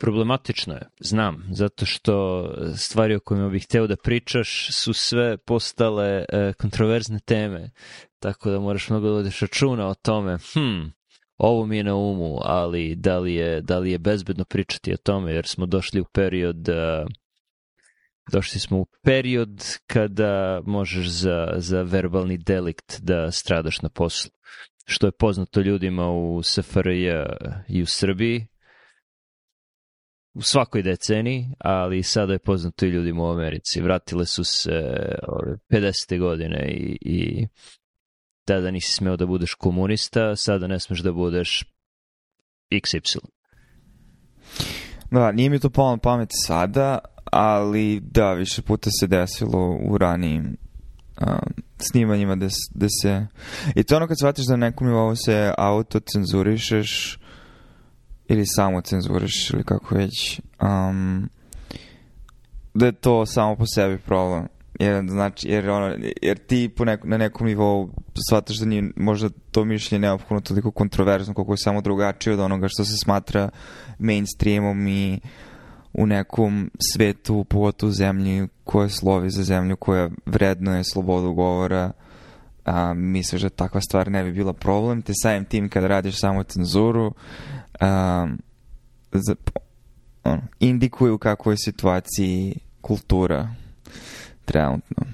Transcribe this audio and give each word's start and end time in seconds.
problematično 0.00 0.74
je, 0.74 0.82
znam, 1.00 1.48
zato 1.50 1.86
što 1.86 2.44
stvari 2.76 3.14
o 3.14 3.20
kojima 3.20 3.48
bih 3.48 3.64
hteo 3.64 3.86
da 3.86 3.96
pričaš 3.96 4.68
su 4.72 4.92
sve 4.92 5.36
postale 5.36 6.24
e, 6.28 6.52
kontroverzne 6.58 7.20
teme, 7.26 7.70
tako 8.18 8.50
da 8.50 8.60
moraš 8.60 8.90
mnogo 8.90 9.06
da 9.06 9.12
vodeš 9.12 9.40
računa 9.40 9.88
o 9.88 9.94
tome, 9.94 10.38
hm, 10.52 10.88
ovo 11.36 11.66
mi 11.66 11.76
je 11.76 11.84
na 11.84 11.94
umu, 11.94 12.38
ali 12.42 12.94
da 12.96 13.18
li 13.18 13.34
je, 13.34 13.60
da 13.60 13.78
li 13.78 13.90
je 13.90 13.98
bezbedno 13.98 14.44
pričati 14.44 14.92
o 14.92 14.96
tome, 14.96 15.32
jer 15.32 15.46
smo 15.46 15.66
došli 15.66 16.00
u 16.00 16.04
period 16.04 16.68
uh, 16.68 17.08
došli 18.32 18.60
smo 18.60 18.78
u 18.78 18.86
period 19.04 19.64
kada 19.86 20.62
možeš 20.66 21.08
za, 21.08 21.52
za 21.56 21.82
verbalni 21.82 22.38
delikt 22.38 23.00
da 23.02 23.30
stradaš 23.30 23.82
na 23.82 23.88
poslu. 23.88 24.30
Što 24.86 25.06
je 25.06 25.12
poznato 25.18 25.60
ljudima 25.60 26.10
u 26.10 26.42
SFRJ 26.42 27.10
i 27.68 27.82
u 27.82 27.86
Srbiji, 27.86 28.46
u 30.34 30.42
svakoj 30.42 30.82
deceniji, 30.82 31.46
ali 31.58 32.02
sada 32.02 32.32
je 32.32 32.38
poznato 32.38 32.86
i 32.86 32.88
ljudima 32.88 33.22
u 33.22 33.30
Americi. 33.30 33.80
Vratile 33.80 34.26
su 34.26 34.44
se 34.44 34.70
ove 35.28 35.56
50. 35.70 36.18
godine 36.18 36.68
i, 36.68 36.98
i 37.00 37.46
tada 38.44 38.70
nisi 38.70 38.92
smeo 38.92 39.16
da 39.16 39.26
budeš 39.26 39.54
komunista, 39.54 40.36
sada 40.36 40.66
ne 40.66 40.80
smeš 40.80 41.00
da 41.00 41.12
budeš 41.12 41.64
XY. 42.70 43.18
Da, 45.10 45.32
nije 45.32 45.50
mi 45.50 45.58
to 45.58 45.70
palo 45.70 45.90
na 45.90 45.98
pamet 45.98 46.28
sada, 46.46 46.98
ali 47.24 48.00
da, 48.00 48.32
više 48.32 48.62
puta 48.62 48.90
se 49.00 49.06
desilo 49.06 49.78
u 49.88 49.98
ranijim 49.98 50.56
um, 51.20 51.54
snimanjima 51.78 52.36
da, 52.36 52.48
da 52.74 52.86
se... 53.02 53.26
I 53.74 53.84
to 53.84 53.96
ono 53.96 54.06
kad 54.06 54.18
shvatiš 54.18 54.46
da 54.46 54.56
nekom 54.56 54.86
nivou 54.86 55.16
se 55.16 55.54
autocenzurišeš 55.58 57.18
ili 58.30 58.46
samo 58.46 58.80
cenzuriš 58.80 59.50
ili 59.50 59.64
kako 59.64 59.94
već, 59.94 60.40
um, 60.62 61.28
da 62.74 62.86
je 62.86 62.92
to 62.92 63.26
samo 63.26 63.56
po 63.56 63.66
sebi 63.66 63.98
problem. 63.98 64.46
Jer, 64.80 65.04
znači, 65.08 65.48
jer, 65.48 65.70
ono, 65.70 65.96
jer 66.22 66.38
ti 66.38 66.68
po 66.76 66.84
neko, 66.84 67.08
na 67.08 67.16
nekom 67.16 67.46
nivou 67.46 67.90
shvataš 68.28 68.56
da 68.56 68.66
nije 68.66 68.90
možda 68.96 69.28
to 69.50 69.64
mišljenje 69.64 70.00
neophodno 70.00 70.40
toliko 70.40 70.70
kontroverzno 70.70 71.34
koliko 71.34 71.52
je 71.52 71.56
samo 71.56 71.80
drugačije 71.80 72.34
od 72.34 72.40
onoga 72.40 72.68
što 72.68 72.84
se 72.84 72.96
smatra 72.96 73.48
mainstreamom 73.98 74.88
i 74.88 75.20
u 75.92 76.06
nekom 76.06 76.70
svetu, 76.92 77.44
pogotovo 77.44 77.92
zemlji 77.92 78.48
koja 78.64 78.88
slovi 78.88 79.30
za 79.30 79.42
zemlju 79.42 79.76
koja 79.76 80.10
vredno 80.26 80.76
je 80.76 80.84
slobodu 80.84 81.32
govora 81.32 81.92
a, 82.70 82.94
misliš 82.94 83.42
da 83.42 83.48
takva 83.48 83.80
stvar 83.80 84.10
ne 84.10 84.24
bi 84.24 84.32
bila 84.32 84.52
problem 84.52 85.02
te 85.02 85.12
samim 85.22 85.44
tim 85.44 85.68
kada 85.68 85.86
radiš 85.86 86.20
samo 86.20 86.42
cenzuru 86.42 87.14
a, 87.80 88.26
za, 89.12 89.34
on, 90.24 90.40
indikuju 90.60 91.14
u 91.14 91.18
kakvoj 91.18 91.56
situaciji 91.56 92.54
kultura 92.80 93.48
trenutno. 94.44 95.04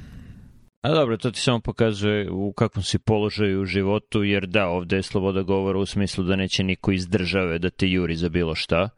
A 0.82 0.90
dobro, 0.94 1.16
to 1.16 1.30
ti 1.30 1.40
samo 1.40 1.60
pokazuje 1.60 2.30
u 2.30 2.52
kakvom 2.52 2.82
si 2.82 2.98
položaju 2.98 3.62
u 3.62 3.64
životu, 3.64 4.24
jer 4.24 4.46
da, 4.46 4.66
ovde 4.66 4.96
je 4.96 5.02
sloboda 5.02 5.42
govora 5.42 5.78
u 5.78 5.86
smislu 5.86 6.24
da 6.24 6.36
neće 6.36 6.62
niko 6.62 6.92
iz 6.92 7.08
države 7.08 7.58
da 7.58 7.70
te 7.70 7.88
juri 7.88 8.16
za 8.16 8.28
bilo 8.28 8.54
šta, 8.54 8.88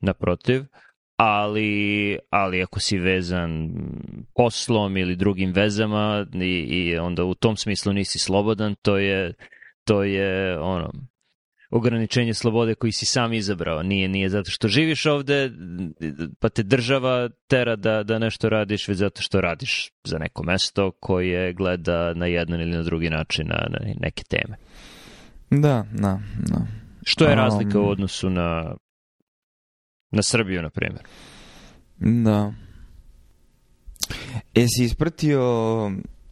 naprotiv, 0.00 0.64
ali, 1.22 2.18
ali 2.30 2.62
ako 2.62 2.80
si 2.80 2.98
vezan 2.98 3.70
poslom 4.34 4.96
ili 4.96 5.16
drugim 5.16 5.52
vezama 5.52 6.26
i, 6.34 6.46
i 6.46 6.98
onda 6.98 7.24
u 7.24 7.34
tom 7.34 7.56
smislu 7.56 7.92
nisi 7.92 8.18
slobodan, 8.18 8.74
to 8.82 8.96
je, 8.96 9.32
to 9.84 10.02
je 10.02 10.58
ono, 10.60 10.92
ograničenje 11.70 12.34
slobode 12.34 12.74
koji 12.74 12.92
si 12.92 13.06
sam 13.06 13.32
izabrao. 13.32 13.82
Nije, 13.82 14.08
nije 14.08 14.28
zato 14.28 14.50
što 14.50 14.68
živiš 14.68 15.06
ovde, 15.06 15.50
pa 16.38 16.48
te 16.48 16.62
država 16.62 17.28
tera 17.48 17.76
da, 17.76 18.02
da 18.02 18.18
nešto 18.18 18.48
radiš, 18.48 18.88
već 18.88 18.98
zato 18.98 19.22
što 19.22 19.40
radiš 19.40 19.90
za 20.04 20.18
neko 20.18 20.42
mesto 20.42 20.90
koje 20.90 21.52
gleda 21.52 22.14
na 22.14 22.26
jedan 22.26 22.60
ili 22.60 22.76
na 22.76 22.82
drugi 22.82 23.10
način 23.10 23.46
na, 23.46 23.66
na 23.70 23.78
neke 24.00 24.22
teme. 24.28 24.56
Da, 25.50 25.84
da, 25.92 26.20
da. 26.38 26.66
Što 27.04 27.24
je 27.24 27.34
razlika 27.34 27.80
um, 27.80 27.86
u 27.86 27.88
odnosu 27.88 28.30
na, 28.30 28.74
na 30.10 30.22
Srbiju, 30.22 30.62
na 30.62 30.70
primjer? 30.70 31.02
Da. 31.98 32.52
Jesi 34.54 34.84
ispratio 34.84 35.42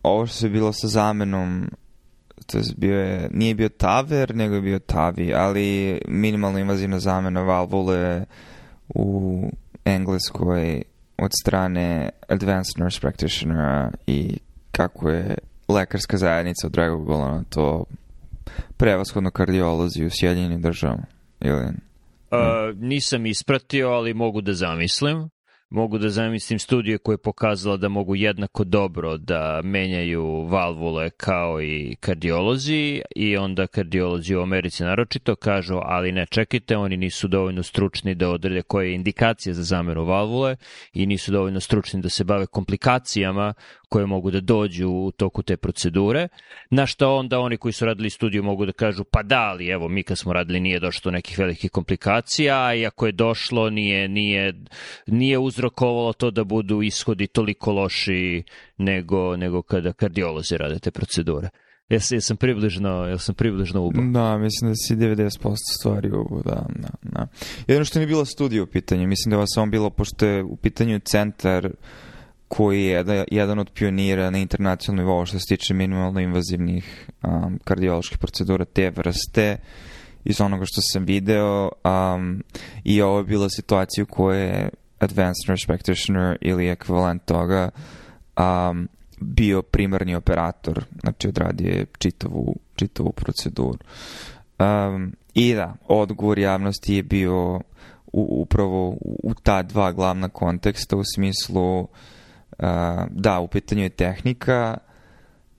ovo 0.03 0.27
što 0.27 0.47
je 0.47 0.50
bilo 0.50 0.72
sa 0.72 0.89
zamenom 0.89 1.71
to 2.53 2.59
bio 2.77 3.00
je, 3.00 3.28
nije 3.33 3.55
bio 3.55 3.69
Taver, 3.69 4.34
nego 4.34 4.55
je 4.55 4.61
bio 4.61 4.78
Tavi, 4.78 5.34
ali 5.34 6.00
minimalno 6.09 6.59
invazivna 6.59 6.99
zamena 6.99 7.43
valvule 7.43 8.25
u 8.88 9.43
Engleskoj 9.84 10.83
od 11.19 11.31
strane 11.43 12.11
Advanced 12.28 12.78
Nurse 12.78 13.00
Practitionera 13.00 13.91
i 14.06 14.38
kako 14.72 15.11
je 15.11 15.38
lekarska 15.69 16.17
zajednica 16.17 16.67
odreagovala 16.67 17.34
na 17.34 17.44
to 17.49 17.84
prevashodno 18.77 19.31
kardiolozi 19.31 20.05
u 20.05 20.11
Sjedinjenim 20.11 20.62
državama 20.62 21.06
ili... 21.41 21.88
Uh, 22.31 22.77
nisam 22.77 23.27
ispratio, 23.27 23.89
ali 23.89 24.15
mogu 24.15 24.41
da 24.41 24.53
zamislim 24.53 25.28
mogu 25.71 25.99
da 25.99 26.09
zamislim 26.09 26.59
studije 26.59 26.99
koje 26.99 27.15
je 27.15 27.19
pokazala 27.19 27.77
da 27.77 27.89
mogu 27.89 28.17
jednako 28.17 28.65
dobro 28.65 29.19
da 29.19 29.61
menjaju 29.65 30.47
valvule 30.47 31.11
kao 31.11 31.62
i 31.62 31.97
kardiolozi 32.01 33.03
i 33.17 33.37
onda 33.37 33.67
kardiolozi 33.67 34.34
u 34.34 34.43
Americi 34.43 34.84
naročito 34.84 35.37
kažu 35.37 35.79
ali 35.83 36.12
ne 36.12 36.27
čekajte, 36.27 36.77
oni 36.77 36.97
nisu 36.97 37.29
dovoljno 37.29 37.62
stručni 37.62 38.15
da 38.15 38.29
odrede 38.29 38.62
koje 38.62 38.89
je 38.89 38.95
indikacija 38.95 39.55
za 39.55 39.62
zamenu 39.62 40.05
valvule 40.05 40.56
i 40.93 41.06
nisu 41.06 41.33
dovoljno 41.33 41.61
stručni 41.61 42.00
da 42.00 42.09
se 42.09 42.25
bave 42.25 42.47
komplikacijama 42.47 43.55
koje 43.89 44.06
mogu 44.06 44.31
da 44.31 44.41
dođu 44.41 44.89
u 44.89 45.12
toku 45.12 45.43
te 45.43 45.56
procedure, 45.56 46.29
na 46.71 46.87
što 46.87 47.17
onda 47.17 47.39
oni 47.41 47.56
koji 47.56 47.73
su 47.73 47.85
radili 47.85 48.11
studiju 48.11 48.43
mogu 48.43 48.67
da 48.67 48.73
kažu 48.73 49.05
pa 49.05 49.23
da, 49.23 49.41
ali 49.41 49.69
evo 49.69 49.89
mi 49.89 50.03
kad 50.03 50.19
smo 50.19 50.33
radili 50.33 50.61
nije 50.61 50.81
došlo 50.81 51.11
do 51.11 51.11
nekih 51.11 51.39
velikih 51.39 51.71
komplikacija, 51.71 52.75
i 52.75 52.87
ako 52.87 53.06
je 53.06 53.12
došlo 53.12 53.71
nije, 53.71 54.09
nije, 54.09 54.55
nije 55.06 55.39
uzrokovalo 55.58 56.12
to 56.12 56.30
da 56.30 56.44
budu 56.44 56.82
ishodi 56.82 57.26
toliko 57.26 57.72
loši 57.72 58.42
nego, 58.78 59.36
nego 59.36 59.62
kada 59.62 59.92
kardiolozi 59.92 60.56
rade 60.56 60.78
te 60.78 60.91
procedure. 60.91 61.48
Ja 61.88 62.00
sam, 62.00 62.36
približno, 62.36 62.88
ja 62.88 63.19
sam 63.19 63.34
približno 63.34 63.82
ubo. 63.82 64.00
Da, 64.12 64.38
mislim 64.38 64.70
da 64.70 64.74
si 64.74 64.96
90% 64.96 65.54
stvari 65.78 66.10
ubo, 66.10 66.42
da, 66.42 66.66
da, 66.76 66.88
da. 67.02 67.26
Jedno 67.66 67.84
što 67.84 67.98
mi 67.98 68.02
je 68.02 68.06
bila 68.06 68.24
studija 68.24 68.62
u 68.62 68.66
pitanju, 68.66 69.08
mislim 69.08 69.30
da 69.30 69.34
je 69.34 69.38
ovo 69.38 69.46
samo 69.46 69.66
bilo, 69.66 69.91
pošto 69.91 70.26
je 70.26 70.42
u 70.42 70.56
pitanju 70.56 71.00
centar 71.04 71.70
koji 72.48 72.82
je 72.82 72.90
jedan, 72.90 73.25
jedan 73.30 73.58
od 73.58 73.70
pionira 73.70 74.30
na 74.30 74.38
internacionalnom 74.38 75.06
nivou 75.06 75.26
što 75.26 75.38
se 75.38 75.46
tiče 75.48 75.75
minimalno 75.75 76.20
invazivnih 76.20 77.06
um, 77.22 77.58
kardioloških 77.64 78.19
procedura 78.19 78.64
te 78.64 78.90
vrste 78.90 79.56
iz 80.25 80.40
onoga 80.40 80.64
što 80.66 80.80
sam 80.92 81.04
video 81.04 81.70
um, 81.84 82.42
i 82.84 83.02
ovo 83.02 83.19
je 83.19 83.25
bila 83.25 83.48
situacija 83.50 84.04
u 84.04 84.06
kojoj 84.06 84.42
je 84.42 84.69
Advanced 84.98 85.48
Nurse 85.48 85.66
Practitioner 85.66 86.38
ili 86.41 86.69
ekvivalent 86.69 87.25
toga 87.25 87.70
um, 88.36 88.88
bio 89.20 89.62
primarni 89.62 90.14
operator, 90.14 90.84
znači 91.00 91.28
odradio 91.28 91.69
je 91.69 91.86
čitavu, 91.98 92.56
čitavu 92.76 93.12
proceduru. 93.12 93.78
Um, 94.58 95.12
I 95.34 95.54
da, 95.54 95.75
odgovor 95.88 96.38
javnosti 96.38 96.94
je 96.94 97.03
bio 97.03 97.56
u, 98.12 98.42
upravo 98.42 98.88
u, 99.00 99.34
ta 99.42 99.62
dva 99.62 99.92
glavna 99.92 100.28
konteksta 100.28 100.97
u 100.97 101.03
smislu 101.14 101.88
da, 103.10 103.41
u 103.41 103.48
pitanju 103.48 103.82
je 103.82 103.88
tehnika, 103.88 104.78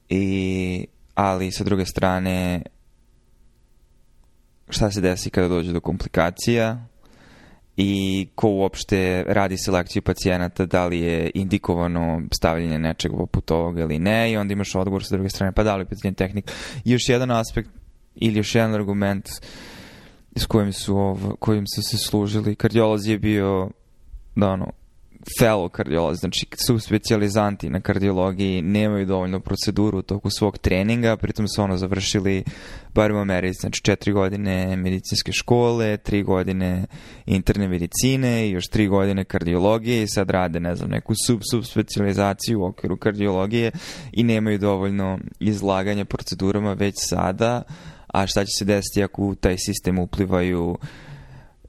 i, 0.09 0.87
ali 1.15 1.51
sa 1.51 1.63
druge 1.63 1.85
strane 1.85 2.61
šta 4.69 4.91
se 4.91 5.01
desi 5.01 5.29
kada 5.29 5.47
dođe 5.47 5.73
do 5.73 5.79
komplikacija 5.79 6.85
i 7.81 8.27
ko 8.35 8.49
uopšte 8.49 9.23
radi 9.27 9.57
selekciju 9.57 10.01
pacijenata, 10.01 10.65
da 10.65 10.85
li 10.85 10.99
je 10.99 11.31
indikovano 11.33 12.21
stavljanje 12.31 12.79
nečeg 12.79 13.11
poput 13.11 13.51
ovoga 13.51 13.81
ili 13.81 13.99
ne 13.99 14.31
i 14.31 14.37
onda 14.37 14.53
imaš 14.53 14.75
odgovor 14.75 15.03
sa 15.03 15.15
druge 15.15 15.29
strane, 15.29 15.51
pa 15.51 15.63
da 15.63 15.75
li 15.75 15.81
je 15.81 15.85
pitanje 15.85 16.13
tehnika. 16.13 16.53
I 16.85 16.91
još 16.91 17.09
jedan 17.09 17.31
aspekt 17.31 17.69
ili 18.15 18.37
još 18.37 18.55
jedan 18.55 18.73
argument 18.73 19.29
s 20.35 20.45
kojim 20.45 20.73
su, 20.73 20.97
ov, 20.97 21.35
kojim 21.39 21.67
su 21.75 21.81
se 21.81 21.97
služili, 21.97 22.55
kardiolozi 22.55 23.11
je 23.11 23.19
bio 23.19 23.69
da 24.35 24.47
ono, 24.47 24.71
fellow 25.39 25.69
kardiolozi, 25.69 26.19
znači 26.19 26.45
su 26.67 26.79
specializanti 26.79 27.69
na 27.69 27.81
kardiologiji, 27.81 28.61
nemaju 28.61 29.05
dovoljno 29.05 29.39
proceduru 29.39 29.99
u 29.99 30.01
toku 30.01 30.29
svog 30.29 30.57
treninga, 30.57 31.17
pritom 31.17 31.47
su 31.47 31.61
ono 31.61 31.77
završili, 31.77 32.43
bar 32.93 33.11
u 33.11 33.17
Americi, 33.17 33.59
znači 33.61 33.81
četiri 33.83 34.11
godine 34.11 34.75
medicinske 34.75 35.31
škole, 35.31 35.97
tri 35.97 36.23
godine 36.23 36.85
interne 37.25 37.67
medicine 37.67 38.47
i 38.47 38.51
još 38.51 38.67
tri 38.67 38.87
godine 38.87 39.23
kardiologije 39.23 40.03
i 40.03 40.07
sad 40.07 40.29
rade, 40.29 40.59
ne 40.59 40.75
znam, 40.75 40.89
neku 40.89 41.13
sub-sub 41.27 41.63
specializaciju 41.63 42.61
u 42.61 42.65
okviru 42.65 42.97
kardiologije 42.97 43.71
i 44.11 44.23
nemaju 44.23 44.57
dovoljno 44.57 45.19
izlaganja 45.39 46.05
procedurama 46.05 46.73
već 46.73 46.95
sada, 46.97 47.61
a 48.07 48.27
šta 48.27 48.45
će 48.45 48.51
se 48.57 48.65
desiti 48.65 49.03
ako 49.03 49.21
u 49.21 49.35
taj 49.35 49.55
sistem 49.57 49.99
uplivaju 49.99 50.77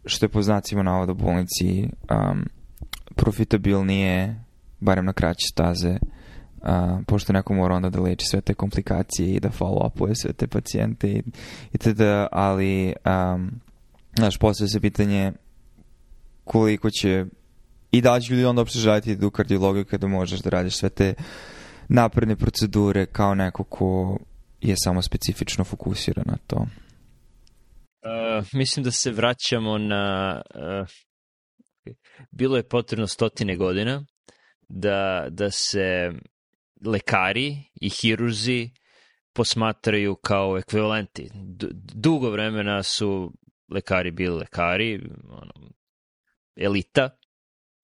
što 0.05 0.25
je 0.25 0.31
po 0.31 0.43
znacima 0.43 0.82
navoda 0.82 1.14
bolnici 1.14 1.82
um, 1.82 2.44
profitabilnije, 3.21 4.41
barem 4.81 5.05
na 5.05 5.13
kraće 5.13 5.47
staze, 5.53 5.91
uh, 5.91 6.69
pošto 7.07 7.33
neko 7.33 7.55
mora 7.55 7.75
onda 7.75 7.91
da 7.91 8.01
leči 8.01 8.27
sve 8.27 8.41
te 8.41 8.55
komplikacije 8.55 9.35
i 9.35 9.41
da 9.41 9.49
follow-upuje 9.49 10.15
sve 10.15 10.33
te 10.33 10.47
pacijente 10.47 11.09
i, 11.09 11.23
i 11.73 11.79
tada, 11.79 12.29
ali 12.33 12.95
um, 13.05 13.61
znaš, 14.17 14.39
postoje 14.39 14.69
se 14.69 14.81
pitanje 14.81 15.33
koliko 16.45 16.91
će 16.91 17.27
i 17.91 18.01
da 18.01 18.21
će 18.21 18.33
ljudi 18.33 18.45
onda 18.45 18.61
uopšte 18.61 18.79
želiti 18.79 19.17
da 19.17 19.27
u 19.27 19.31
kardiologiju 19.31 19.85
kada 19.85 20.07
možeš 20.07 20.41
da 20.41 20.51
radiš 20.51 20.77
sve 20.77 20.89
te 20.89 21.15
napredne 21.89 22.37
procedure 22.37 23.07
kao 23.07 23.35
neko 23.35 23.65
ko 23.65 24.19
je 24.61 24.75
samo 24.77 25.03
specifično 25.03 25.65
fokusiran 25.65 26.25
na 26.27 26.37
to. 26.47 26.57
Uh, 26.57 28.47
mislim 28.53 28.85
da 28.85 28.91
se 28.91 29.11
vraćamo 29.11 29.79
na... 29.79 30.43
Uh, 30.55 31.10
bilo 32.31 32.57
je 32.57 32.69
potrebno 32.69 33.07
stotine 33.07 33.57
godina 33.57 34.05
da, 34.69 35.27
da 35.31 35.51
se 35.51 36.13
lekari 36.87 37.57
i 37.81 37.89
hirurzi 37.89 38.71
posmatraju 39.33 40.15
kao 40.15 40.59
ekvivalenti. 40.59 41.31
Dugo 41.95 42.31
vremena 42.31 42.83
su 42.83 43.33
lekari 43.73 44.11
bili 44.11 44.37
lekari, 44.37 45.01
ono, 45.29 45.71
elita, 46.57 47.11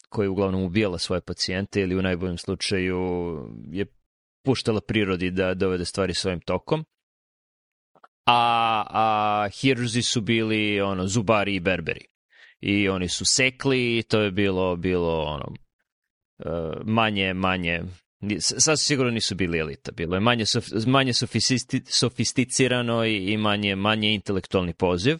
koja 0.08 0.24
je 0.24 0.30
uglavnom 0.30 0.62
ubijala 0.62 0.98
svoje 0.98 1.20
pacijente 1.20 1.80
ili 1.80 1.96
u 1.96 2.02
najboljem 2.02 2.38
slučaju 2.38 2.98
je 3.72 3.86
puštala 4.44 4.80
prirodi 4.80 5.30
da 5.30 5.54
dovede 5.54 5.84
stvari 5.84 6.14
svojim 6.14 6.40
tokom. 6.40 6.84
A, 8.26 8.84
a 8.90 9.48
hirurzi 9.60 10.02
su 10.02 10.20
bili 10.20 10.80
ono, 10.80 11.06
zubari 11.06 11.54
i 11.54 11.60
berberi. 11.60 12.06
I 12.60 12.88
oni 12.88 13.08
su 13.08 13.24
sekli 13.24 13.98
i 13.98 14.02
to 14.02 14.20
je 14.20 14.30
bilo, 14.30 14.76
bilo 14.76 15.22
ono, 15.22 15.54
e, 16.38 16.50
manje, 16.84 17.34
manje 17.34 17.82
Sad 18.40 18.80
sigurno 18.80 19.10
nisu 19.10 19.34
bili 19.34 19.58
elita, 19.58 19.92
bilo 19.92 20.16
je 20.16 20.20
manje, 20.20 20.44
manje 20.86 21.12
sofisti, 21.12 21.82
sofisticirano 21.86 23.04
i, 23.04 23.32
i 23.32 23.36
manje, 23.36 23.76
manje 23.76 24.14
intelektualni 24.14 24.72
poziv. 24.72 25.18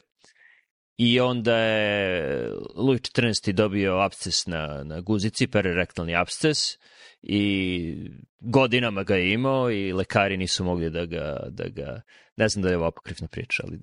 I 0.96 1.20
onda 1.20 1.56
je 1.56 2.50
Louis 2.74 3.00
XIV 3.00 3.52
dobio 3.52 3.98
absces 3.98 4.46
na, 4.46 4.84
na 4.84 5.00
guzici, 5.00 5.46
perirektalni 5.46 6.14
absces 6.14 6.78
i 7.28 7.94
godinama 8.40 9.02
ga 9.02 9.16
je 9.16 9.32
imao 9.32 9.70
i 9.70 9.92
lekari 9.92 10.36
nisu 10.36 10.64
mogli 10.64 10.90
da 10.90 11.04
ga, 11.04 11.36
da 11.50 11.68
ga 11.68 12.02
ne 12.36 12.48
znam 12.48 12.62
da 12.62 12.68
je 12.68 12.76
ovo 12.76 12.86
apokrifna 12.86 13.28
priča, 13.28 13.62
ali 13.66 13.78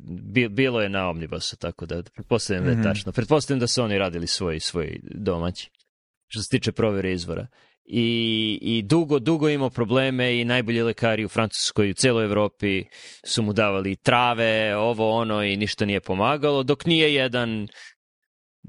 bilo 0.50 0.82
je 0.82 0.90
na 0.90 1.10
omnibusu, 1.10 1.58
tako 1.58 1.86
da 1.86 2.04
pretpostavljam 2.04 2.64
mm 2.64 2.68
-hmm. 2.68 2.70
da 2.70 2.72
je 2.72 2.80
mhm. 2.80 2.88
tačno. 2.88 3.12
Pretpostavljam 3.12 3.60
da 3.60 3.68
su 3.68 3.84
oni 3.84 3.98
radili 3.98 4.28
svoj, 4.28 4.60
svoj 4.60 5.00
domaći, 5.04 5.70
što 6.28 6.42
se 6.42 6.50
tiče 6.50 6.72
provere 6.72 7.12
izvora 7.12 7.48
i, 7.86 8.60
i 8.62 8.82
dugo, 8.82 9.20
dugo 9.20 9.50
imao 9.50 9.70
probleme 9.70 10.40
i 10.40 10.46
najbolji 10.46 10.82
lekari 10.82 11.26
u 11.26 11.30
Francuskoj 11.30 11.88
i 11.88 11.92
u 11.92 11.94
celoj 11.94 12.26
Evropi 12.26 12.84
su 13.26 13.44
mu 13.44 13.54
davali 13.54 13.96
trave, 13.96 14.76
ovo 14.76 15.12
ono 15.12 15.44
i 15.44 15.58
ništa 15.58 15.86
nije 15.86 16.02
pomagalo, 16.02 16.64
dok 16.64 16.86
nije 16.86 17.14
jedan 17.14 17.68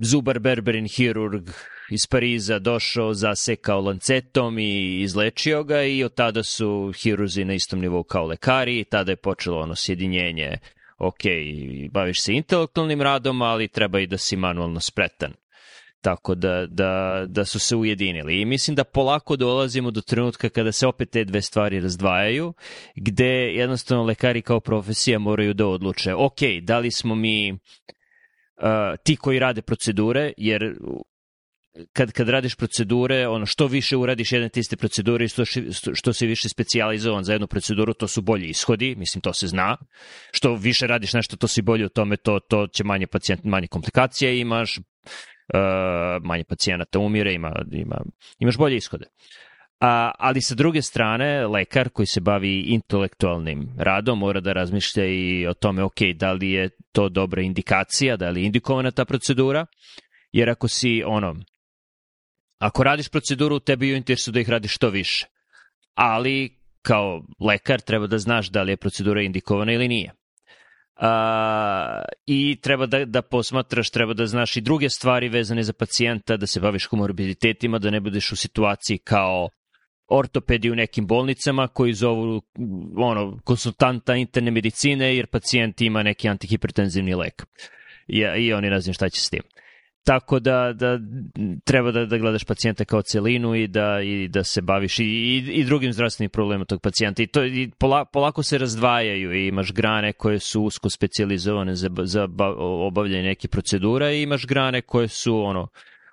zubar 0.03 0.39
berberin 0.39 0.89
hirurg 0.89 1.49
iz 1.91 2.07
Pariza 2.07 2.59
došao, 2.59 3.15
zasekao 3.15 3.81
lancetom 3.81 4.59
i 4.59 5.01
izlečio 5.01 5.65
ga 5.65 5.83
i 5.83 6.05
od 6.05 6.15
tada 6.15 6.43
su 6.43 6.93
hirurzi 7.03 7.45
na 7.45 7.55
istom 7.55 7.81
nivou 7.81 8.03
kao 8.03 8.27
lekari. 8.27 8.81
I 8.81 8.85
tada 8.85 9.13
je 9.13 9.17
počelo 9.17 9.61
ono 9.61 9.75
sjedinjenje. 9.75 10.59
Ok, 10.99 11.21
baviš 11.91 12.23
se 12.23 12.33
intelektualnim 12.33 13.03
radom, 13.03 13.43
ali 13.43 13.69
treba 13.69 14.01
i 14.01 14.07
da 14.07 14.19
si 14.19 14.37
manualno 14.37 14.81
spretan. 14.81 15.33
Tako 16.01 16.35
da, 16.35 16.67
da, 16.67 17.25
da 17.29 17.45
su 17.45 17.59
se 17.59 17.77
ujedinili. 17.77 18.41
I 18.41 18.45
mislim 18.45 18.75
da 18.75 18.85
polako 18.85 19.37
dolazimo 19.37 19.91
do 19.91 20.01
trenutka 20.01 20.49
kada 20.49 20.73
se 20.73 20.87
opet 20.87 21.11
te 21.11 21.25
dve 21.25 21.43
stvari 21.43 21.81
razdvajaju, 21.81 22.53
gde 22.97 23.55
jednostavno 23.55 24.05
lekari 24.05 24.43
kao 24.43 24.61
profesija 24.61 25.19
moraju 25.19 25.55
da 25.55 25.67
odluče, 25.67 26.15
ok, 26.15 26.39
da 26.63 26.79
li 26.79 26.91
smo 26.91 27.15
mi 27.15 27.53
uh, 27.53 27.59
ti 29.05 29.17
koji 29.17 29.39
rade 29.39 29.63
procedure, 29.63 30.33
jer 30.37 30.75
kad, 31.93 32.13
kad 32.13 32.29
radiš 32.29 32.55
procedure, 32.55 33.29
ono 33.29 33.47
što 33.47 33.67
više 33.67 33.97
uradiš 33.97 34.33
jedne 34.33 34.49
te 34.49 34.61
iste 34.61 34.77
procedure 34.77 35.25
i 35.25 35.29
što, 35.29 35.45
što 35.95 36.13
si 36.13 36.27
više 36.27 36.49
specijalizovan 36.49 37.25
za 37.25 37.33
jednu 37.33 37.47
proceduru, 37.47 37.95
to 37.95 38.09
su 38.09 38.23
bolji 38.23 38.47
ishodi, 38.47 38.95
mislim 38.97 39.23
to 39.23 39.33
se 39.33 39.47
zna. 39.47 39.77
Što 40.33 40.55
više 40.55 40.87
radiš 40.87 41.13
nešto, 41.13 41.37
to 41.37 41.49
si 41.49 41.63
bolji 41.63 41.85
u 41.85 41.89
tome, 41.89 42.17
to, 42.17 42.41
to 42.41 42.67
će 42.67 42.85
manje 42.85 43.07
pacijent, 43.07 43.45
manje 43.45 43.67
komplikacija 43.67 44.31
imaš, 44.33 44.79
uh, 44.79 44.85
manje 46.23 46.45
pacijenata 46.45 46.99
umire, 46.99 47.33
ima, 47.33 47.53
ima, 47.73 48.01
imaš 48.39 48.57
bolje 48.57 48.77
ishode. 48.77 49.07
A, 49.81 50.11
ali 50.19 50.43
sa 50.43 50.55
druge 50.55 50.83
strane, 50.83 51.47
lekar 51.47 51.89
koji 51.89 52.07
se 52.07 52.21
bavi 52.21 52.61
intelektualnim 52.61 53.69
radom 53.79 54.19
mora 54.19 54.41
da 54.41 54.53
razmišlja 54.53 55.05
i 55.05 55.47
o 55.47 55.55
tome, 55.55 55.83
ok, 55.83 56.01
da 56.15 56.33
li 56.33 56.51
je 56.51 56.69
to 56.93 57.09
dobra 57.09 57.43
indikacija, 57.43 58.17
da 58.17 58.31
li 58.31 58.41
je 58.41 58.47
indikovana 58.47 58.91
ta 58.91 59.05
procedura, 59.05 59.67
jer 60.33 60.51
ako 60.51 60.69
si, 60.69 61.03
ono, 61.07 61.37
ako 62.59 62.85
radiš 62.85 63.09
proceduru, 63.09 63.61
tebi 63.61 63.89
je 63.89 63.97
interesu 63.97 64.33
da 64.33 64.41
ih 64.41 64.49
radiš 64.49 64.75
što 64.75 64.91
više. 64.91 65.27
Ali, 65.95 66.57
kao 66.83 67.23
lekar, 67.41 67.81
treba 67.81 68.07
da 68.07 68.19
znaš 68.19 68.51
da 68.51 68.63
li 68.63 68.73
je 68.73 68.77
procedura 68.77 69.23
indikovana 69.23 69.73
ili 69.73 69.89
nije. 69.89 70.13
A, 70.97 72.03
I 72.27 72.59
treba 72.63 72.87
da, 72.87 73.05
da 73.05 73.23
posmatraš, 73.23 73.91
treba 73.91 74.15
da 74.15 74.27
znaš 74.27 74.57
i 74.57 74.61
druge 74.61 74.91
stvari 74.91 75.29
vezane 75.29 75.63
za 75.63 75.73
pacijenta, 75.73 76.37
da 76.37 76.47
se 76.47 76.61
baviš 76.61 76.87
komorbiditetima, 76.87 77.79
da 77.79 77.91
ne 77.91 78.01
budeš 78.01 78.33
u 78.33 78.37
situaciji 78.37 78.99
kao 78.99 79.49
ortopedi 80.09 80.71
u 80.71 80.75
nekim 80.75 81.07
bolnicama 81.07 81.69
koji 81.69 81.93
zovu 81.93 82.43
ono, 82.97 83.39
konsultanta 83.45 84.15
interne 84.15 84.51
medicine 84.51 85.17
jer 85.17 85.27
pacijent 85.27 85.81
ima 85.81 86.03
neki 86.03 86.29
antihipertenzivni 86.29 87.15
lek. 87.15 87.43
I, 88.09 88.19
i 88.19 88.53
oni 88.53 88.71
ne 88.71 88.81
znam 88.81 88.95
šta 88.95 89.09
će 89.09 89.21
s 89.21 89.31
tim. 89.31 89.43
Tako 90.05 90.39
da, 90.41 90.73
da 90.73 90.99
treba 91.65 91.91
da, 91.91 92.07
da 92.07 92.19
gledaš 92.19 92.45
pacijenta 92.45 92.85
kao 92.85 93.03
celinu 93.03 93.55
i 93.55 93.67
da, 93.67 94.01
i 94.03 94.29
da 94.29 94.45
se 94.45 94.63
baviš 94.63 94.99
i, 94.99 95.05
i, 95.05 95.37
i 95.53 95.65
drugim 95.65 95.93
zdravstvenim 95.93 96.31
problemom 96.31 96.67
tog 96.67 96.81
pacijenta. 96.83 97.23
I, 97.23 97.27
to, 97.27 97.45
i 97.45 97.71
pola, 97.79 98.05
polako 98.05 98.43
se 98.43 98.59
razdvajaju 98.59 99.35
i 99.35 99.47
imaš 99.47 99.73
grane 99.73 100.13
koje 100.13 100.39
su 100.39 100.63
usko 100.63 100.91
specializovane 100.91 101.75
za, 101.75 101.91
za 102.03 102.29
obavljanje 102.59 103.23
neke 103.23 103.49
procedura 103.49 104.13
i 104.13 104.23
imaš 104.23 104.47
grane 104.47 104.83
koje 104.83 105.09
su 105.09 105.39
ono 105.39 105.69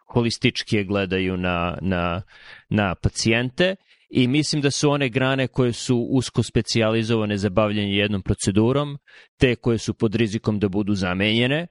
holistički 0.08 0.84
gledaju 0.84 1.38
na, 1.38 1.78
na, 1.82 2.22
na 2.70 2.96
pacijente 2.96 3.76
i 4.10 4.28
mislim 4.28 4.62
da 4.62 4.72
su 4.72 4.90
one 4.90 5.10
grane 5.10 5.48
koje 5.48 5.74
su 5.74 6.08
usko 6.10 6.44
specializovane 6.44 7.38
za 7.38 7.50
bavljanje 7.50 7.96
jednom 7.96 8.22
procedurom, 8.22 8.98
te 9.40 9.56
koje 9.56 9.78
su 9.78 9.94
pod 9.94 10.16
rizikom 10.16 10.60
da 10.60 10.70
budu 10.70 10.94
zamenjene, 10.96 11.68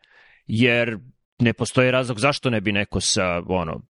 jer 0.46 0.98
ne 1.40 1.52
postoji 1.52 1.90
razlog 1.90 2.20
zašto 2.20 2.50
ne 2.50 2.60
bi 2.60 2.72
neko 2.72 3.00
sa 3.00 3.42
ono 3.48 3.80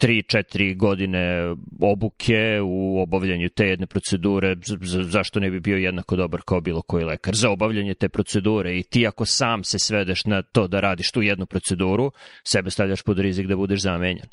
3-4 0.00 0.76
godine 0.76 1.54
obuke 1.80 2.60
u 2.64 3.02
obavljanju 3.02 3.48
te 3.48 3.66
jedne 3.66 3.86
procedure, 3.86 4.56
zašto 5.02 5.40
ne 5.40 5.50
bi 5.50 5.60
bio 5.60 5.76
jednako 5.76 6.16
dobar 6.16 6.40
kao 6.46 6.60
bilo 6.60 6.82
koji 6.82 7.04
lekar 7.04 7.34
za 7.34 7.50
obavljanje 7.50 7.94
te 7.94 8.08
procedure 8.08 8.78
i 8.78 8.82
ti 8.82 9.06
ako 9.06 9.26
sam 9.26 9.64
se 9.64 9.78
svedeš 9.78 10.24
na 10.24 10.42
to 10.42 10.68
da 10.68 10.80
radiš 10.80 11.10
tu 11.10 11.22
jednu 11.22 11.46
proceduru, 11.46 12.12
sebe 12.44 12.70
stavljaš 12.70 13.02
pod 13.02 13.18
rizik 13.18 13.46
da 13.46 13.56
budeš 13.56 13.82
zamenjan. 13.82 14.26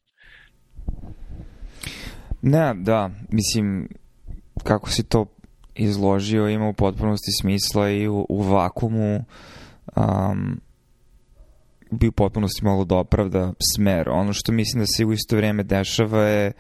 Ne, 2.42 2.74
da, 2.76 3.12
mislim, 3.32 3.90
kako 4.64 4.90
si 4.90 5.10
to 5.10 5.26
izložio 5.76 6.50
ima 6.50 6.68
u 6.68 6.74
potpunosti 6.74 7.32
smisla 7.42 7.90
i 7.90 8.08
u, 8.08 8.26
u 8.30 8.42
vakumu 8.42 9.26
um, 9.96 10.62
bi 11.92 12.08
u 12.08 12.12
potpunosti 12.12 12.66
moglo 12.66 12.86
da 12.86 12.96
opravda 12.96 13.54
smer. 13.76 14.10
Ono 14.10 14.34
što 14.34 14.52
mislim 14.52 14.80
da 14.80 14.86
se 14.98 15.06
u 15.06 15.14
isto 15.14 15.36
vrijeme 15.36 15.64
dešava 15.64 16.24
je 16.24 16.52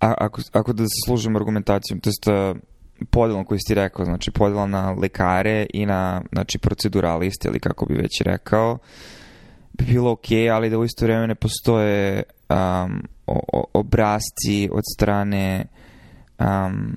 a, 0.00 0.14
ako, 0.18 0.40
ako 0.52 0.72
da 0.72 0.84
se 0.84 0.96
služimo 1.06 1.38
argumentacijom, 1.38 2.00
to 2.00 2.32
je 2.32 2.54
podelom 3.10 3.44
koji 3.44 3.60
si 3.66 3.74
rekao, 3.74 4.04
znači 4.04 4.30
podela 4.30 4.66
na 4.66 4.90
lekare 4.90 5.66
i 5.74 5.86
na 5.86 6.22
znači, 6.32 6.58
proceduraliste 6.58 7.48
ili 7.48 7.60
kako 7.60 7.86
bi 7.86 7.94
već 7.94 8.20
rekao, 8.20 8.78
bi 9.72 9.84
bilo 9.84 10.10
ok, 10.10 10.26
ali 10.52 10.70
da 10.70 10.78
u 10.78 10.84
isto 10.84 11.04
vrijeme 11.04 11.26
ne 11.26 11.34
postoje 11.34 12.22
um, 12.48 13.02
obrazci 13.72 14.68
od 14.72 14.82
strane 14.96 15.66
um, 16.38 16.96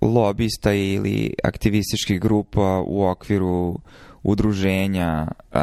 lobista 0.00 0.72
ili 0.72 1.34
aktivističkih 1.44 2.20
grupa 2.20 2.82
u 2.86 3.06
okviru 3.06 3.78
udruženja 4.22 5.28
uh, 5.54 5.60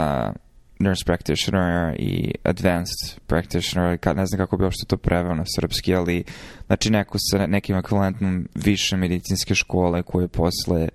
nurse 0.80 1.06
practitioner 1.06 1.96
i 2.00 2.32
advanced 2.44 3.20
practitioner, 3.28 4.00
ne 4.16 4.26
znam 4.26 4.38
kako 4.38 4.58
bi 4.58 4.64
uopšte 4.64 4.86
to 4.86 4.98
preveo 4.98 5.36
na 5.36 5.44
srpski, 5.56 5.96
ali 5.96 6.24
znači 6.66 6.90
neko 6.90 7.18
sa 7.20 7.48
nekim 7.48 7.76
ekvivalentnom 7.76 8.48
više 8.56 8.98
medicinske 8.98 9.56
škole 9.56 10.04
koje 10.04 10.28
posle 10.28 10.90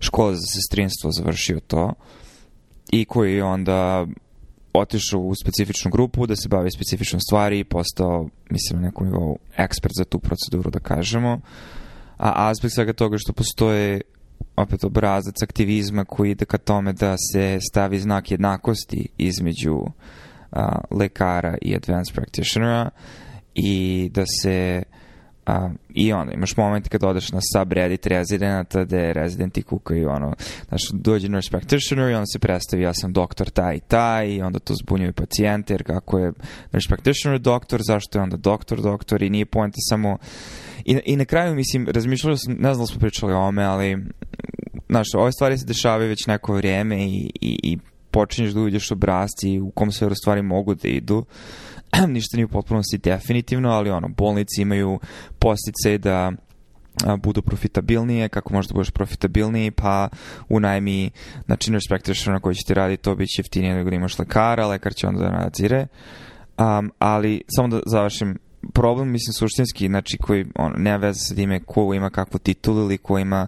škole 0.00 0.34
za 0.34 0.46
sestrinstvo 0.54 1.10
završio 1.12 1.60
to 1.60 1.92
i 2.92 3.04
koji 3.04 3.34
je 3.34 3.44
onda 3.44 4.06
otišao 4.72 5.20
u 5.20 5.34
specifičnu 5.34 5.90
grupu 5.90 6.26
da 6.26 6.36
se 6.36 6.48
bavi 6.48 6.70
specifičnom 6.70 7.20
stvari 7.20 7.58
i 7.58 7.64
postao, 7.64 8.28
mislim, 8.50 8.80
na 8.80 8.86
nekom 8.88 9.06
nivou 9.06 9.38
ekspert 9.56 9.92
za 9.96 10.04
tu 10.04 10.18
proceduru, 10.18 10.70
da 10.70 10.78
kažemo. 10.78 11.40
A 12.16 12.50
aspekt 12.50 12.74
svega 12.74 12.92
toga 12.92 13.18
što 13.18 13.32
postoje 13.32 14.00
opet 14.56 14.84
obrazac 14.84 15.42
aktivizma 15.42 16.04
koji 16.04 16.30
ide 16.30 16.44
ka 16.44 16.58
tome 16.58 16.92
da 16.92 17.16
se 17.32 17.58
stavi 17.70 17.98
znak 17.98 18.30
jednakosti 18.30 19.08
između 19.18 19.78
a, 20.52 20.78
lekara 20.90 21.56
i 21.62 21.76
advanced 21.76 22.14
practitionera 22.14 22.90
i 23.54 24.10
da 24.14 24.24
se 24.42 24.82
a, 25.46 25.70
i 25.88 26.12
onda 26.12 26.32
imaš 26.32 26.56
moment 26.56 26.88
kad 26.88 27.04
odeš 27.04 27.32
na 27.32 27.40
subreddit 27.56 28.06
rezidenata 28.06 28.84
gde 28.84 29.12
rezidenti 29.12 29.62
kukaju 29.62 30.10
ono, 30.10 30.34
znaš, 30.68 30.82
dođe 30.92 31.28
nurse 31.28 31.50
practitioner 31.50 32.10
i 32.10 32.14
on 32.14 32.26
se 32.26 32.38
predstavi 32.38 32.82
ja 32.82 32.94
sam 32.94 33.12
doktor 33.12 33.50
taj 33.50 33.76
i 33.76 33.80
taj 33.80 34.28
i 34.28 34.42
onda 34.42 34.58
to 34.58 34.74
zbunjuju 34.74 35.12
pacijente 35.12 35.74
jer 35.74 35.82
kako 35.82 36.18
je 36.18 36.32
nurse 36.72 36.88
practitioner 36.88 37.40
doktor, 37.40 37.80
zašto 37.82 38.18
je 38.18 38.22
onda 38.22 38.36
doktor 38.36 38.80
doktor 38.80 39.22
i 39.22 39.30
nije 39.30 39.46
poenta 39.46 39.76
samo 39.88 40.18
i, 40.84 41.00
i 41.04 41.16
na 41.16 41.24
kraju 41.24 41.54
mislim, 41.54 41.88
razmišljala 41.88 42.36
sam, 42.36 42.52
ne 42.52 42.74
znam 42.74 42.82
da 42.82 42.86
smo 42.86 43.00
pričali 43.00 43.32
o 43.32 43.40
ome, 43.40 43.64
ali 43.64 44.04
znaš, 44.90 45.06
ove 45.14 45.32
stvari 45.32 45.58
se 45.58 45.66
dešavaju 45.66 46.08
već 46.08 46.26
neko 46.26 46.54
vrijeme 46.54 47.04
i, 47.04 47.30
i, 47.40 47.58
i 47.62 47.78
počinješ 48.10 48.52
da 48.52 48.60
uđeš 48.60 48.90
obrazci 48.90 49.60
u 49.60 49.70
kom 49.70 49.92
sve 49.92 50.14
stvari 50.14 50.42
mogu 50.42 50.74
da 50.74 50.88
idu. 50.88 51.24
Ništa 52.14 52.36
nije 52.36 52.44
u 52.44 52.48
potpunosti 52.48 52.98
definitivno, 52.98 53.70
ali 53.70 53.90
ono, 53.90 54.08
bolnici 54.08 54.62
imaju 54.62 54.98
postice 55.38 55.98
da 55.98 56.32
a, 57.04 57.16
budu 57.16 57.42
profitabilnije, 57.42 58.28
kako 58.28 58.54
možda 58.54 58.74
budeš 58.74 58.90
profitabilniji, 58.90 59.70
pa 59.70 60.08
unajmi 60.48 61.10
znači 61.46 61.70
nurse 61.70 61.88
practitioner 61.88 62.34
na 62.34 62.40
koji 62.40 62.54
će 62.54 62.64
ti 62.66 62.74
raditi, 62.74 63.02
to 63.02 63.14
biće 63.14 63.40
jeftinije 63.40 63.74
nego 63.74 63.90
da 63.90 63.96
imaš 63.96 64.18
lekara, 64.18 64.66
lekar 64.66 64.94
će 64.94 65.06
onda 65.06 65.20
da 65.20 65.30
nadzire. 65.30 65.86
Um, 66.58 66.92
ali 66.98 67.42
samo 67.48 67.68
da 67.68 67.80
završim 67.86 68.38
problem, 68.72 69.10
mislim, 69.10 69.32
suštinski, 69.32 69.86
znači, 69.86 70.18
koji 70.18 70.46
on, 70.54 70.72
nema 70.76 70.96
veze 70.96 71.18
sa 71.18 71.34
time 71.34 71.60
ko 71.60 71.94
ima 71.94 72.10
kakvu 72.10 72.38
titulu 72.38 72.80
ili 72.80 72.98
ko 72.98 73.18
ima, 73.18 73.46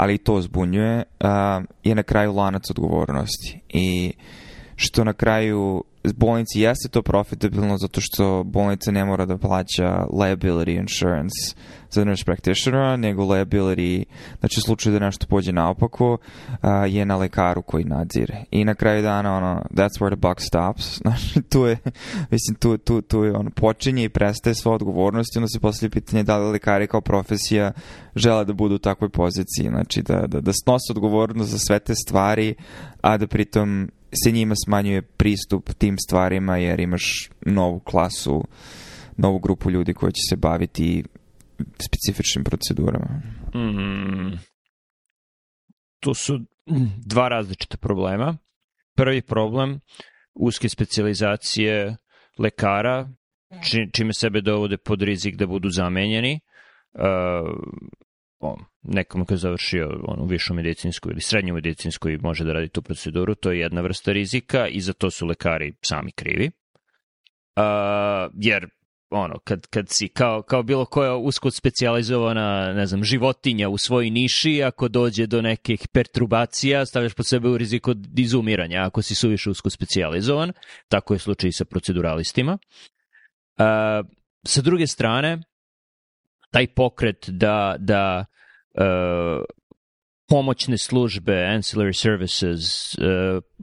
ali 0.00 0.18
to 0.18 0.40
zbunjuje, 0.40 1.02
je 1.84 1.94
na 1.94 2.02
kraju 2.02 2.32
lanac 2.32 2.70
odgovornosti. 2.70 3.60
I 3.68 4.12
što 4.76 5.04
na 5.04 5.12
kraju 5.12 5.84
bolnici 6.04 6.60
jeste 6.60 6.88
to 6.88 7.02
profitabilno 7.02 7.78
zato 7.78 8.00
što 8.00 8.44
bolnica 8.44 8.90
ne 8.90 9.04
mora 9.04 9.26
da 9.26 9.38
plaća 9.38 10.04
liability 10.12 10.80
insurance 10.80 11.54
za 11.90 12.04
nurse 12.04 12.24
practitionera, 12.24 12.96
nego 12.96 13.24
liability, 13.24 14.04
znači 14.40 14.60
u 14.60 14.62
slučaju 14.62 14.98
da 14.98 15.04
nešto 15.04 15.26
pođe 15.26 15.52
naopako, 15.52 16.12
uh, 16.12 16.58
je 16.88 17.04
na 17.04 17.16
lekaru 17.16 17.62
koji 17.62 17.84
nadzire. 17.84 18.44
I 18.50 18.64
na 18.64 18.74
kraju 18.74 19.02
dana, 19.02 19.36
ono, 19.36 19.62
that's 19.70 20.00
where 20.00 20.16
the 20.16 20.28
buck 20.28 20.40
stops. 20.40 20.90
Znači, 21.00 21.42
tu 21.42 21.66
je, 21.66 21.78
mislim, 22.30 22.54
tu, 22.58 22.78
tu, 22.78 23.02
tu 23.02 23.24
je, 23.24 23.32
ono, 23.32 23.50
počinje 23.50 24.04
i 24.04 24.08
prestaje 24.08 24.54
sva 24.54 24.72
odgovornost 24.72 25.36
i 25.36 25.38
onda 25.38 25.48
se 25.48 25.60
poslije 25.60 25.90
pitanje 25.90 26.22
da 26.22 26.38
li 26.38 26.50
lekari 26.50 26.86
kao 26.86 27.00
profesija 27.00 27.72
žele 28.16 28.44
da 28.44 28.52
budu 28.52 28.74
u 28.74 28.78
takvoj 28.78 29.08
poziciji, 29.08 29.68
znači 29.68 30.02
da, 30.02 30.26
da, 30.26 30.40
da 30.40 30.52
snose 30.52 30.86
odgovornost 30.90 31.50
za 31.50 31.58
sve 31.58 31.78
te 31.78 31.94
stvari, 31.94 32.54
a 33.00 33.16
da 33.16 33.26
pritom 33.26 33.90
se 34.24 34.32
njima 34.32 34.54
smanjuje 34.64 35.02
pristup 35.02 35.70
tim 35.78 35.98
stvarima 35.98 36.56
jer 36.56 36.80
imaš 36.80 37.30
novu 37.46 37.80
klasu, 37.80 38.44
novu 39.16 39.38
grupu 39.38 39.70
ljudi 39.70 39.94
koji 39.94 40.12
će 40.12 40.20
se 40.30 40.36
baviti 40.36 41.04
specifičnim 41.82 42.44
procedurama. 42.44 43.22
Mm, 43.54 44.38
to 46.00 46.14
su 46.14 46.40
dva 47.06 47.28
različita 47.28 47.76
problema. 47.76 48.36
Prvi 48.96 49.22
problem, 49.22 49.80
uske 50.34 50.68
specializacije 50.68 51.96
lekara, 52.38 53.08
či, 53.64 53.88
čime 53.92 54.14
sebe 54.14 54.40
dovode 54.40 54.76
pod 54.76 55.02
rizik 55.02 55.36
da 55.36 55.46
budu 55.46 55.68
zamenjeni. 55.68 56.40
Uh, 56.92 57.02
on, 58.40 58.64
nekom 58.82 59.24
ko 59.24 59.34
je 59.34 59.38
završio 59.38 60.00
onu 60.02 60.24
višu 60.24 60.54
medicinsku 60.54 61.10
ili 61.10 61.20
srednju 61.20 61.54
medicinsku 61.54 62.08
i 62.08 62.18
može 62.18 62.44
da 62.44 62.52
radi 62.52 62.68
tu 62.68 62.82
proceduru, 62.82 63.34
to 63.34 63.52
je 63.52 63.60
jedna 63.60 63.80
vrsta 63.80 64.12
rizika 64.12 64.66
i 64.68 64.80
za 64.80 64.92
to 64.92 65.10
su 65.10 65.26
lekari 65.26 65.72
sami 65.82 66.12
krivi. 66.12 66.50
Uh, 67.56 68.32
jer 68.34 68.68
ono, 69.10 69.38
kad, 69.38 69.66
kad 69.66 69.88
si 69.88 70.08
kao, 70.08 70.42
kao 70.42 70.62
bilo 70.62 70.84
koja 70.84 71.16
usko 71.16 71.50
specializovana, 71.50 72.72
ne 72.72 72.86
znam, 72.86 73.04
životinja 73.04 73.68
u 73.68 73.78
svojoj 73.78 74.10
niši, 74.10 74.62
ako 74.62 74.88
dođe 74.88 75.26
do 75.26 75.42
nekih 75.42 75.88
perturbacija, 75.92 76.86
stavljaš 76.86 77.14
pod 77.14 77.26
sebe 77.26 77.48
u 77.48 77.58
rizik 77.58 77.88
od 77.88 78.18
izumiranja, 78.18 78.82
ako 78.86 79.02
si 79.02 79.14
suviše 79.14 79.50
usko 79.50 79.70
specializovan. 79.70 80.52
Tako 80.88 81.14
je 81.14 81.18
slučaj 81.18 81.48
i 81.48 81.52
sa 81.52 81.64
proceduralistima. 81.64 82.52
Uh, 82.52 84.06
sa 84.46 84.62
druge 84.62 84.86
strane, 84.86 85.42
taj 86.50 86.66
pokret 86.66 87.26
da, 87.28 87.76
da 87.78 88.24
pomoćne 90.30 90.78
službe, 90.78 91.32
ancillary 91.32 91.92
services, 91.92 92.94
uh, 92.94 93.04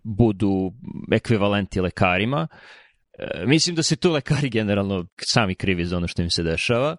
budu 0.04 0.72
ekvivalenti 1.12 1.82
lekarima. 1.82 2.48
Uh, 2.48 3.50
mislim 3.50 3.76
da 3.76 3.84
se 3.84 3.96
tu 3.96 4.12
lekari 4.12 4.50
generalno 4.50 5.06
sami 5.34 5.56
krivi 5.56 5.86
za 5.86 5.98
ono 5.98 6.08
što 6.08 6.22
im 6.22 6.30
se 6.30 6.44
dešava, 6.44 6.96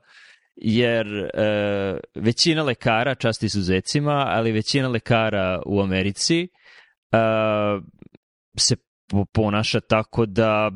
jer 0.57 1.07
uh, 1.07 1.99
većina 2.15 2.63
lekara, 2.63 3.15
čast 3.15 3.43
izuzecima, 3.43 4.25
ali 4.29 4.53
većina 4.53 4.89
lekara 4.89 5.63
u 5.67 5.81
Americi 5.81 6.49
uh, 7.13 7.85
se 8.57 8.77
ponaša 9.33 9.81
tako 9.81 10.27
da 10.27 10.71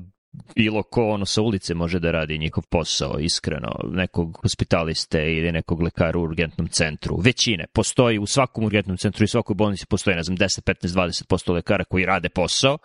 bilo 0.56 0.82
ko 0.82 1.08
ono 1.08 1.26
sa 1.26 1.42
ulice 1.42 1.74
može 1.74 1.98
da 1.98 2.10
radi 2.10 2.38
njihov 2.38 2.64
posao, 2.70 3.18
iskreno, 3.18 3.76
nekog 3.84 4.38
hospitaliste 4.42 5.18
ili 5.18 5.52
nekog 5.52 5.82
lekara 5.82 6.18
u 6.18 6.22
urgentnom 6.22 6.68
centru. 6.68 7.16
Većine. 7.16 7.66
Postoji 7.72 8.18
u 8.18 8.26
svakom 8.26 8.64
urgentnom 8.64 8.96
centru 8.96 9.24
i 9.24 9.28
svakoj 9.28 9.54
bolnici 9.54 9.86
postoji, 9.86 10.16
ne 10.16 10.22
znam, 10.22 10.36
10, 10.36 10.62
15, 10.62 11.26
20% 11.28 11.52
lekara 11.52 11.84
koji 11.84 12.06
rade 12.06 12.28
posao. 12.28 12.78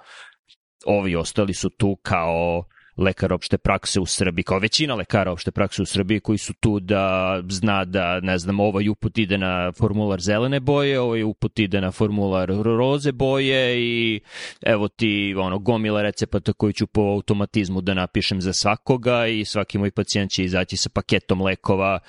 Ovi 0.85 1.15
ostali 1.15 1.53
su 1.53 1.69
tu 1.69 1.97
kao 2.01 2.63
lekar 2.97 3.33
opšte 3.33 3.57
prakse 3.57 3.99
u 3.99 4.05
Srbiji, 4.05 4.43
kao 4.43 4.59
većina 4.59 4.95
lekara 4.95 5.31
opšte 5.31 5.51
prakse 5.51 5.81
u 5.81 5.85
Srbiji 5.85 6.19
koji 6.19 6.37
su 6.37 6.53
tu 6.53 6.79
da 6.79 7.41
zna 7.49 7.85
da, 7.85 8.19
ne 8.19 8.37
znam, 8.37 8.59
ovaj 8.59 8.89
uput 8.89 9.17
ide 9.17 9.37
na 9.37 9.71
formular 9.71 10.21
zelene 10.21 10.59
boje, 10.59 10.99
ovaj 10.99 11.23
uput 11.23 11.59
ide 11.59 11.81
na 11.81 11.91
formular 11.91 12.49
roze 12.49 13.11
boje 13.11 13.81
i 13.81 14.19
evo 14.65 14.87
ti 14.87 15.35
ono, 15.37 15.59
gomila 15.59 16.01
recepata 16.01 16.53
koji 16.53 16.73
ću 16.73 16.87
po 16.87 17.01
automatizmu 17.01 17.81
da 17.81 17.93
napišem 17.93 18.41
za 18.41 18.53
svakoga 18.53 19.27
i 19.27 19.45
svaki 19.45 19.77
moj 19.77 19.91
pacijent 19.91 20.31
će 20.31 20.43
izaći 20.43 20.77
sa 20.77 20.89
paketom 20.89 21.41
lekova 21.41 21.99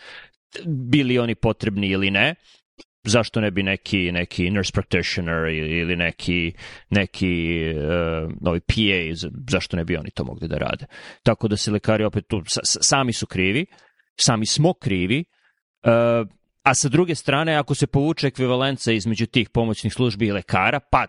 bili 0.66 1.18
oni 1.18 1.34
potrebni 1.34 1.88
ili 1.88 2.10
ne 2.10 2.34
zašto 3.04 3.40
ne 3.40 3.50
bi 3.50 3.62
neki, 3.62 4.12
neki 4.12 4.50
nurse 4.50 4.72
practitioner 4.72 5.48
ili 5.48 5.96
neki, 5.96 6.52
neki 6.90 7.64
uh, 7.76 8.32
novi 8.40 8.60
PA, 8.60 9.28
zašto 9.50 9.76
ne 9.76 9.84
bi 9.84 9.96
oni 9.96 10.10
to 10.10 10.24
mogli 10.24 10.48
da 10.48 10.58
rade. 10.58 10.86
Tako 11.22 11.48
da 11.48 11.56
se 11.56 11.70
lekari 11.70 12.04
opet 12.04 12.24
tu, 12.28 12.42
sami 12.62 13.12
su 13.12 13.26
krivi, 13.26 13.66
sami 14.20 14.46
smo 14.46 14.72
krivi, 14.72 15.24
uh, 15.84 16.28
a 16.62 16.74
sa 16.74 16.88
druge 16.88 17.14
strane, 17.14 17.54
ako 17.54 17.74
se 17.74 17.86
povuče 17.86 18.26
ekvivalenca 18.26 18.92
između 18.92 19.26
tih 19.26 19.50
pomoćnih 19.50 19.92
službi 19.92 20.26
i 20.26 20.32
lekara, 20.32 20.80
pa 20.90 21.06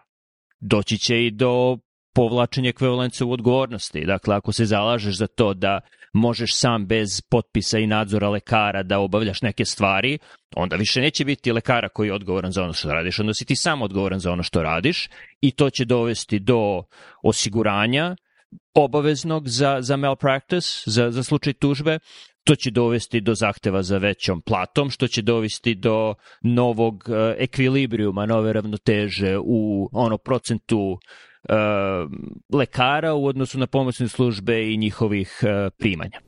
doći 0.60 0.98
će 0.98 1.26
i 1.26 1.32
do 1.32 1.78
povlačenja 2.16 2.70
ekvivalence 2.70 3.24
u 3.24 3.32
odgovornosti. 3.32 4.06
Dakle, 4.06 4.36
ako 4.36 4.52
se 4.52 4.66
zalažeš 4.66 5.18
za 5.18 5.28
to 5.28 5.54
da 5.54 5.80
možeš 6.14 6.56
sam 6.56 6.86
bez 6.86 7.22
potpisa 7.30 7.80
i 7.80 7.88
nadzora 7.88 8.30
lekara 8.30 8.84
da 8.84 9.00
obavljaš 9.00 9.42
neke 9.42 9.66
stvari, 9.66 10.18
onda 10.56 10.76
više 10.76 11.02
neće 11.02 11.26
biti 11.26 11.52
lekara 11.52 11.90
koji 11.90 12.08
je 12.08 12.14
odgovoran 12.14 12.52
za 12.52 12.64
ono 12.64 12.74
što 12.74 12.94
radiš, 12.94 13.20
onda 13.20 13.34
si 13.34 13.46
ti 13.46 13.56
sam 13.56 13.82
odgovoran 13.82 14.20
za 14.20 14.32
ono 14.32 14.44
što 14.44 14.64
radiš 14.64 15.10
i 15.42 15.52
to 15.52 15.70
će 15.70 15.86
dovesti 15.86 16.40
do 16.40 16.84
osiguranja 17.24 18.16
obaveznog 18.74 19.48
za, 19.48 19.78
za 19.82 19.98
malpractice, 19.98 20.68
za, 20.86 21.12
za 21.12 21.24
slučaj 21.24 21.54
tužbe, 21.54 22.00
to 22.44 22.56
će 22.56 22.72
dovesti 22.72 23.22
do 23.22 23.36
zahteva 23.36 23.84
za 23.84 23.98
većom 23.98 24.42
platom, 24.42 24.90
što 24.90 25.08
će 25.08 25.22
dovesti 25.22 25.76
do 25.76 26.16
novog 26.42 27.04
uh, 27.08 27.16
ekvilibrijuma, 27.38 28.26
nove 28.26 28.54
ravnoteže 28.54 29.38
u 29.38 29.90
ono 29.92 30.18
procentu 30.18 30.98
lekara 32.54 33.14
u 33.14 33.26
odnosu 33.26 33.60
na 33.60 33.68
pomoćne 33.68 34.08
službe 34.08 34.74
i 34.74 34.78
njihovih 34.78 35.40
uh, 35.44 35.74
primanja. 35.78 36.20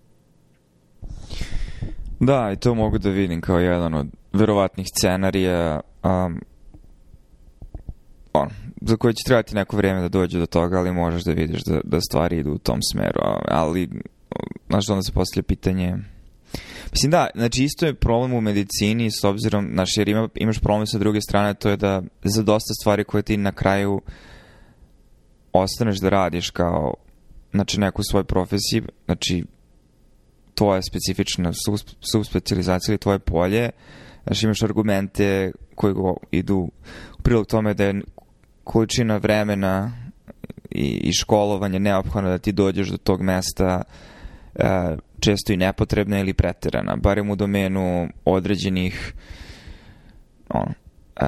Da, 2.19 2.51
i 2.53 2.55
to 2.55 2.75
mogu 2.75 2.97
da 2.97 3.09
vidim 3.09 3.41
kao 3.41 3.59
jedan 3.59 3.93
od 3.93 4.07
verovatnih 4.33 4.87
scenarija 4.97 5.79
um, 6.03 6.41
on, 8.33 8.49
za 8.81 8.95
koje 8.95 9.13
će 9.13 9.23
trebati 9.25 9.55
neko 9.55 9.77
vreme 9.77 10.01
da 10.01 10.09
dođe 10.09 10.39
do 10.39 10.45
toga, 10.45 10.77
ali 10.77 10.91
možeš 10.91 11.23
da 11.23 11.31
vidiš 11.31 11.63
da, 11.63 11.79
da 11.83 12.01
stvari 12.01 12.37
idu 12.37 12.51
u 12.51 12.57
tom 12.57 12.79
smeru. 12.91 13.19
Ali, 13.47 13.89
znaš, 14.69 14.89
onda 14.89 15.01
se 15.01 15.11
poslije 15.11 15.43
pitanje... 15.43 15.97
Mislim 16.91 17.11
da, 17.11 17.27
znači 17.35 17.63
isto 17.63 17.85
je 17.85 17.93
problem 17.93 18.33
u 18.33 18.41
medicini 18.41 19.11
s 19.11 19.23
obzirom, 19.23 19.69
znaš, 19.73 19.97
jer 19.97 20.09
ima, 20.09 20.29
imaš 20.35 20.59
problem 20.59 20.87
sa 20.87 20.97
druge 20.97 21.21
strane, 21.21 21.53
to 21.53 21.69
je 21.69 21.77
da 21.77 22.01
za 22.23 22.43
dosta 22.43 22.73
stvari 22.81 23.03
koje 23.03 23.23
ti 23.23 23.37
na 23.37 23.51
kraju 23.51 24.01
ostaneš 25.53 25.99
da 25.99 26.09
radiš 26.09 26.49
kao 26.49 26.93
znači 27.51 27.79
neku 27.79 28.03
svoju 28.03 28.23
profesiju, 28.23 28.83
znači 29.05 29.43
tvoja 30.55 30.81
specifična 30.81 31.51
subspecializacija 32.11 32.93
ili 32.93 32.97
tvoje 32.97 33.19
polje, 33.19 33.69
znači 34.23 34.45
imaš 34.45 34.63
argumente 34.63 35.51
koji 35.75 35.93
go 35.93 36.15
idu 36.31 36.57
u 37.19 37.21
prilog 37.23 37.47
tome 37.47 37.73
da 37.73 37.83
je 37.83 38.01
količina 38.63 39.17
vremena 39.17 39.91
i, 40.71 40.99
i 41.03 41.13
školovanje 41.13 41.79
neophodno 41.79 42.29
da 42.29 42.37
ti 42.37 42.51
dođeš 42.51 42.87
do 42.87 42.97
tog 42.97 43.21
mesta 43.21 43.81
uh, 44.55 44.63
često 45.19 45.53
i 45.53 45.57
nepotrebna 45.57 46.19
ili 46.19 46.33
preterana, 46.33 46.95
barem 46.95 47.29
u 47.29 47.35
domenu 47.35 48.09
određenih 48.25 49.13
on, 50.49 50.73
uh, 51.21 51.27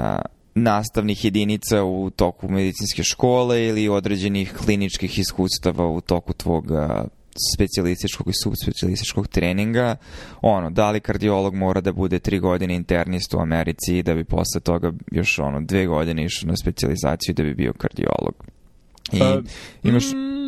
nastavnih 0.55 1.25
jedinica 1.25 1.83
u 1.83 2.09
toku 2.09 2.49
medicinske 2.49 3.03
škole 3.03 3.65
ili 3.65 3.89
određenih 3.89 4.53
kliničkih 4.53 5.19
iskustava 5.19 5.87
u 5.87 6.01
toku 6.01 6.33
tvog 6.33 6.65
specijalističkog 7.53 8.27
i 8.29 8.33
subspecijalističkog 8.43 9.27
treninga. 9.27 9.95
Ono, 10.41 10.69
da 10.69 10.91
li 10.91 10.99
kardiolog 10.99 11.55
mora 11.55 11.81
da 11.81 11.91
bude 11.91 12.19
tri 12.19 12.39
godine 12.39 12.75
internist 12.75 13.33
u 13.33 13.39
Americi 13.39 14.03
da 14.03 14.13
bi 14.13 14.23
posle 14.23 14.61
toga 14.63 14.91
još 15.11 15.39
ono 15.39 15.61
dve 15.61 15.85
godine 15.85 16.25
išao 16.25 16.47
na 16.47 16.55
specijalizaciju 16.55 17.35
da 17.35 17.43
bi 17.43 17.53
bio 17.53 17.73
kardiolog. 17.73 18.45
I 19.11 19.21
uh, 19.21 19.43
imaš... 19.83 20.03
Mm, 20.11 20.42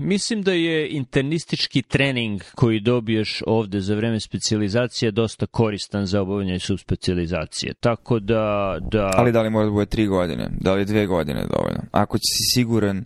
mislim 0.00 0.42
da 0.42 0.52
je 0.52 0.88
internistički 0.88 1.82
trening 1.82 2.42
koji 2.54 2.80
dobiješ 2.80 3.42
ovde 3.46 3.80
za 3.80 3.94
vreme 3.94 4.20
specijalizacije 4.20 5.10
dosta 5.10 5.46
koristan 5.46 6.06
za 6.06 6.22
obavljanje 6.22 6.58
subspecijalizacije. 6.58 7.74
Tako 7.74 8.18
da, 8.18 8.78
da... 8.90 9.10
Ali 9.14 9.32
da 9.32 9.42
li 9.42 9.50
mora 9.50 9.64
da 9.64 9.70
bude 9.70 9.86
tri 9.86 10.06
godine? 10.06 10.48
Da 10.60 10.74
li 10.74 10.84
dve 10.84 11.06
godine 11.06 11.46
dovoljno? 11.50 11.80
Ako 11.92 12.18
si 12.18 12.54
siguran 12.54 13.04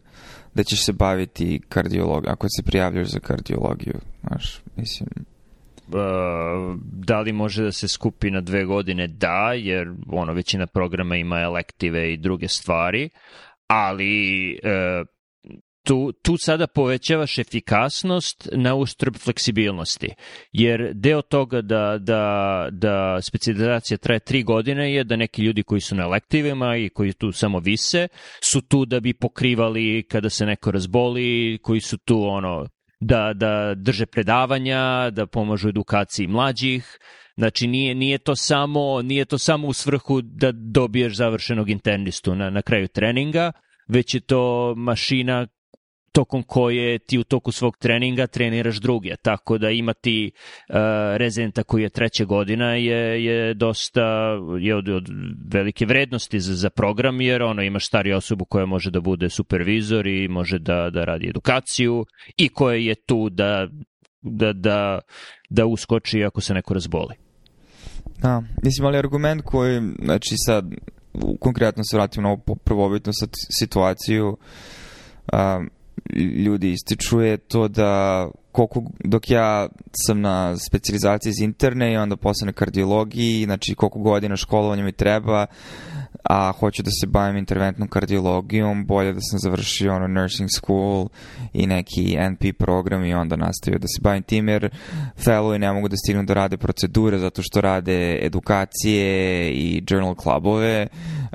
da 0.54 0.62
ćeš 0.62 0.84
se 0.84 0.92
baviti 0.92 1.60
kardiologijom, 1.68 2.32
ako 2.32 2.46
se 2.56 2.62
prijavljaš 2.62 3.08
za 3.08 3.20
kardiologiju, 3.20 3.94
znaš, 4.28 4.60
mislim... 4.76 5.08
Da 6.82 7.20
li 7.20 7.32
može 7.32 7.64
da 7.64 7.72
se 7.72 7.88
skupi 7.88 8.30
na 8.30 8.40
dve 8.40 8.64
godine? 8.64 9.06
Da, 9.08 9.52
jer 9.56 9.92
ono, 10.08 10.32
većina 10.32 10.66
programa 10.66 11.16
ima 11.16 11.40
elektive 11.40 12.12
i 12.12 12.16
druge 12.16 12.48
stvari, 12.48 13.10
ali 13.66 14.52
uh, 14.64 15.06
tu, 15.84 16.12
tu 16.12 16.36
sada 16.36 16.66
povećavaš 16.66 17.38
efikasnost 17.38 18.48
na 18.52 18.74
uštrb 18.74 19.16
fleksibilnosti. 19.16 20.08
Jer 20.52 20.90
deo 20.94 21.22
toga 21.22 21.60
da, 21.60 21.98
da, 22.00 22.68
da 22.70 23.18
specializacija 23.22 23.98
traje 23.98 24.20
tri 24.20 24.42
godine 24.42 24.94
je 24.94 25.04
da 25.04 25.16
neki 25.16 25.42
ljudi 25.42 25.62
koji 25.62 25.80
su 25.80 25.94
na 25.94 26.02
elektivima 26.02 26.76
i 26.76 26.88
koji 26.88 27.12
tu 27.12 27.32
samo 27.32 27.58
vise 27.58 28.08
su 28.44 28.60
tu 28.60 28.84
da 28.84 29.00
bi 29.00 29.14
pokrivali 29.14 30.06
kada 30.10 30.30
se 30.30 30.46
neko 30.46 30.70
razboli, 30.70 31.58
koji 31.62 31.80
su 31.80 31.98
tu 31.98 32.24
ono 32.24 32.66
da, 33.00 33.32
da 33.34 33.74
drže 33.74 34.06
predavanja, 34.06 35.10
da 35.10 35.26
pomažu 35.26 35.68
edukaciji 35.68 36.26
mlađih, 36.26 36.98
Znači 37.36 37.66
nije, 37.66 37.94
nije, 37.94 38.18
to 38.18 38.36
samo, 38.36 39.02
nije 39.02 39.24
to 39.24 39.38
samo 39.38 39.68
u 39.68 39.72
svrhu 39.72 40.20
da 40.22 40.52
dobiješ 40.52 41.16
završenog 41.16 41.70
internistu 41.70 42.34
na, 42.34 42.50
na 42.50 42.62
kraju 42.62 42.88
treninga, 42.88 43.52
već 43.88 44.14
je 44.14 44.20
to 44.20 44.74
mašina 44.76 45.46
tokom 46.12 46.42
koje 46.42 46.98
ti 46.98 47.18
u 47.18 47.24
toku 47.24 47.52
svog 47.52 47.76
treninga 47.76 48.26
treniraš 48.26 48.76
druge, 48.76 49.16
tako 49.22 49.58
da 49.58 49.70
imati 49.70 50.30
uh, 50.34 50.74
rezidenta 51.16 51.62
koji 51.62 51.82
je 51.82 51.88
treća 51.88 52.24
godina 52.24 52.74
je, 52.74 53.24
je 53.24 53.54
dosta 53.54 54.38
je 54.60 54.74
od, 54.74 54.88
od 54.88 55.08
velike 55.52 55.86
vrednosti 55.86 56.40
za, 56.40 56.54
za 56.54 56.70
program, 56.70 57.20
jer 57.20 57.42
ono 57.42 57.62
imaš 57.62 57.86
stariju 57.86 58.16
osobu 58.16 58.44
koja 58.44 58.66
može 58.66 58.90
da 58.90 59.00
bude 59.00 59.30
supervizor 59.30 60.06
i 60.06 60.28
može 60.28 60.58
da, 60.58 60.90
da 60.90 61.04
radi 61.04 61.28
edukaciju 61.28 62.06
i 62.36 62.48
koja 62.48 62.76
je 62.76 62.94
tu 62.94 63.28
da, 63.30 63.68
da, 64.22 64.52
da, 64.52 64.98
da 65.50 65.66
uskoči 65.66 66.24
ako 66.24 66.40
se 66.40 66.54
neko 66.54 66.74
razboli. 66.74 67.14
Da, 68.18 68.42
mislim, 68.62 68.86
ali 68.86 68.98
argument 68.98 69.42
koji, 69.44 69.80
znači 70.02 70.34
sad, 70.46 70.64
konkretno 71.40 71.84
se 71.84 71.96
vratim 71.96 72.22
na 72.22 72.28
ovu 72.28 72.56
prvobitnu 72.64 73.12
situaciju, 73.58 74.36
um, 75.32 75.70
ljudi 76.16 76.72
ističu 76.72 77.20
je 77.20 77.36
to 77.36 77.68
da 77.68 78.30
koliko, 78.52 78.82
dok 79.04 79.30
ja 79.30 79.68
sam 80.06 80.20
na 80.20 80.56
specializaciji 80.56 81.30
iz 81.30 81.40
interne 81.40 81.92
i 81.92 81.96
onda 81.96 82.16
posle 82.16 82.46
na 82.46 82.52
kardiologiji, 82.52 83.44
znači 83.44 83.74
koliko 83.74 83.98
godina 83.98 84.36
školovanja 84.36 84.84
mi 84.84 84.92
treba, 84.92 85.46
a 86.22 86.52
hoću 86.52 86.82
da 86.82 86.90
se 86.90 87.06
bavim 87.06 87.36
interventnom 87.36 87.88
kardiologijom, 87.88 88.86
bolje 88.86 89.12
da 89.12 89.20
sam 89.20 89.38
završio 89.38 89.94
ono 89.94 90.06
nursing 90.06 90.48
school 90.56 91.08
i 91.52 91.66
neki 91.66 92.16
NP 92.30 92.58
program 92.58 93.04
i 93.04 93.14
onda 93.14 93.36
nastavio 93.36 93.78
da 93.78 93.86
se 93.86 94.00
bavim 94.02 94.22
tim, 94.22 94.48
jer 94.48 94.70
fellowi 95.16 95.58
ne 95.58 95.72
mogu 95.72 95.88
da 95.88 95.96
stignu 95.96 96.22
da 96.22 96.34
rade 96.34 96.56
procedure 96.56 97.18
zato 97.18 97.42
što 97.42 97.60
rade 97.60 98.18
edukacije 98.22 99.50
i 99.52 99.82
journal 99.90 100.14
klubove, 100.14 100.86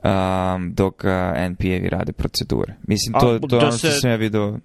um, 0.04 0.74
dok 0.74 1.04
uh, 1.04 1.10
NP-evi 1.50 1.90
rade 1.90 2.13
procedure. 2.13 2.74
Mislim, 2.88 3.13
to, 3.13 3.18
a, 3.18 3.22
to 3.22 3.34
je 3.34 3.40
da 3.40 3.58
ono 3.58 3.78
što 3.78 3.92
sam 3.92 4.10
ja 4.10 4.16
vidio 4.16 4.60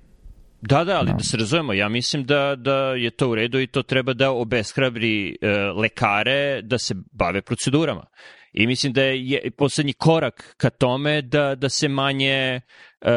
Da, 0.60 0.84
da, 0.84 0.98
ali 0.98 1.10
no. 1.10 1.16
da 1.16 1.24
se 1.24 1.36
razumemo, 1.36 1.72
ja 1.72 1.88
mislim 1.88 2.24
da, 2.24 2.56
da 2.56 2.76
je 2.76 3.10
to 3.10 3.28
u 3.28 3.34
redu 3.34 3.60
i 3.60 3.66
to 3.66 3.82
treba 3.82 4.12
da 4.12 4.30
obeshrabri 4.30 5.36
e, 5.40 5.48
lekare 5.76 6.62
da 6.62 6.78
se 6.78 6.94
bave 7.12 7.42
procedurama. 7.42 8.04
I 8.52 8.66
mislim 8.66 8.92
da 8.92 9.02
je, 9.02 9.50
poslednji 9.56 9.92
korak 9.92 10.54
ka 10.56 10.70
tome 10.70 11.22
da, 11.22 11.54
da 11.54 11.68
se 11.68 11.88
manje 11.88 12.60
e, 13.00 13.12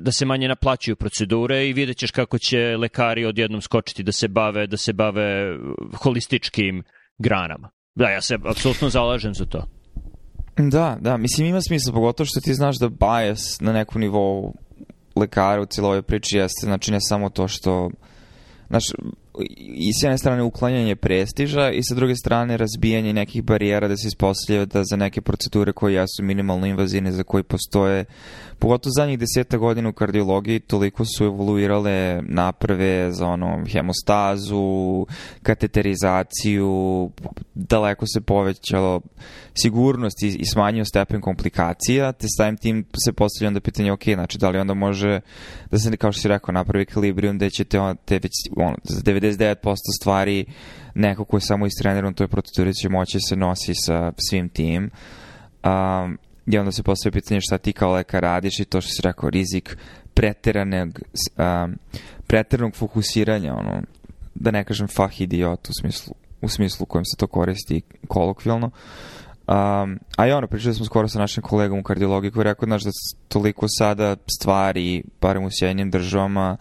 da 0.00 0.12
se 0.12 0.26
manje 0.26 0.48
naplaćuju 0.48 0.96
procedure 0.96 1.68
i 1.68 1.72
vidjet 1.72 1.96
ćeš 1.96 2.10
kako 2.10 2.38
će 2.38 2.76
lekari 2.76 3.24
odjednom 3.24 3.60
skočiti 3.60 4.02
da 4.02 4.12
se 4.12 4.28
bave 4.28 4.66
da 4.66 4.76
se 4.76 4.92
bave 4.92 5.56
holističkim 5.94 6.82
granama. 7.18 7.70
Da, 7.94 8.10
ja 8.10 8.20
se 8.20 8.38
apsolutno 8.44 8.88
zalažem 8.88 9.34
za 9.34 9.44
to. 9.44 9.66
Da, 10.56 10.96
da, 11.00 11.16
mislim 11.16 11.46
ima 11.46 11.60
smisla, 11.60 11.92
pogotovo 11.92 12.26
što 12.26 12.40
ti 12.40 12.54
znaš 12.54 12.78
da 12.78 12.88
bias 12.88 13.60
na 13.60 13.72
nekom 13.72 14.00
nivou 14.00 14.54
lekara 15.16 15.62
u 15.62 15.66
cijeloj 15.66 16.02
priči 16.02 16.36
jeste, 16.36 16.60
znači 16.66 16.92
ne 16.92 16.98
samo 17.00 17.30
to 17.30 17.48
što, 17.48 17.90
znaš, 18.68 18.84
i 19.58 19.92
s 19.92 20.02
jedne 20.02 20.18
strane 20.18 20.42
uklanjanje 20.42 20.96
prestiža 20.96 21.70
i 21.70 21.82
sa 21.82 21.94
druge 21.94 22.14
strane 22.14 22.56
razbijanje 22.56 23.12
nekih 23.12 23.42
barijera 23.42 23.88
da 23.88 23.96
se 23.96 24.08
ispostavlja 24.08 24.64
da 24.64 24.84
za 24.84 24.96
neke 24.96 25.20
procedure 25.20 25.72
koje 25.72 25.94
jesu 25.94 26.22
minimalno 26.22 26.66
invazivne, 26.66 27.12
za 27.12 27.22
koje 27.22 27.42
postoje 27.42 28.04
pogotovo 28.58 28.92
zadnjih 28.96 29.18
deseta 29.18 29.56
godina 29.56 29.88
u 29.88 29.92
kardiologiji 29.92 30.60
toliko 30.60 31.04
su 31.04 31.24
evoluirale 31.24 32.22
naprave 32.22 33.12
za 33.12 33.26
ono 33.26 33.64
hemostazu, 33.72 35.06
kateterizaciju, 35.42 37.10
daleko 37.54 38.06
se 38.06 38.20
povećalo 38.20 39.00
sigurnost 39.54 40.22
i, 40.22 40.26
i 40.26 40.46
smanjio 40.52 40.84
stepen 40.84 41.20
komplikacija, 41.20 42.12
te 42.12 42.26
samim 42.36 42.56
tim 42.56 42.84
se 43.04 43.12
postavlja 43.12 43.48
onda 43.48 43.60
pitanje, 43.60 43.92
ok, 43.92 44.04
znači 44.04 44.38
da 44.38 44.50
li 44.50 44.58
onda 44.58 44.74
može 44.74 45.20
da 45.70 45.78
se, 45.78 45.96
kao 45.96 46.12
što 46.12 46.22
si 46.22 46.28
rekao, 46.28 46.52
napravi 46.52 46.82
ekilibrium 46.82 47.36
gde 47.36 47.50
ćete 47.50 47.80
on, 47.80 47.96
te 48.04 48.14
već 48.14 48.32
ono, 48.56 48.76
za 48.84 49.02
99% 49.30 49.76
stvari 50.00 50.44
neko 50.94 51.24
ko 51.24 51.36
je 51.36 51.40
samo 51.40 51.66
istreniran 51.66 52.12
u 52.12 52.14
toj 52.14 52.28
proceduri 52.28 52.74
će 52.74 52.88
moći 52.88 53.18
se 53.20 53.36
nosi 53.36 53.72
sa 53.74 54.12
svim 54.30 54.48
tim. 54.48 54.90
Um, 55.64 56.18
I 56.46 56.58
onda 56.58 56.72
se 56.72 56.82
postoje 56.82 57.12
pitanje 57.12 57.40
šta 57.40 57.58
ti 57.58 57.72
kao 57.72 57.92
lekar 57.92 58.22
radiš 58.22 58.60
i 58.60 58.64
to 58.64 58.80
što 58.80 58.90
si 58.90 59.02
rekao, 59.02 59.30
rizik 59.30 59.76
preteranog, 60.14 61.00
um, 61.36 61.76
preteranog 62.26 62.74
fokusiranja, 62.74 63.54
ono, 63.54 63.82
da 64.34 64.50
ne 64.50 64.64
kažem 64.64 64.88
fah 64.88 65.20
idiot 65.20 65.68
u 65.68 65.72
smislu, 65.80 66.14
u 66.40 66.48
smislu 66.48 66.86
kojem 66.86 67.04
se 67.04 67.16
to 67.16 67.26
koristi 67.26 67.82
kolokvijalno. 68.08 68.70
Um, 69.46 69.98
a 70.16 70.26
i 70.26 70.32
ono, 70.32 70.46
pričali 70.46 70.74
smo 70.74 70.84
skoro 70.84 71.08
sa 71.08 71.18
našim 71.18 71.42
kolegom 71.42 71.78
u 71.78 71.82
kardiologiji 71.82 72.30
koji 72.30 72.44
rekao, 72.44 72.66
znaš, 72.66 72.82
da 72.82 72.90
toliko 73.28 73.66
sada 73.78 74.16
stvari, 74.40 75.02
barem 75.20 75.44
u 75.44 75.50
Sjedinjenim 75.50 75.90
državama, 75.90 76.56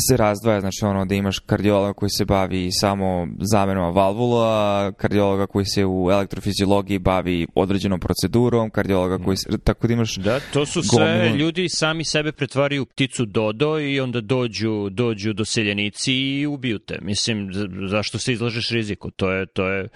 se 0.00 0.16
razdvaja, 0.16 0.60
znači 0.60 0.84
ono 0.84 1.04
da 1.04 1.14
imaš 1.14 1.38
kardiologa 1.38 1.92
koji 1.92 2.10
se 2.10 2.24
bavi 2.24 2.68
samo 2.72 3.28
zamenom 3.52 3.94
valvula, 3.94 4.92
kardiologa 4.92 5.46
koji 5.46 5.64
se 5.64 5.84
u 5.86 6.10
elektrofiziologiji 6.10 6.98
bavi 6.98 7.46
određenom 7.54 8.00
procedurom, 8.00 8.70
kardiologa 8.70 9.24
koji 9.24 9.36
se, 9.36 9.58
tako 9.64 9.86
da 9.86 9.92
imaš... 9.92 10.16
Da, 10.16 10.40
to 10.52 10.66
su 10.66 10.82
sve 10.82 11.18
gomilu... 11.18 11.36
ljudi 11.36 11.68
sami 11.68 12.04
sebe 12.04 12.32
pretvaraju 12.32 12.82
u 12.82 12.86
pticu 12.86 13.24
Dodo 13.26 13.78
i 13.78 14.00
onda 14.00 14.20
dođu, 14.20 14.88
dođu 14.90 15.32
doseljenici 15.32 16.14
i 16.14 16.46
ubiju 16.46 16.78
te. 16.78 16.98
Mislim, 17.02 17.50
zašto 17.88 18.18
se 18.18 18.32
izlažeš 18.32 18.70
riziku? 18.70 19.10
To 19.10 19.30
je, 19.32 19.46
to 19.46 19.68
je, 19.68 19.88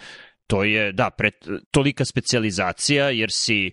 to 0.46 0.64
je 0.64 0.92
da, 0.92 1.10
pret, 1.10 1.34
tolika 1.70 2.04
specializacija 2.04 3.10
jer 3.10 3.28
si 3.32 3.70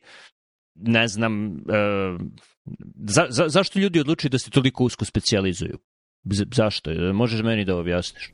ne 0.76 1.08
znam, 1.08 1.52
uh, 1.52 2.22
za, 3.08 3.28
za, 3.30 3.50
zašto 3.50 3.80
ljudi 3.80 4.00
odlučuju 4.00 4.30
da 4.30 4.40
se 4.40 4.50
toliko 4.50 4.84
usko 4.84 5.06
specializuju? 5.06 5.78
Zašto? 6.26 6.92
Možeš 7.14 7.42
meni 7.42 7.66
da 7.66 7.78
objasniš? 7.78 8.32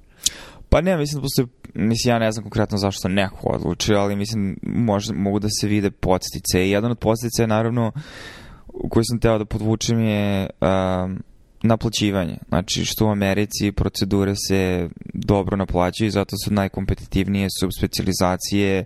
Pa 0.70 0.82
ne, 0.82 0.98
mislim 0.98 1.22
da 1.22 1.22
postoje, 1.22 1.48
mislim 1.74 2.14
ja 2.14 2.20
ne 2.20 2.32
znam 2.32 2.44
konkretno 2.44 2.78
zašto 2.78 3.08
neko 3.08 3.48
odluči, 3.48 3.94
ali 3.94 4.16
mislim 4.16 4.58
možda, 4.64 5.14
mogu 5.14 5.40
da 5.40 5.48
se 5.62 5.68
vide 5.68 5.92
podstice. 5.92 6.68
I 6.68 6.72
jedan 6.72 6.92
od 6.92 7.00
podstica 7.00 7.44
je 7.44 7.48
naravno 7.48 7.92
koji 8.90 9.04
sam 9.06 9.20
teo 9.20 9.38
da 9.38 9.46
podvučem 9.46 10.00
je 10.00 10.50
um, 10.62 11.24
naplaćivanje. 11.64 12.38
Znači 12.48 12.86
što 12.86 13.06
u 13.06 13.12
Americi 13.12 13.72
procedure 13.72 14.34
se 14.48 14.90
dobro 15.14 15.58
naplaćaju, 15.58 16.12
zato 16.12 16.36
su 16.46 16.54
najkompetitivnije 16.54 17.48
subspecializacije 17.60 18.86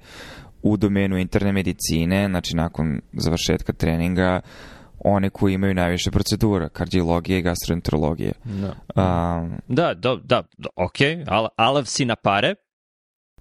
u 0.61 0.77
domenu 0.77 1.17
interne 1.17 1.51
medicine, 1.51 2.27
znači 2.29 2.55
nakon 2.55 3.01
završetka 3.13 3.73
treninga, 3.73 4.41
one 5.05 5.29
koji 5.29 5.53
imaju 5.53 5.73
najviše 5.73 6.11
procedura, 6.11 6.69
kardiologije 6.69 7.39
i 7.39 7.41
gastroenterologije. 7.41 8.33
Da, 8.43 8.75
um, 8.95 9.57
da, 9.67 9.93
da, 9.93 10.17
da, 10.23 10.43
ok, 10.75 10.97
Al, 11.27 11.47
alav 11.57 11.85
si 11.85 12.05
na 12.05 12.15
pare 12.15 12.55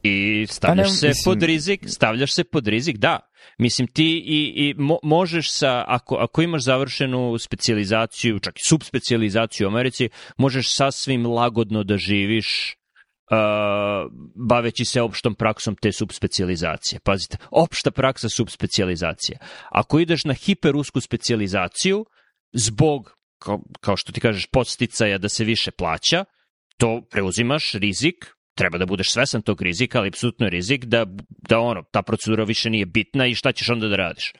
i 0.02 0.46
stavljaš 0.48 0.88
ne, 0.88 0.94
se 0.94 1.08
mislim... 1.08 1.24
pod 1.24 1.42
rizik, 1.42 1.80
stavljaš 1.86 2.34
se 2.34 2.44
pod 2.44 2.66
rizik, 2.66 2.96
da. 2.96 3.20
Mislim, 3.58 3.88
ti 3.88 4.22
i, 4.26 4.52
i 4.56 4.74
mo, 4.78 4.98
možeš 5.02 5.52
sa, 5.52 5.84
ako, 5.86 6.14
ako 6.14 6.42
imaš 6.42 6.64
završenu 6.64 7.38
specializaciju, 7.38 8.38
čak 8.38 8.58
i 8.58 8.68
subspecializaciju 8.68 9.66
u 9.66 9.70
Americi, 9.70 10.08
možeš 10.36 10.74
sasvim 10.74 11.26
lagodno 11.26 11.82
da 11.82 11.96
živiš 11.96 12.76
uh, 13.30 14.12
baveći 14.48 14.84
se 14.84 15.02
opštom 15.02 15.34
praksom 15.34 15.76
te 15.76 15.92
subspecializacije. 15.92 17.00
Pazite, 17.04 17.36
opšta 17.50 17.90
praksa 17.90 18.28
subspecializacije. 18.28 19.38
Ako 19.70 19.98
ideš 19.98 20.24
na 20.24 20.34
hiperusku 20.34 21.00
specializaciju, 21.00 22.04
zbog, 22.52 23.10
kao, 23.38 23.60
kao 23.80 23.96
što 23.96 24.12
ti 24.12 24.20
kažeš, 24.20 24.46
podsticaja 24.46 25.18
da 25.18 25.28
se 25.28 25.44
više 25.44 25.70
plaća, 25.70 26.24
to 26.78 27.02
preuzimaš 27.10 27.72
rizik, 27.72 28.14
treba 28.54 28.78
da 28.78 28.86
budeš 28.86 29.12
svesan 29.12 29.42
tog 29.42 29.62
rizika, 29.62 29.98
ali 29.98 30.08
apsolutno 30.08 30.48
rizik 30.48 30.84
da, 30.84 31.06
da 31.48 31.58
ono, 31.58 31.82
ta 31.92 32.02
procedura 32.02 32.44
više 32.44 32.70
nije 32.70 32.86
bitna 32.86 33.26
i 33.26 33.34
šta 33.34 33.52
ćeš 33.52 33.68
onda 33.68 33.88
da 33.88 33.96
radiš. 33.96 34.32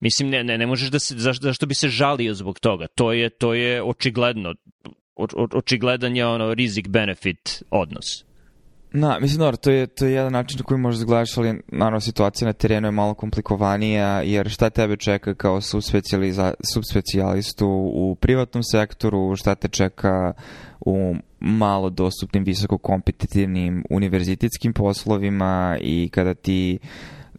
Mislim, 0.00 0.28
ne, 0.28 0.44
ne, 0.44 0.58
ne 0.58 0.66
možeš 0.66 0.90
da 0.90 0.98
se, 0.98 1.14
zašto, 1.18 1.44
zašto 1.44 1.66
bi 1.66 1.74
se 1.74 1.88
žalio 1.88 2.34
zbog 2.34 2.60
toga? 2.60 2.86
To 2.94 3.12
je, 3.12 3.30
to 3.30 3.54
je 3.54 3.82
očigledno 3.82 4.54
očigledan 5.52 6.16
je 6.16 6.26
ono 6.26 6.54
rizik-benefit 6.54 7.62
odnos. 7.70 8.26
Na, 8.92 9.18
mislim, 9.20 9.38
dobro, 9.38 9.56
to 9.56 9.70
je, 9.70 9.86
to 9.86 10.06
je 10.06 10.12
jedan 10.12 10.32
način 10.32 10.58
na 10.58 10.64
koji 10.64 10.78
možeš 10.78 10.98
da 10.98 11.06
gledaš, 11.06 11.36
ali 11.38 11.60
naravno 11.68 12.00
situacija 12.00 12.46
na 12.46 12.52
terenu 12.52 12.88
je 12.88 12.92
malo 12.92 13.14
komplikovanija, 13.14 14.22
jer 14.22 14.48
šta 14.50 14.70
tebe 14.70 14.96
čeka 14.96 15.34
kao 15.34 15.60
subspecijalistu 16.72 17.68
u 17.94 18.14
privatnom 18.14 18.62
sektoru, 18.62 19.36
šta 19.36 19.54
te 19.54 19.68
čeka 19.68 20.32
u 20.80 21.14
malo 21.40 21.90
dostupnim, 21.90 22.44
visoko 22.44 22.78
kompetitivnim 22.78 23.84
univerzitetskim 23.90 24.72
poslovima 24.72 25.78
i 25.80 26.08
kada 26.12 26.34
ti 26.34 26.78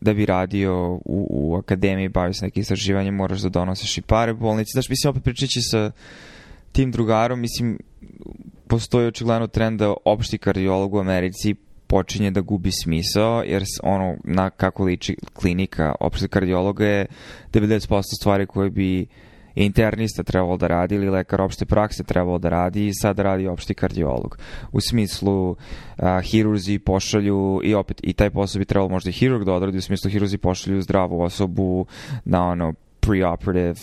da 0.02 0.14
bi 0.14 0.26
radio 0.26 1.00
u, 1.06 1.28
u 1.30 1.56
akademiji, 1.56 2.10
bavi 2.10 2.34
se 2.34 2.46
nekim 2.46 2.62
istraživanjem, 2.62 3.16
moraš 3.16 3.40
da 3.40 3.50
donosiš 3.50 3.98
i 3.98 4.02
pare 4.02 4.34
bolnici. 4.34 4.72
Znaš, 4.74 4.90
mislim, 4.90 5.10
opet 5.10 5.24
pričaći 5.24 5.62
sa 5.62 5.92
tim 6.72 6.92
drugarom, 6.92 7.40
mislim, 7.40 7.80
postoji 8.68 9.08
očigledno 9.08 9.48
trend 9.48 9.80
da 9.80 9.94
opšti 10.06 10.38
kardiolog 10.38 10.94
u 10.94 11.00
Americi 11.00 11.56
počinje 11.88 12.32
da 12.32 12.42
gubi 12.42 12.72
smisao, 12.72 13.44
jer 13.44 13.64
ono, 13.84 14.18
na 14.24 14.50
kako 14.50 14.84
liči 14.84 15.18
klinika 15.34 15.96
opšteg 16.00 16.30
kardiologa 16.30 16.86
je 16.86 17.06
90% 17.52 18.02
stvari 18.20 18.46
koje 18.46 18.70
bi 18.70 19.08
internista 19.56 20.24
trebalo 20.24 20.58
da 20.58 20.68
radi 20.68 20.96
ili 20.96 21.10
lekar 21.10 21.42
opšte 21.42 21.66
prakse 21.66 22.04
trebalo 22.04 22.38
da 22.38 22.50
radi 22.50 22.88
i 22.88 22.94
sad 22.94 23.20
radi 23.20 23.48
opšti 23.48 23.74
kardiolog. 23.74 24.38
U 24.72 24.82
smislu 24.82 25.56
a, 25.98 26.22
hirurzi 26.22 26.80
pošalju 26.80 27.62
i 27.64 27.74
opet 27.74 28.00
i 28.04 28.14
taj 28.14 28.30
posao 28.30 28.60
bi 28.60 28.66
trebalo 28.66 28.90
možda 28.90 29.10
i 29.10 29.14
hirurg 29.14 29.46
da 29.46 29.54
odradi 29.54 29.78
u 29.78 29.82
smislu 29.82 30.12
hirurzi 30.12 30.38
pošalju 30.38 30.82
zdravu 30.82 31.22
osobu 31.22 31.86
na 32.26 32.48
ono 32.48 32.74
preoperative 33.08 33.80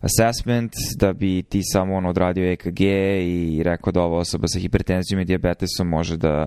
assessment 0.00 0.72
da 0.98 1.12
bi 1.12 1.42
ti 1.42 1.60
samo 1.72 1.96
on 1.96 2.06
odradio 2.06 2.52
EKG 2.52 2.80
i 2.80 3.62
rekao 3.64 3.92
da 3.92 4.02
ova 4.02 4.18
osoba 4.18 4.48
sa 4.48 4.58
hipertenzijom 4.58 5.20
i 5.20 5.24
diabetesom 5.24 5.88
može 5.88 6.16
da 6.16 6.46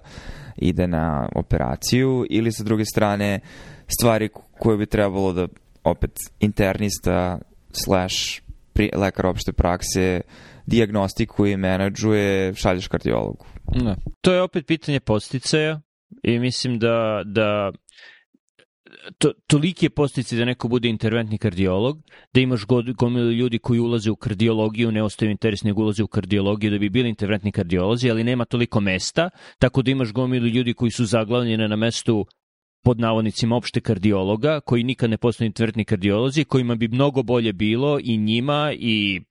ide 0.58 0.88
na 0.88 1.30
operaciju 1.36 2.26
ili 2.30 2.52
sa 2.52 2.64
druge 2.64 2.86
strane 2.86 3.40
stvari 4.00 4.30
koje 4.60 4.78
bi 4.78 4.86
trebalo 4.86 5.34
da 5.34 5.48
opet 5.84 6.12
internista 6.40 7.40
slash 7.72 8.42
pri, 8.74 8.90
lekar 8.96 9.26
opšte 9.26 9.52
prakse 9.52 10.22
diagnostikuje 10.66 11.54
i 11.54 11.58
menadžuje, 11.58 12.54
šalješ 12.54 12.88
kardiologu. 12.88 13.46
Da. 13.84 13.96
To 14.22 14.34
je 14.34 14.42
opet 14.42 14.68
pitanje 14.68 15.00
posticaja 15.00 15.82
i 16.24 16.40
mislim 16.40 16.80
da, 16.80 17.22
da 17.26 17.72
to, 19.18 19.32
toliki 19.48 19.86
je 19.86 19.90
postici 19.90 20.38
da 20.38 20.46
neko 20.46 20.68
bude 20.68 20.90
interventni 20.90 21.38
kardiolog, 21.38 22.02
da 22.34 22.42
imaš 22.42 22.66
gomilu 22.98 23.32
ljudi 23.32 23.60
koji 23.60 23.80
ulaze 23.80 24.12
u 24.12 24.16
kardiologiju, 24.16 24.92
ne 24.92 25.04
ostaju 25.04 25.32
interes, 25.32 25.64
nego 25.64 25.82
ulaze 25.82 26.04
u 26.04 26.08
kardiologiju 26.08 26.72
da 26.72 26.78
bi 26.78 26.90
bili 26.90 27.10
interventni 27.10 27.52
kardiolozi, 27.52 28.10
ali 28.12 28.24
nema 28.24 28.46
toliko 28.46 28.80
mesta, 28.80 29.30
tako 29.60 29.82
da 29.82 29.92
imaš 29.92 30.12
gomilu 30.12 30.48
ljudi 30.48 30.74
koji 30.74 30.92
su 30.92 31.06
zaglavljene 31.06 31.68
na 31.68 31.76
mestu 31.76 32.26
pod 32.84 33.00
navodnicima 33.00 33.56
opšte 33.56 33.82
kardiologa, 33.82 34.60
koji 34.60 34.84
nikad 34.84 35.10
ne 35.10 35.18
postaju 35.18 35.46
interventni 35.46 35.86
kardiolozi, 35.86 36.44
kojima 36.44 36.76
bi 36.76 36.88
mnogo 36.88 37.24
bolje 37.24 37.54
bilo 37.54 38.00
i 38.04 38.18
njima 38.18 38.74
i 38.80 39.22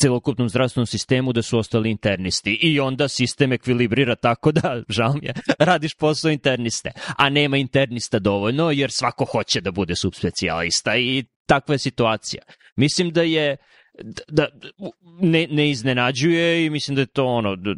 celokupnom 0.00 0.48
zdravstvenom 0.48 0.86
sistemu 0.86 1.32
da 1.32 1.42
su 1.42 1.58
ostali 1.58 1.90
internisti 1.90 2.58
i 2.62 2.80
onda 2.80 3.08
sistem 3.08 3.52
ekvilibrira 3.52 4.16
tako 4.16 4.52
da, 4.52 4.82
žal 4.98 5.14
mi 5.14 5.26
je, 5.26 5.34
radiš 5.58 5.94
posao 5.94 6.30
interniste, 6.30 6.90
a 7.16 7.28
nema 7.28 7.56
internista 7.56 8.18
dovoljno 8.18 8.70
jer 8.70 8.90
svako 8.90 9.24
hoće 9.24 9.60
da 9.60 9.70
bude 9.70 9.96
subspecijalista 9.96 10.96
i 10.96 11.24
takva 11.46 11.74
je 11.74 11.78
situacija. 11.78 12.42
Mislim 12.76 13.10
da 13.10 13.22
je 13.22 13.56
da 14.28 14.46
ne, 15.20 15.46
ne 15.50 15.70
iznenađuje 15.70 16.66
i 16.66 16.70
mislim 16.70 16.94
da 16.94 17.00
je 17.00 17.06
to 17.06 17.26
ono 17.26 17.56
da, 17.56 17.70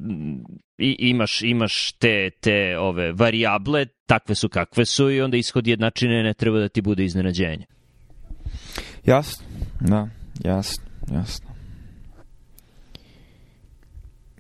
i, 0.78 0.96
imaš 0.98 1.42
imaš 1.42 1.92
te 1.92 2.30
te 2.40 2.78
ove 2.78 3.12
varijable 3.12 3.86
takve 4.06 4.34
su 4.34 4.48
kakve 4.48 4.84
su 4.84 5.10
i 5.10 5.20
onda 5.20 5.36
ishod 5.36 5.66
jednačine 5.66 6.22
ne 6.22 6.34
treba 6.34 6.58
da 6.58 6.68
ti 6.68 6.80
bude 6.80 7.04
iznenađenje. 7.04 7.66
Jasno. 9.06 9.46
Da, 9.80 10.08
jasno, 10.44 10.84
jasno. 11.12 11.49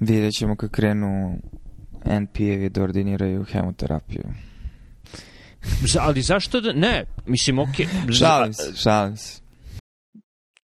Vidjet 0.00 0.34
ćemo 0.34 0.56
kad 0.56 0.70
krenu 0.70 1.38
NP-evi 2.04 2.68
da 2.68 2.82
ordiniraju 2.82 3.44
hemoterapiju. 3.44 4.22
Ali 6.00 6.22
zašto 6.22 6.60
da... 6.60 6.72
Ne, 6.72 7.04
mislim, 7.26 7.58
ok. 7.58 7.68
Šalim 8.18 8.52
se, 8.52 8.76
šalim 8.76 9.16
se. 9.16 9.42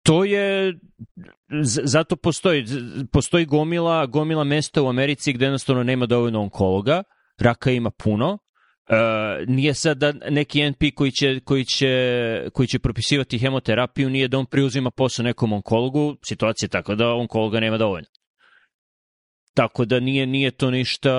To 0.03 0.25
je... 0.25 0.79
Zato 1.85 2.17
postoji, 2.17 2.65
postoji 3.13 3.45
gomila, 3.45 4.07
gomila 4.07 4.45
mesta 4.45 4.83
u 4.83 4.89
Americi 4.89 5.33
gde 5.33 5.45
jednostavno 5.45 5.83
nema 5.83 6.07
dovoljno 6.07 6.41
onkologa, 6.41 7.03
raka 7.39 7.71
ima 7.71 7.91
puno, 7.91 8.39
Uh, 8.91 8.95
nije 9.49 9.75
sad 9.75 9.99
da 9.99 10.13
neki 10.13 10.71
NP 10.71 10.83
koji 10.95 11.11
će, 11.11 11.41
koji, 11.41 11.65
će, 11.65 11.89
koji 12.53 12.67
će 12.67 12.79
propisivati 12.79 13.39
hemoterapiju, 13.39 14.11
nije 14.11 14.29
da 14.29 14.39
on 14.39 14.47
preuzima 14.47 14.91
posao 14.91 15.23
nekom 15.23 15.53
onkologu, 15.53 16.17
situacija 16.25 16.67
je 16.67 16.71
tako 16.71 16.95
da 16.95 17.15
onkologa 17.15 17.61
nema 17.61 17.79
dovoljno. 17.79 18.09
Tako 19.59 19.85
da 19.85 20.01
nije, 20.01 20.27
nije 20.27 20.51
to 20.51 20.71
ništa, 20.71 21.13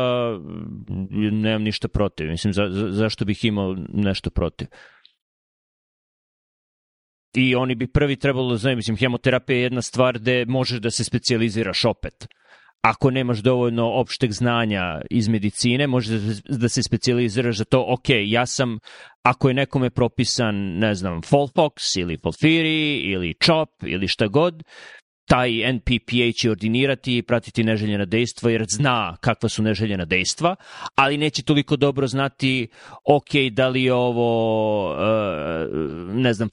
nemam 1.32 1.63
ništa 1.63 1.88
protiv. 1.88 2.30
Mislim, 2.30 2.54
za, 2.54 2.69
za, 2.71 2.91
zašto 2.91 3.25
bih 3.25 3.45
imao 3.45 3.75
nešto 3.93 4.30
protiv? 4.30 4.67
I 7.36 7.56
oni 7.56 7.75
bi 7.75 7.88
prvi 7.88 8.15
trebalo 8.15 8.52
da 8.52 8.58
znaju, 8.58 8.75
mislim, 8.75 8.97
hemoterapija 8.97 9.58
je 9.58 9.63
jedna 9.63 9.82
stvar 9.82 10.19
gde 10.19 10.45
možeš 10.45 10.80
da 10.80 10.91
se 10.91 11.04
specializiraš 11.04 11.86
opet. 11.86 12.28
Ako 12.82 13.12
nemaš 13.12 13.39
dovoljno 13.39 13.91
opšteg 13.91 14.32
znanja 14.32 15.02
iz 15.10 15.28
medicine, 15.28 15.88
možeš 15.88 16.10
da, 16.10 16.58
da 16.58 16.69
se 16.69 16.84
specializiraš 16.84 17.58
za 17.58 17.65
to, 17.65 17.86
ok, 17.88 18.10
ja 18.25 18.45
sam, 18.45 18.80
ako 19.23 19.47
je 19.47 19.54
nekome 19.54 19.89
propisan, 19.89 20.56
ne 20.56 20.95
znam, 20.95 21.21
Folfox 21.21 21.99
ili 21.99 22.17
Folfiri 22.17 22.97
ili 22.97 23.36
CHOP 23.43 23.69
ili 23.84 24.08
šta 24.08 24.28
god, 24.28 24.63
taj 25.30 25.74
NPPA 25.74 26.32
će 26.42 26.52
ordinirati 26.52 27.18
i 27.18 27.22
pratiti 27.22 27.63
neželjena 27.63 28.06
dejstva 28.06 28.52
jer 28.52 28.65
zna 28.70 29.18
kakva 29.22 29.50
su 29.50 29.63
neželjena 29.63 30.06
dejstva, 30.06 30.56
ali 30.96 31.18
neće 31.18 31.44
toliko 31.44 31.76
dobro 31.76 32.08
znati 32.08 32.68
ok, 33.06 33.30
da 33.52 33.68
li 33.68 33.84
je 33.84 33.94
ovo 33.94 34.30
uh, 34.92 35.00
ne 36.13 36.34
znam, 36.34 36.50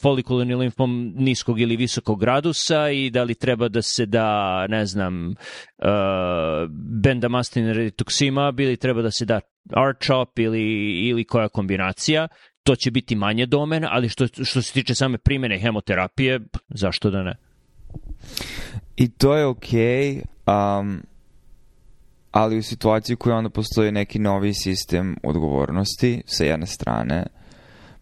folikularni 0.00 0.54
limfom 0.54 1.12
niskog 1.16 1.60
ili 1.60 1.76
visokog 1.76 2.20
gradusa 2.20 2.90
i 2.90 3.10
da 3.10 3.22
li 3.22 3.34
treba 3.34 3.68
da 3.68 3.82
se 3.82 4.06
da, 4.06 4.66
ne 4.66 4.86
znam, 4.86 5.28
uh, 5.28 5.86
bendamastin 7.02 7.66
rituximab 7.66 8.60
ili 8.60 8.76
treba 8.76 9.02
da 9.02 9.10
se 9.10 9.24
da 9.24 9.40
R-CHOP 9.90 10.38
ili, 10.38 10.62
ili 11.08 11.24
koja 11.24 11.48
kombinacija 11.48 12.28
to 12.62 12.76
će 12.76 12.90
biti 12.90 13.16
manje 13.16 13.46
domen, 13.46 13.84
ali 13.88 14.08
što, 14.08 14.26
što 14.26 14.62
se 14.62 14.72
tiče 14.72 14.94
same 14.94 15.18
primene 15.18 15.58
hemoterapije, 15.58 16.40
zašto 16.68 17.10
da 17.10 17.22
ne? 17.22 17.45
I 18.96 19.08
to 19.08 19.36
je 19.36 19.46
okej, 19.46 20.22
okay, 20.46 20.80
um, 20.80 21.02
ali 22.30 22.58
u 22.58 22.62
situaciji 22.62 23.16
koja 23.16 23.36
onda 23.36 23.50
postoji 23.50 23.92
neki 23.92 24.18
novi 24.18 24.54
sistem 24.54 25.16
odgovornosti 25.22 26.22
sa 26.26 26.44
jedne 26.44 26.66
strane, 26.66 27.26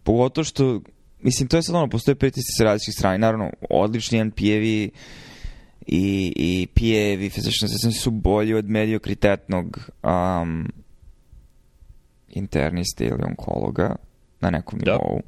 pogotovo 0.03 0.45
što 0.45 0.81
mislim, 1.25 1.47
to 1.47 1.57
je 1.57 1.63
sad 1.63 1.75
ono, 1.75 1.89
postoje 1.89 2.15
pritisci 2.15 2.51
sa 2.57 2.63
različitih 2.63 2.93
strana. 2.93 3.17
Naravno, 3.17 3.51
odlični 3.69 4.19
NP-evi 4.19 4.89
i, 5.87 6.33
i 6.35 6.67
PA-evi, 6.75 7.29
physician 7.29 7.65
assistants 7.65 8.01
su 8.01 8.11
bolji 8.11 8.53
od 8.53 8.69
mediokritetnog 8.69 9.89
um, 10.03 10.71
interniste 12.29 13.05
ili 13.05 13.23
onkologa 13.23 13.95
na 14.41 14.49
nekom 14.49 14.79
Da. 14.79 14.91
nivou. 14.91 15.21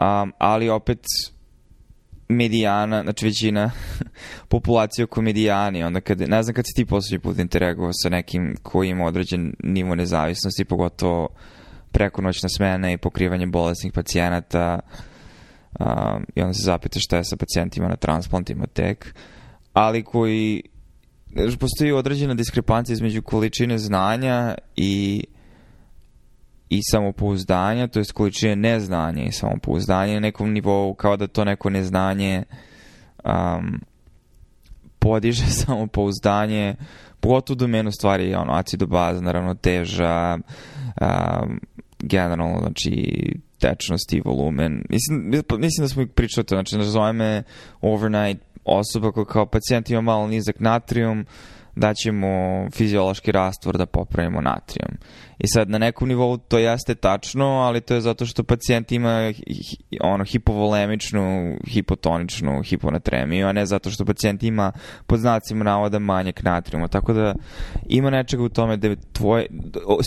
Um, 0.00 0.32
ali 0.38 0.68
opet 0.68 1.00
medijana, 2.28 3.02
znači 3.02 3.26
većina 3.26 3.70
populacije 4.48 5.04
oko 5.04 5.22
medijani, 5.22 5.84
onda 5.84 6.00
kad, 6.00 6.20
ne 6.20 6.42
znam 6.42 6.54
kad 6.54 6.64
si 6.66 6.74
ti 6.76 6.84
poslednji 6.84 7.18
put 7.18 7.38
interagovao 7.38 7.92
sa 7.92 8.08
nekim 8.08 8.56
koji 8.62 8.88
ima 8.88 9.04
određen 9.04 9.54
nivo 9.64 9.94
nezavisnosti, 9.94 10.64
pogotovo 10.64 11.28
preko 11.92 12.22
noćna 12.22 12.48
smena 12.48 12.92
i 12.92 12.96
pokrivanje 12.96 13.46
bolesnih 13.46 13.92
pacijenata 13.92 14.80
um, 15.80 16.26
i 16.34 16.40
onda 16.40 16.54
se 16.54 16.62
zapitaš 16.62 17.04
šta 17.04 17.16
je 17.16 17.24
sa 17.24 17.36
pacijentima 17.36 17.88
na 17.88 17.96
transplantima 17.96 18.66
tek, 18.66 19.14
ali 19.72 20.04
koji 20.04 20.62
postoji 21.58 21.92
određena 21.92 22.34
diskrepancija 22.34 22.94
između 22.94 23.22
količine 23.22 23.78
znanja 23.78 24.54
i 24.76 25.24
i 26.70 26.80
samopouzdanja, 26.90 27.86
to 27.86 27.98
jest 27.98 28.12
količine 28.12 28.56
neznanja 28.56 29.22
i 29.22 29.32
samopouzdanja 29.32 30.14
na 30.14 30.20
nekom 30.20 30.52
nivou, 30.52 30.94
kao 30.94 31.16
da 31.16 31.26
to 31.26 31.44
neko 31.44 31.70
neznanje 31.70 32.42
um, 33.24 33.80
podiže 34.98 35.46
samopouzdanje, 35.64 36.74
pogotovo 37.20 37.54
u 37.54 37.58
domenu 37.58 37.90
stvari, 37.92 38.34
ono, 38.34 38.52
acidobaza, 38.52 39.32
ravnoteža, 39.32 40.38
um, 41.00 41.60
generalno, 41.98 42.58
znači, 42.60 43.02
tečnost 43.58 44.12
i 44.12 44.22
volumen. 44.24 44.84
Mislim, 44.90 45.42
mislim 45.58 45.84
da 45.84 45.88
smo 45.88 46.06
pričali 46.14 46.46
to, 46.46 46.54
znači, 46.54 46.76
nazove 46.76 47.12
me 47.12 47.42
overnight 47.80 48.42
osoba 48.64 49.12
koja 49.12 49.24
kao 49.24 49.46
pacijent 49.46 49.90
ima 49.90 50.00
malo 50.00 50.26
nizak 50.26 50.60
natrijum, 50.60 51.26
daćemo 51.78 52.28
fiziološki 52.72 53.32
rastvor 53.32 53.76
da 53.76 53.86
popravimo 53.86 54.40
natrijum. 54.40 54.98
I 55.38 55.48
sad 55.48 55.70
na 55.70 55.78
nekom 55.78 56.08
nivou 56.08 56.36
to 56.36 56.58
jeste 56.58 56.94
tačno, 56.94 57.46
ali 57.46 57.80
to 57.80 57.94
je 57.94 58.00
zato 58.00 58.26
što 58.26 58.44
pacijent 58.44 58.92
ima 58.92 59.32
ono 60.00 60.24
hipovolemičnu, 60.24 61.56
hipotoničnu 61.66 62.62
hiponatremiju, 62.62 63.46
a 63.46 63.52
ne 63.52 63.66
zato 63.66 63.90
što 63.90 64.04
pacijent 64.04 64.42
ima 64.42 64.72
pod 65.06 65.18
znacima 65.18 65.64
navoda 65.64 65.98
manjak 65.98 66.42
natrijuma. 66.42 66.88
Tako 66.88 67.12
da 67.12 67.34
ima 67.88 68.10
nečega 68.10 68.42
u 68.42 68.48
tome 68.48 68.76
da 68.76 68.88
je 68.88 68.96
tvoje, 69.12 69.46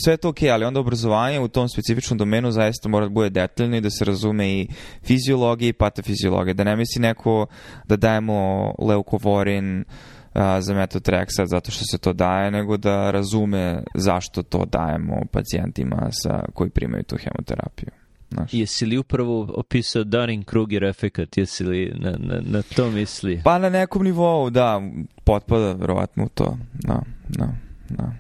sve 0.04 0.14
je 0.14 0.18
to 0.18 0.30
okej, 0.30 0.52
ali 0.52 0.66
onda 0.66 0.80
obrazovanje 0.80 1.40
u 1.40 1.48
tom 1.48 1.70
specifičnom 1.70 2.18
domenu 2.18 2.52
zaista 2.52 2.90
mora 2.90 3.06
da 3.06 3.10
bude 3.10 3.30
detaljno 3.30 3.78
i 3.78 3.82
da 3.82 3.90
se 3.90 4.06
razume 4.06 4.50
i 4.50 4.68
fiziologija 5.04 5.70
i 5.70 5.74
patofiziologija. 5.74 6.54
Da 6.54 6.64
ne 6.64 6.76
misli 6.76 7.02
neko 7.02 7.46
da 7.88 7.96
dajemo 7.96 8.74
leukovorin 8.80 9.86
a, 10.34 10.62
za 10.62 10.74
metotrexat 10.74 11.46
zato 11.46 11.72
što 11.72 11.86
se 11.92 11.98
to 11.98 12.14
daje, 12.14 12.52
nego 12.52 12.78
da 12.78 13.12
razume 13.12 13.84
zašto 13.96 14.44
to 14.44 14.66
dajemo 14.66 15.22
pacijentima 15.32 16.10
sa, 16.12 16.44
koji 16.54 16.70
primaju 16.70 17.04
tu 17.04 17.18
hemoterapiju. 17.18 17.90
Znaš. 18.32 18.54
Jesi 18.54 18.86
li 18.86 18.98
upravo 18.98 19.48
opisao 19.56 20.04
Dunning-Kruger 20.04 20.90
efekat? 20.90 21.38
Jesi 21.38 21.64
li 21.64 21.94
na, 21.96 22.12
na, 22.12 22.42
na 22.42 22.62
to 22.76 22.92
misli? 22.92 23.42
Pa 23.44 23.60
na 23.60 23.70
nekom 23.70 24.04
nivou, 24.04 24.50
da, 24.50 24.82
potpada 25.24 25.74
verovatno 25.74 26.26
u 26.26 26.30
to. 26.30 26.58
Da, 26.74 27.02
da, 27.30 27.48
da. 27.90 28.14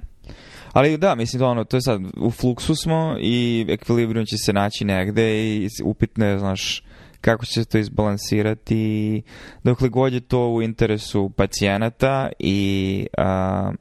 Ali 0.74 0.98
da, 0.98 1.16
mislim 1.16 1.40
da 1.40 1.48
ono, 1.48 1.64
to 1.64 1.78
je 1.78 1.82
sad, 1.82 2.02
u 2.18 2.32
fluksu 2.32 2.76
smo 2.76 3.16
i 3.20 3.66
ekvilibrijum 3.70 4.26
će 4.26 4.38
se 4.38 4.54
naći 4.54 4.86
negde 4.86 5.56
i 5.56 5.70
upitno 5.84 6.26
je, 6.26 6.40
znaš, 6.40 6.84
kako 7.22 7.46
će 7.46 7.54
se 7.54 7.66
to 7.66 7.78
izbalansirati 7.78 9.22
dokle 9.64 9.90
god 9.90 10.14
je 10.14 10.20
to 10.20 10.50
u 10.50 10.62
interesu 10.62 11.30
pacijenata 11.30 12.30
i 12.40 13.08
a, 13.18 13.72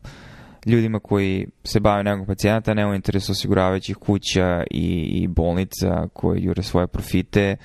ljudima 0.67 0.99
koji 1.01 1.47
se 1.65 1.81
bave 1.81 2.03
negom 2.03 2.27
pacijenata, 2.27 2.75
ne 2.75 2.87
u 2.87 2.95
interesu 2.95 3.33
osiguravajućih 3.33 3.97
kuća 3.97 4.65
i, 4.71 5.09
i 5.23 5.29
bolnica 5.29 6.09
koje 6.13 6.43
jure 6.43 6.63
svoje 6.63 6.87
profite, 6.87 7.57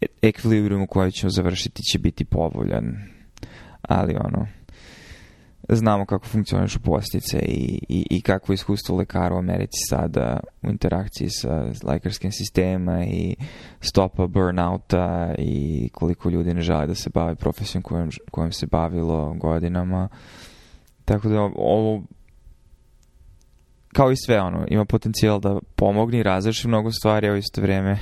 e- 0.00 0.06
ekvilibrijum 0.22 0.82
u 0.82 0.86
kojem 0.86 1.10
ćemo 1.10 1.30
završiti 1.30 1.82
će 1.82 1.98
biti 1.98 2.24
povoljan. 2.24 2.84
Ali 3.82 4.14
ono, 4.14 4.46
znamo 5.68 6.06
kako 6.06 6.26
funkcionišu 6.26 6.80
postice 6.80 7.38
i, 7.38 7.78
i, 7.88 8.06
i 8.10 8.20
kako 8.20 8.52
je 8.52 8.54
iskustvo 8.54 8.96
lekara 8.96 9.34
u 9.34 9.38
Americi 9.38 9.78
sada 9.88 10.40
u 10.62 10.70
interakciji 10.70 11.28
sa 11.30 11.72
lekarskim 11.84 12.32
sistema 12.32 13.04
i 13.04 13.36
stopa 13.80 14.26
burnouta 14.26 15.34
i 15.38 15.88
koliko 15.92 16.30
ljudi 16.30 16.54
ne 16.54 16.60
žele 16.60 16.86
da 16.86 16.94
se 16.94 17.10
bave 17.10 17.34
profesijom 17.34 17.82
kojom, 17.82 18.10
kojom 18.30 18.52
se 18.52 18.66
bavilo 18.66 19.34
godinama. 19.34 20.08
Tako 21.04 21.28
da 21.28 21.40
ovo 21.56 22.02
kao 23.92 24.12
i 24.12 24.16
sve 24.16 24.40
ono, 24.40 24.66
ima 24.68 24.84
potencijal 24.84 25.40
da 25.40 25.58
pomogne 25.76 26.18
i 26.18 26.22
razreši 26.22 26.68
mnogo 26.68 26.92
stvari, 26.92 27.28
a 27.28 27.32
u 27.32 27.36
isto 27.36 27.60
vrijeme 27.60 27.98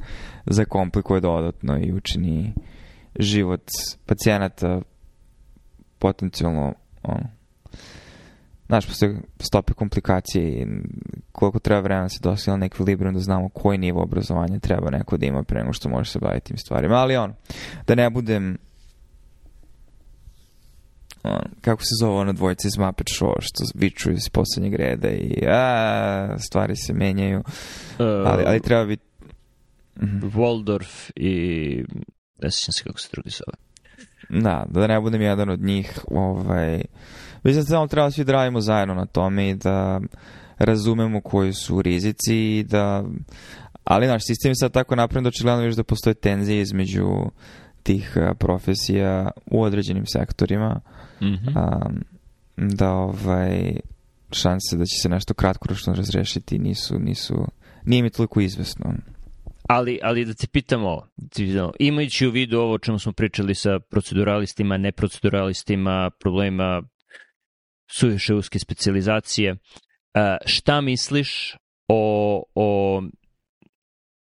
zakomplikuje 0.46 1.20
dodatno 1.20 1.78
i 1.78 1.92
učini 1.92 2.54
život 3.18 3.62
pacijenata 4.06 4.80
potencijalno 5.98 6.74
ono, 7.02 7.28
znaš, 8.66 8.86
postoje 8.86 9.20
stope 9.40 9.72
komplikacije 9.72 10.44
i 10.44 10.66
koliko 11.32 11.58
treba 11.58 11.80
vremena 11.80 12.04
da 12.04 12.08
se 12.08 12.18
dostigne 12.22 12.58
na 12.58 12.66
ekvilibrijum 12.66 13.14
da 13.14 13.20
znamo 13.20 13.48
koji 13.48 13.78
nivo 13.78 14.02
obrazovanja 14.02 14.58
treba 14.58 14.90
neko 14.90 15.16
da 15.16 15.26
ima 15.26 15.42
pre 15.42 15.60
nego 15.60 15.72
što 15.72 15.88
može 15.88 16.10
se 16.10 16.18
baviti 16.18 16.46
tim 16.46 16.58
stvarima. 16.58 16.94
Ali 16.94 17.16
ono, 17.16 17.34
da 17.86 17.94
ne 17.94 18.10
budem 18.10 18.58
on, 21.22 21.42
kako 21.60 21.82
se 21.82 21.90
zove 22.00 22.12
ono 22.12 22.32
dvojica 22.32 22.68
iz 22.68 22.78
Muppet 22.78 23.06
Show 23.06 23.32
što 23.40 23.64
viču 23.74 24.10
iz 24.10 24.28
poslednjeg 24.32 24.74
reda 24.74 25.08
i 25.08 25.46
a, 25.48 26.38
stvari 26.38 26.76
se 26.76 26.92
menjaju 26.92 27.42
Uh, 27.92 28.06
ali, 28.26 28.44
ali 28.46 28.60
treba 28.60 28.84
biti 28.84 29.12
Mhm. 30.00 30.26
Waldorf 30.26 31.10
i... 31.16 31.84
Ne 32.42 32.50
sjećam 32.50 32.72
se 32.72 32.84
kako 32.84 32.98
se 32.98 33.08
drugi 33.12 33.30
zove. 33.30 33.71
Da, 34.32 34.64
da 34.68 34.86
ne 34.86 35.00
budem 35.00 35.22
jedan 35.22 35.50
od 35.50 35.60
njih, 35.60 35.98
ovaj, 36.10 36.82
mislim 37.44 37.62
da 37.64 37.68
samo 37.68 37.86
treba 37.86 38.10
svi 38.10 38.24
da 38.24 38.32
radimo 38.32 38.60
zajedno 38.60 38.94
na 38.94 39.06
tome 39.06 39.50
i 39.50 39.54
da 39.54 40.00
razumemo 40.58 41.20
koji 41.20 41.52
su 41.52 41.82
rizici 41.82 42.36
i 42.36 42.64
da, 42.68 43.04
ali 43.84 44.06
naš 44.06 44.26
sistem 44.26 44.50
je 44.50 44.54
sad 44.56 44.72
tako 44.72 44.96
napravljen 44.96 45.24
da 45.24 45.28
očigledno 45.28 45.62
viš 45.62 45.74
da 45.74 45.84
postoje 45.84 46.14
tenzije 46.14 46.60
između 46.62 47.06
tih 47.82 48.16
a, 48.16 48.34
profesija 48.34 49.30
u 49.46 49.62
određenim 49.62 50.04
sektorima, 50.06 50.80
Mhm. 51.22 51.48
um, 51.48 52.04
da 52.56 52.92
ovaj, 52.92 53.76
šanse 54.30 54.76
da 54.76 54.84
će 54.84 55.00
se 55.02 55.08
nešto 55.08 55.34
kratkoročno 55.34 55.94
razrešiti 55.94 56.58
nisu, 56.58 56.98
nisu, 56.98 57.46
nije 57.84 58.02
mi 58.02 58.10
toliko 58.10 58.40
izvesno. 58.40 58.94
Ali, 59.68 59.98
ali 60.02 60.24
da 60.24 60.34
te 60.34 60.46
pitamo, 60.46 61.08
imajući 61.78 62.26
u 62.26 62.30
vidu 62.30 62.58
ovo 62.58 62.74
o 62.74 62.78
čemu 62.78 62.98
smo 62.98 63.12
pričali 63.12 63.54
sa 63.54 63.78
proceduralistima, 63.90 64.76
neproceduralistima, 64.76 66.10
problema 66.20 66.82
suviše 67.90 68.34
uske 68.34 68.58
specializacije, 68.58 69.56
šta 70.46 70.80
misliš 70.80 71.56
o, 71.88 72.42
o, 72.54 73.02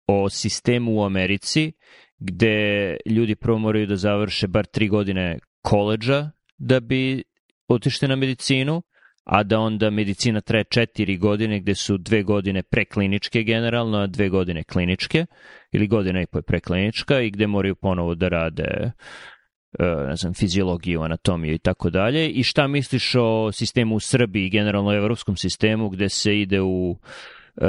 o 0.06 0.30
sistemu 0.30 0.96
u 0.96 1.04
Americi 1.04 1.72
gde 2.18 2.96
ljudi 3.06 3.34
prvo 3.34 3.58
moraju 3.58 3.86
da 3.86 3.96
završe 3.96 4.46
bar 4.48 4.66
tri 4.66 4.88
godine 4.88 5.38
koleđa 5.62 6.30
da 6.58 6.80
bi 6.80 7.22
otišli 7.68 8.08
na 8.08 8.16
medicinu, 8.16 8.82
a 9.24 9.42
da 9.42 9.58
onda 9.58 9.90
medicina 9.90 10.40
traje 10.40 10.64
četiri 10.64 11.16
godine 11.16 11.60
gde 11.60 11.74
su 11.74 11.98
dve 11.98 12.22
godine 12.22 12.62
prekliničke 12.62 13.42
generalno, 13.42 13.98
a 13.98 14.06
dve 14.06 14.28
godine 14.28 14.64
kliničke 14.64 15.26
ili 15.72 15.86
godina 15.86 16.22
i 16.22 16.26
po 16.26 16.38
je 16.38 16.42
preklinička 16.42 17.20
i 17.20 17.30
gde 17.30 17.46
moraju 17.46 17.74
ponovo 17.74 18.14
da 18.14 18.28
rade 18.28 18.64
e, 19.78 19.84
ne 20.08 20.16
znam, 20.16 20.34
fiziologiju, 20.34 21.02
anatomiju 21.02 21.54
i 21.54 21.58
tako 21.58 21.90
dalje. 21.90 22.30
I 22.30 22.42
šta 22.42 22.66
misliš 22.66 23.14
o 23.14 23.52
sistemu 23.52 23.94
u 23.94 24.00
Srbiji, 24.00 24.50
generalno 24.50 24.94
evropskom 24.94 25.36
sistemu 25.36 25.88
gde 25.88 26.08
se 26.08 26.40
ide 26.40 26.60
u 26.60 26.98
e, 27.56 27.66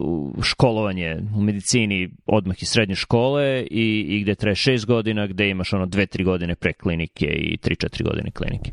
u 0.00 0.42
školovanje 0.42 1.16
u 1.36 1.42
medicini 1.42 2.10
odmah 2.26 2.62
iz 2.62 2.68
srednje 2.68 2.94
škole 2.94 3.66
i, 3.70 4.06
i 4.08 4.20
gde 4.22 4.34
traje 4.34 4.54
šest 4.54 4.86
godina, 4.86 5.26
gde 5.26 5.48
imaš 5.48 5.72
ono 5.72 5.86
dve, 5.86 6.06
tri 6.06 6.24
godine 6.24 6.54
preklinike 6.54 7.26
i 7.26 7.56
tri, 7.56 7.76
četiri 7.76 8.04
godine 8.04 8.30
klinike. 8.30 8.70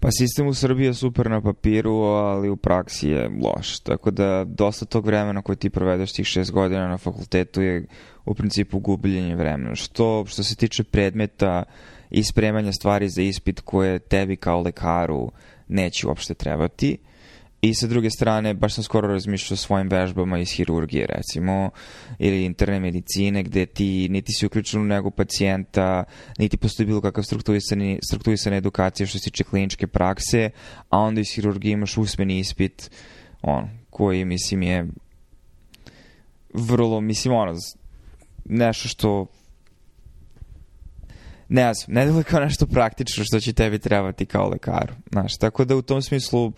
Pa 0.00 0.10
sistem 0.10 0.46
u 0.46 0.54
Srbiji 0.54 0.86
je 0.86 0.94
super 0.94 1.30
na 1.30 1.40
papiru, 1.40 1.94
ali 1.94 2.50
u 2.50 2.56
praksi 2.56 3.08
je 3.08 3.30
loš. 3.44 3.78
Tako 3.78 4.10
da 4.10 4.44
dosta 4.44 4.84
tog 4.84 5.06
vremena 5.06 5.42
koje 5.42 5.56
ti 5.56 5.70
provedeš 5.70 6.12
tih 6.12 6.26
šest 6.26 6.52
godina 6.52 6.88
na 6.88 6.98
fakultetu 6.98 7.62
je 7.62 7.86
u 8.24 8.34
principu 8.34 8.78
gubljenje 8.78 9.36
vremena. 9.36 9.74
Što, 9.74 10.24
što 10.26 10.42
se 10.42 10.56
tiče 10.56 10.84
predmeta 10.84 11.62
i 12.10 12.24
spremanja 12.24 12.72
stvari 12.72 13.08
za 13.08 13.22
ispit 13.22 13.60
koje 13.60 13.98
tebi 13.98 14.36
kao 14.36 14.60
lekaru 14.60 15.30
neće 15.68 16.06
uopšte 16.06 16.34
trebati. 16.34 16.98
I 17.62 17.74
sa 17.74 17.86
druge 17.86 18.10
strane, 18.10 18.54
baš 18.54 18.74
sam 18.74 18.84
skoro 18.84 19.08
razmišljao 19.08 19.54
o 19.54 19.56
svojim 19.56 19.88
vežbama 19.88 20.38
iz 20.38 20.50
hirurgije, 20.50 21.06
recimo, 21.06 21.70
ili 22.18 22.44
interne 22.44 22.80
medicine, 22.80 23.42
gde 23.42 23.66
ti 23.66 24.08
niti 24.10 24.32
si 24.32 24.46
uključen 24.46 24.80
u 24.80 24.84
nego 24.84 25.10
pacijenta, 25.10 26.04
niti 26.38 26.56
postoji 26.56 26.86
bilo 26.86 27.00
kakav 27.00 27.24
strukturisani, 27.24 27.98
strukturisana 28.08 28.56
edukacija 28.56 29.06
što 29.06 29.18
se 29.18 29.24
tiče 29.24 29.44
kliničke 29.44 29.86
prakse, 29.86 30.50
a 30.90 30.98
onda 30.98 31.20
iz 31.20 31.34
hirurgije 31.34 31.72
imaš 31.72 31.96
usmeni 31.96 32.38
ispit, 32.38 32.90
on, 33.42 33.70
koji, 33.90 34.24
mislim, 34.24 34.62
je 34.62 34.86
vrlo, 36.54 37.00
mislim, 37.00 37.34
ono, 37.34 37.54
nešto 38.44 38.88
što 38.88 39.26
ne 41.52 41.74
znam, 41.74 41.94
ne 41.94 42.04
deluje 42.04 42.24
kao 42.24 42.40
nešto 42.40 42.66
praktično 42.66 43.24
što 43.24 43.40
će 43.40 43.52
tebi 43.52 43.78
trebati 43.78 44.26
kao 44.26 44.48
lekaru. 44.48 44.94
Znaš, 45.12 45.36
tako 45.36 45.64
da 45.64 45.76
u 45.76 45.82
tom 45.82 46.02
smislu 46.02 46.52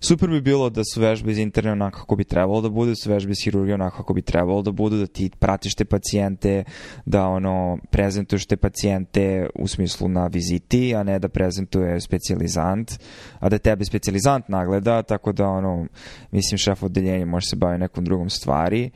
super 0.00 0.28
bi 0.28 0.40
bilo 0.40 0.70
da 0.70 0.82
su 0.94 1.00
vežbe 1.00 1.30
iz 1.30 1.38
interne 1.38 1.72
onako 1.72 1.98
kako 1.98 2.16
bi 2.16 2.24
trebalo 2.24 2.60
da 2.60 2.68
budu, 2.68 2.90
da 2.90 2.96
su 2.96 3.10
vežbe 3.10 3.30
iz 3.30 3.44
hirurgije 3.44 3.74
onako 3.74 3.96
kako 3.96 4.14
bi 4.14 4.22
trebalo 4.22 4.62
da 4.62 4.72
budu, 4.72 4.96
da 4.96 5.06
ti 5.06 5.30
pratiš 5.38 5.74
te 5.74 5.84
pacijente, 5.84 6.64
da 7.04 7.26
ono, 7.26 7.78
prezentuješ 7.90 8.46
te 8.46 8.56
pacijente 8.56 9.46
u 9.54 9.68
smislu 9.68 10.08
na 10.08 10.26
viziti, 10.26 10.94
a 10.94 11.02
ne 11.02 11.18
da 11.18 11.28
prezentuje 11.28 12.00
specijalizant, 12.00 12.92
a 13.38 13.48
da 13.48 13.58
tebe 13.58 13.84
specijalizant 13.84 14.48
nagleda, 14.48 15.02
tako 15.02 15.32
da 15.32 15.48
ono, 15.48 15.86
mislim 16.30 16.58
šef 16.58 16.82
odeljenja 16.82 17.26
može 17.26 17.46
se 17.46 17.56
baviti 17.56 17.80
nekom 17.80 18.04
drugom 18.04 18.30
stvari 18.30 18.90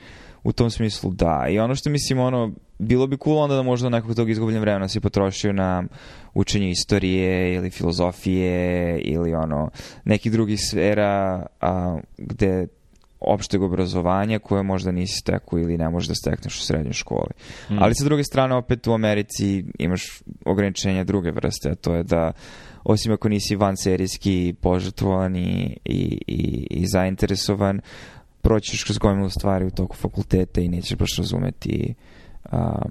u 0.45 0.53
tom 0.53 0.71
smislu 0.71 1.11
da. 1.11 1.47
I 1.51 1.59
ono 1.59 1.75
što 1.75 1.91
mislim, 1.91 2.19
ono, 2.19 2.53
bilo 2.79 3.07
bi 3.07 3.17
cool 3.25 3.39
onda 3.39 3.55
da 3.55 3.63
možda 3.63 3.89
nekog 3.89 4.15
tog 4.15 4.31
izgubljen 4.31 4.61
vremena 4.61 4.89
si 4.89 5.01
potrošio 5.01 5.53
na 5.53 5.85
učenje 6.35 6.71
istorije 6.71 7.55
ili 7.55 7.71
filozofije 7.71 8.99
ili 8.99 9.35
ono 9.35 9.71
nekih 10.05 10.33
drugih 10.33 10.61
sfera 10.71 11.47
a, 11.61 11.99
gde 12.19 12.67
opšteg 13.27 13.63
obrazovanja 13.63 14.39
koje 14.39 14.63
možda 14.63 14.93
nisi 14.93 15.19
stekao 15.19 15.59
ili 15.59 15.79
ne 15.79 15.91
možeš 15.91 16.09
da 16.09 16.15
stekneš 16.15 16.59
u 16.59 16.63
srednjoj 16.63 16.93
školi. 16.93 17.31
Mm. 17.71 17.79
Ali 17.79 17.95
sa 17.95 18.05
druge 18.05 18.25
strane 18.25 18.55
opet 18.55 18.87
u 18.87 18.93
Americi 18.93 19.65
imaš 19.79 20.21
ograničenja 20.45 21.05
druge 21.05 21.31
vrste, 21.31 21.71
a 21.71 21.75
to 21.75 21.95
je 21.95 22.03
da 22.03 22.33
osim 22.85 23.13
ako 23.13 23.29
nisi 23.29 23.57
van 23.57 23.77
serijski 23.77 24.55
požrtvovan 24.61 25.37
i, 25.37 25.77
i, 25.85 26.19
i, 26.27 26.67
i 26.71 26.87
zainteresovan, 26.87 27.81
proćiš 28.43 28.85
kroz 28.85 28.99
gomilu 28.99 29.31
stvari 29.31 29.67
u 29.67 29.71
toku 29.71 29.97
fakulteta 29.97 30.61
i 30.61 30.69
nećeš 30.69 30.99
baš 30.99 31.17
razumeti 31.19 31.95
a, 32.45 32.83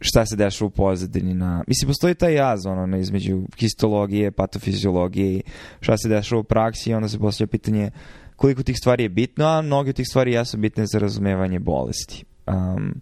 šta 0.00 0.26
se 0.26 0.36
dešava 0.36 0.66
u 0.66 0.70
pozadini 0.70 1.34
na... 1.34 1.64
Mislim, 1.66 1.88
postoji 1.88 2.14
taj 2.14 2.34
jaz 2.34 2.66
ono, 2.66 2.96
između 2.96 3.42
histologije, 3.56 4.30
patofiziologije 4.30 5.32
i 5.32 5.42
šta 5.80 5.96
se 5.96 6.08
dešava 6.08 6.40
u 6.40 6.44
praksi 6.44 6.90
i 6.90 6.94
onda 6.94 7.08
se 7.08 7.18
postoje 7.18 7.46
pitanje 7.46 7.90
koliko 8.36 8.62
tih 8.62 8.76
stvari 8.78 9.02
je 9.02 9.08
bitno, 9.08 9.44
a 9.46 9.62
mnogi 9.62 9.90
od 9.90 9.96
tih 9.96 10.06
stvari 10.08 10.32
jesu 10.32 10.56
bitne 10.56 10.86
za 10.86 10.98
razumevanje 10.98 11.58
bolesti. 11.58 12.24
Um, 12.46 12.94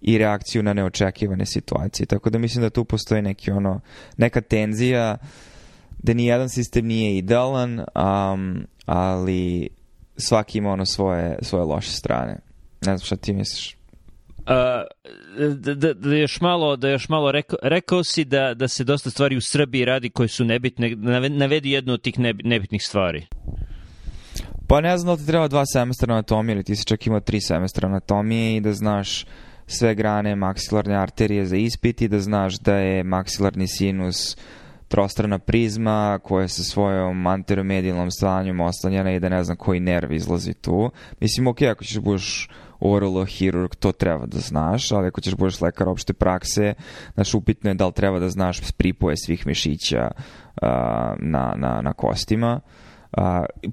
i 0.00 0.18
reakciju 0.18 0.62
na 0.62 0.72
neočekivane 0.72 1.46
situacije. 1.46 2.06
Tako 2.06 2.30
da 2.30 2.38
mislim 2.38 2.62
da 2.62 2.70
tu 2.70 2.84
postoji 2.84 3.22
neki 3.22 3.50
ono, 3.50 3.80
neka 4.16 4.40
tenzija 4.40 5.16
da 5.98 6.14
ni 6.14 6.26
jedan 6.26 6.48
sistem 6.48 6.86
nije 6.86 7.16
idealan, 7.16 7.78
um, 7.78 8.66
ali 8.86 9.68
svaki 10.16 10.58
ima 10.58 10.70
ono 10.70 10.86
svoje, 10.86 11.38
svoje 11.42 11.64
loše 11.64 11.90
strane. 11.90 12.32
Ne 12.86 12.96
znam 12.96 12.98
šta 12.98 13.16
ti 13.16 13.32
misliš? 13.32 13.77
Da, 14.48 15.74
da, 15.74 15.94
da, 15.94 16.14
još 16.14 16.40
malo, 16.40 16.76
da 16.76 16.88
još 16.88 17.08
malo 17.08 17.32
rekao, 17.32 17.58
rekao 17.62 18.04
si 18.04 18.24
da, 18.24 18.54
da 18.54 18.68
se 18.68 18.84
dosta 18.84 19.10
stvari 19.10 19.36
u 19.36 19.40
Srbiji 19.40 19.84
radi 19.84 20.10
koje 20.10 20.28
su 20.28 20.44
nebitne. 20.44 20.96
Navedi 21.28 21.70
jednu 21.70 21.92
od 21.92 22.02
tih 22.02 22.14
nebitnih 22.44 22.82
stvari. 22.84 23.26
Pa 24.68 24.80
ne 24.80 24.98
znam 24.98 25.16
da 25.16 25.20
ti 25.20 25.26
treba 25.26 25.48
dva 25.48 25.66
semestra 25.66 26.14
anatomije 26.14 26.54
ili 26.54 26.64
ti 26.64 26.76
si 26.76 26.84
čak 26.84 27.06
imao 27.06 27.20
tri 27.20 27.40
semestra 27.40 27.88
anatomije 27.88 28.56
i 28.56 28.60
da 28.60 28.72
znaš 28.72 29.26
sve 29.66 29.94
grane 29.94 30.36
maksilarne 30.36 30.96
arterije 30.96 31.46
za 31.46 31.56
ispit 31.56 32.02
i 32.02 32.08
da 32.08 32.20
znaš 32.20 32.58
da 32.58 32.74
je 32.74 33.04
maksilarni 33.04 33.68
sinus 33.68 34.36
trostrana 34.88 35.38
prizma 35.38 36.18
koja 36.22 36.48
sa 36.48 36.62
svojom 36.62 37.26
anteromedijalnom 37.26 38.10
stanjom 38.10 38.60
oslanjena 38.60 39.12
i 39.12 39.20
da 39.20 39.28
ne 39.28 39.44
znam 39.44 39.56
koji 39.56 39.80
nerv 39.80 40.12
izlazi 40.12 40.54
tu. 40.54 40.90
Mislim, 41.20 41.46
ok, 41.46 41.62
ako 41.62 41.84
ćeš 41.84 41.98
budeš 41.98 42.48
hirurg, 43.24 43.74
to 43.74 43.92
treba 43.92 44.26
da 44.26 44.38
znaš, 44.38 44.92
ali 44.92 45.06
ako 45.06 45.20
ćeš 45.20 45.34
budeš 45.34 45.60
lekar 45.60 45.88
opšte 45.88 46.12
prakse, 46.12 46.74
znaš, 47.14 47.34
upitno 47.34 47.70
je 47.70 47.74
da 47.74 47.86
li 47.86 47.92
treba 47.92 48.18
da 48.18 48.28
znaš 48.28 48.60
pripoje 48.72 49.16
svih 49.16 49.46
mišića 49.46 50.10
uh, 50.10 50.68
na, 51.18 51.54
na, 51.56 51.80
na 51.82 51.92
kostima. 51.92 52.60
Uh, 52.64 52.87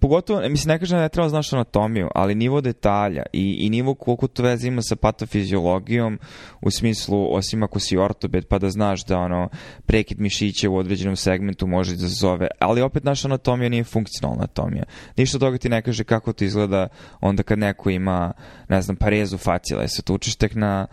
pogotovo, 0.01 0.49
mislim, 0.49 0.73
ne 0.73 0.79
kažem 0.79 0.97
da 0.97 1.01
ne 1.01 1.09
treba 1.09 1.29
znaš 1.29 1.53
anatomiju, 1.53 2.09
ali 2.15 2.35
nivo 2.35 2.61
detalja 2.61 3.23
i, 3.33 3.57
i 3.59 3.69
nivo 3.69 3.93
koliko 3.95 4.27
to 4.27 4.43
veze 4.43 4.67
ima 4.67 4.81
sa 4.81 4.95
patofiziologijom 4.95 6.19
u 6.61 6.71
smislu, 6.71 7.35
osim 7.35 7.63
ako 7.63 7.79
si 7.79 7.97
ortoped, 7.97 8.47
pa 8.47 8.59
da 8.59 8.69
znaš 8.69 9.05
da 9.05 9.17
ono, 9.17 9.49
prekid 9.85 10.19
mišića 10.19 10.69
u 10.69 10.77
određenom 10.77 11.15
segmentu 11.15 11.67
može 11.67 11.95
da 11.95 12.07
zove, 12.07 12.47
ali 12.59 12.81
opet 12.81 13.03
naša 13.03 13.27
anatomija 13.27 13.69
nije 13.69 13.83
funkcionalna 13.83 14.39
anatomija. 14.39 14.83
Ništa 15.17 15.39
toga 15.39 15.57
ti 15.57 15.69
ne 15.69 15.81
kaže 15.81 16.03
kako 16.03 16.33
to 16.33 16.45
izgleda 16.45 16.87
onda 17.21 17.43
kad 17.43 17.59
neko 17.59 17.89
ima, 17.89 18.33
ne 18.69 18.81
znam, 18.81 18.95
parezu 18.95 19.37
facijala, 19.37 19.87
se 19.87 20.01
to 20.01 20.13
učiš 20.13 20.35
tek 20.35 20.55
na 20.55 20.87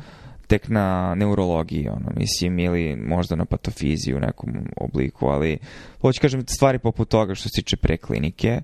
tek 0.52 0.68
na 0.68 1.14
neurologiji, 1.14 1.88
ono, 1.88 2.12
mislim, 2.16 2.58
ili 2.58 2.96
možda 2.96 3.36
na 3.36 3.44
patofiziji 3.44 4.14
u 4.14 4.20
nekom 4.20 4.50
obliku, 4.76 5.26
ali 5.26 5.58
hoću 6.00 6.20
kažem 6.20 6.44
stvari 6.46 6.78
poput 6.78 7.08
toga 7.08 7.34
što 7.34 7.48
se 7.48 7.54
tiče 7.54 7.76
preklinike. 7.76 8.60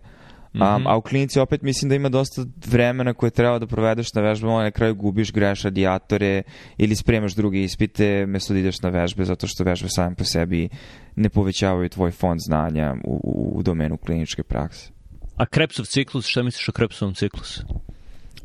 Um, 0.55 0.61
mm 0.61 0.65
-hmm. 0.65 0.85
a 0.87 0.97
u 0.97 1.03
klinici 1.03 1.41
opet 1.41 1.63
mislim 1.63 1.89
da 1.89 1.95
ima 1.95 2.09
dosta 2.09 2.45
vremena 2.67 3.15
koje 3.15 3.31
treba 3.31 3.59
da 3.59 3.67
provedeš 3.67 4.15
na 4.15 4.23
vežbama, 4.23 4.63
na 4.63 4.71
kraju 4.71 4.95
gubiš, 4.95 5.33
greš 5.33 5.63
radijatore 5.63 6.43
ili 6.77 6.97
spremaš 6.97 7.35
druge 7.35 7.63
ispite 7.63 8.27
mesto 8.27 8.53
da 8.53 8.61
ideš 8.61 8.81
na 8.83 8.89
vežbe, 8.89 9.25
zato 9.25 9.47
što 9.47 9.65
vežbe 9.65 9.89
same 9.89 10.15
po 10.15 10.25
sebi 10.25 10.69
ne 11.17 11.29
povećavaju 11.29 11.89
tvoj 11.89 12.11
fond 12.11 12.41
znanja 12.41 12.95
u, 13.05 13.21
u, 13.25 13.59
u 13.59 13.63
domenu 13.63 13.97
kliničke 13.97 14.43
prakse. 14.43 14.91
A 15.37 15.47
Krebsov 15.47 15.85
ciklus, 15.85 16.27
šta 16.27 16.43
misliš 16.43 16.69
o 16.69 16.73
Krebsovom 16.73 17.15
ciklusu? 17.15 17.63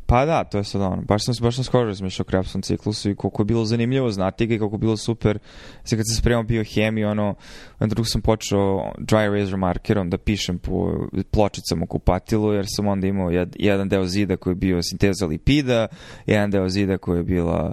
Pa 0.06 0.24
da, 0.24 0.44
to 0.44 0.58
je 0.58 0.64
sad 0.64 0.82
ono. 0.82 1.02
Baš 1.02 1.24
sam, 1.24 1.34
baš 1.40 1.54
sam 1.54 1.64
skoro 1.64 1.86
razmišljao 1.86 2.24
o 2.24 2.30
Krebsom 2.30 2.62
ciklusu 2.62 3.10
i 3.10 3.14
koliko 3.14 3.42
je 3.42 3.46
bilo 3.46 3.64
zanimljivo 3.64 4.10
znati 4.10 4.46
ga 4.46 4.54
i 4.54 4.58
koliko 4.58 4.74
je 4.74 4.80
bilo 4.80 4.96
super. 4.96 5.38
Sve 5.84 5.98
kad 5.98 6.04
sam 6.08 6.16
spremao 6.16 6.42
biohemiju, 6.42 7.08
ono, 7.08 7.34
na 7.78 7.86
drug 7.86 8.08
sam 8.08 8.20
počeo 8.20 8.92
dry 8.98 9.32
razor 9.32 9.58
markerom 9.58 10.10
da 10.10 10.18
pišem 10.18 10.58
po 10.58 11.08
pločicama 11.30 11.84
u 11.84 11.86
kupatilu, 11.86 12.52
jer 12.52 12.64
sam 12.68 12.86
onda 12.86 13.06
imao 13.06 13.30
jed, 13.30 13.56
jedan 13.58 13.88
deo 13.88 14.04
zida 14.04 14.36
koji 14.36 14.52
je 14.52 14.56
bio 14.56 14.82
sinteza 14.82 15.26
lipida, 15.26 15.86
jedan 16.26 16.50
deo 16.50 16.68
zida 16.68 16.98
koji 16.98 17.18
je 17.18 17.24
bila 17.24 17.72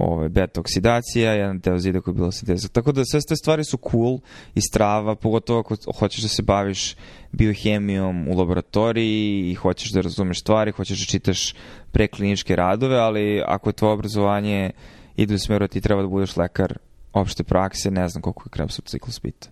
ove, 0.00 0.28
beta 0.28 0.60
oksidacija, 0.60 1.32
jedan 1.32 1.58
deo 1.58 1.78
zida 1.78 2.00
koji 2.00 2.12
je 2.12 2.16
bila 2.16 2.32
sinteza. 2.32 2.68
Tako 2.68 2.92
da 2.92 3.04
sve 3.04 3.20
te 3.28 3.36
stvari 3.36 3.64
su 3.64 3.78
cool 3.90 4.18
i 4.54 4.60
strava, 4.60 5.14
pogotovo 5.14 5.60
ako 5.60 5.76
hoćeš 5.98 6.22
da 6.22 6.28
se 6.28 6.42
baviš 6.42 6.96
biohemijom 7.32 8.28
u 8.28 8.38
laboratoriji 8.38 9.50
i 9.50 9.54
hoćeš 9.54 9.92
da 9.92 10.00
razumeš 10.00 10.40
stvari, 10.40 10.72
hoćeš 10.72 10.98
da 10.98 11.04
čitaš 11.04 11.54
prekliničke 11.92 12.56
radove, 12.56 12.96
ali 12.96 13.42
ako 13.46 13.68
je 13.68 13.74
tvoje 13.74 13.92
obrazovanje 13.92 14.70
ide 15.16 15.34
u 15.34 15.38
smeru 15.38 15.64
da 15.64 15.68
ti 15.68 15.80
treba 15.80 16.02
da 16.02 16.08
budeš 16.08 16.36
lekar 16.36 16.78
opšte 17.12 17.44
prakse, 17.44 17.90
ne 17.90 18.08
znam 18.08 18.22
koliko 18.22 18.42
je 18.46 18.50
Krebsov 18.50 18.84
ciklus 18.84 19.20
bita. 19.22 19.48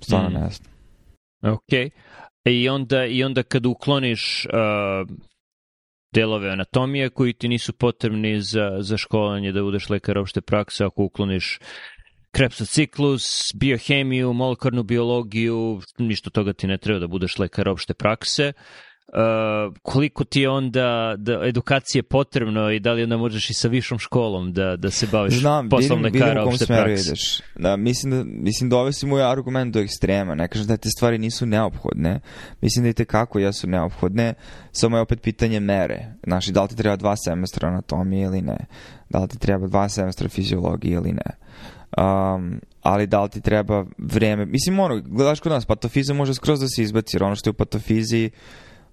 Stvarno 0.00 0.28
mm. 0.28 0.32
ne 0.32 0.50
znam. 0.50 0.74
Ok. 1.54 1.92
I 2.44 2.68
onda, 2.68 3.04
I 3.04 3.24
onda 3.24 3.42
kad 3.42 3.66
ukloniš 3.66 4.46
uh, 4.46 5.16
delove 6.14 6.50
anatomije 6.50 7.10
koji 7.10 7.32
ti 7.32 7.48
nisu 7.48 7.72
potrebni 7.72 8.40
za, 8.40 8.76
za 8.80 8.96
školanje 8.96 9.52
da 9.52 9.62
budeš 9.62 9.88
lekar 9.90 10.18
opšte 10.18 10.40
prakse, 10.40 10.84
ako 10.84 11.04
ukloniš 11.04 11.58
Krebsov 12.34 12.66
ciklus, 12.66 13.52
biohemiju, 13.54 14.32
molekularnu 14.32 14.82
biologiju, 14.82 15.80
ništa 15.98 16.30
toga 16.30 16.52
ti 16.52 16.66
ne 16.66 16.78
treba 16.78 16.98
da 16.98 17.06
budeš 17.06 17.38
lekar 17.38 17.68
opšte 17.68 17.94
prakse. 17.94 18.52
Uh, 18.56 18.93
koliko 19.82 20.24
ti 20.24 20.40
je 20.40 20.50
onda 20.50 21.14
da 21.18 21.40
edukacije 21.44 22.02
potrebno 22.02 22.70
i 22.70 22.80
da 22.80 22.92
li 22.92 23.02
onda 23.02 23.16
možeš 23.16 23.50
i 23.50 23.54
sa 23.54 23.68
višom 23.68 23.98
školom 23.98 24.52
da, 24.52 24.76
da 24.76 24.90
se 24.90 25.06
baviš 25.12 25.40
Znam, 25.40 25.68
poslom 25.68 26.02
vidim, 26.02 26.20
lekara 26.20 26.40
vidim 26.40 26.54
opšte 26.54 26.66
prakse? 26.66 27.08
Ideš. 27.08 27.40
Da, 27.56 27.76
mislim, 27.76 28.10
da, 28.10 28.24
mislim 28.24 28.70
da 28.70 28.92
si 28.92 29.06
moj 29.06 29.22
argument 29.22 29.74
do 29.74 29.80
ekstrema. 29.80 30.34
Ne 30.34 30.48
kažem 30.48 30.66
da 30.66 30.76
te 30.76 30.88
stvari 30.88 31.18
nisu 31.18 31.46
neophodne. 31.46 32.20
Mislim 32.60 32.82
da 32.82 32.88
i 32.88 32.92
tekako 32.92 33.38
jesu 33.38 33.66
neophodne. 33.66 34.34
Samo 34.72 34.96
je 34.96 35.00
opet 35.00 35.22
pitanje 35.22 35.60
mere. 35.60 36.14
Znaš, 36.26 36.46
da 36.46 36.62
li 36.62 36.68
ti 36.68 36.76
treba 36.76 36.96
dva 36.96 37.16
semestra 37.16 37.68
anatomije 37.68 38.24
ili 38.24 38.42
ne? 38.42 38.66
Da 39.10 39.18
li 39.18 39.28
ti 39.28 39.38
treba 39.38 39.66
dva 39.66 39.88
semestra 39.88 40.28
fiziologije 40.28 40.94
ili 40.94 41.12
ne? 41.12 41.30
Um, 41.96 42.60
ali 42.82 43.06
da 43.06 43.22
li 43.22 43.30
ti 43.30 43.40
treba 43.40 43.84
vreme, 43.98 44.46
mislim 44.46 44.80
ono, 44.80 45.00
gledaš 45.06 45.40
kod 45.40 45.52
nas, 45.52 45.66
patofiza 45.66 46.14
može 46.14 46.34
skroz 46.34 46.60
da 46.60 46.68
se 46.68 46.82
izbaci, 46.82 47.18
ono 47.20 47.34
što 47.34 47.48
je 47.48 47.52
u 47.52 47.54
patofiziji 47.54 48.30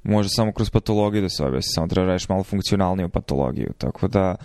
može 0.04 0.30
samo 0.30 0.52
kroz 0.52 0.70
patologiju 0.70 1.22
da 1.22 1.30
se 1.30 1.44
objasni, 1.44 1.74
samo 1.74 1.88
treba 1.88 2.06
da 2.06 2.12
radiš 2.12 2.30
malo 2.30 2.44
funkcionalniju 2.44 3.10
patologiju, 3.10 3.74
tako 3.78 4.08
da 4.08 4.36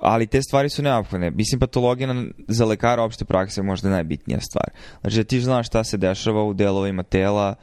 ali 0.00 0.26
te 0.26 0.42
stvari 0.42 0.68
su 0.68 0.82
neophodne. 0.82 1.30
Mislim, 1.30 1.60
patologija 1.60 2.24
za 2.48 2.64
lekara 2.64 3.02
opšte 3.02 3.24
prakse 3.24 3.60
je 3.60 3.64
možda 3.64 3.88
najbitnija 3.88 4.40
stvar. 4.40 4.70
Znači 5.00 5.16
da 5.16 5.24
ti 5.24 5.40
znaš 5.40 5.66
šta 5.66 5.84
se 5.84 5.96
dešava 5.96 6.44
u 6.44 6.54
delovima 6.54 7.02
tela 7.02 7.54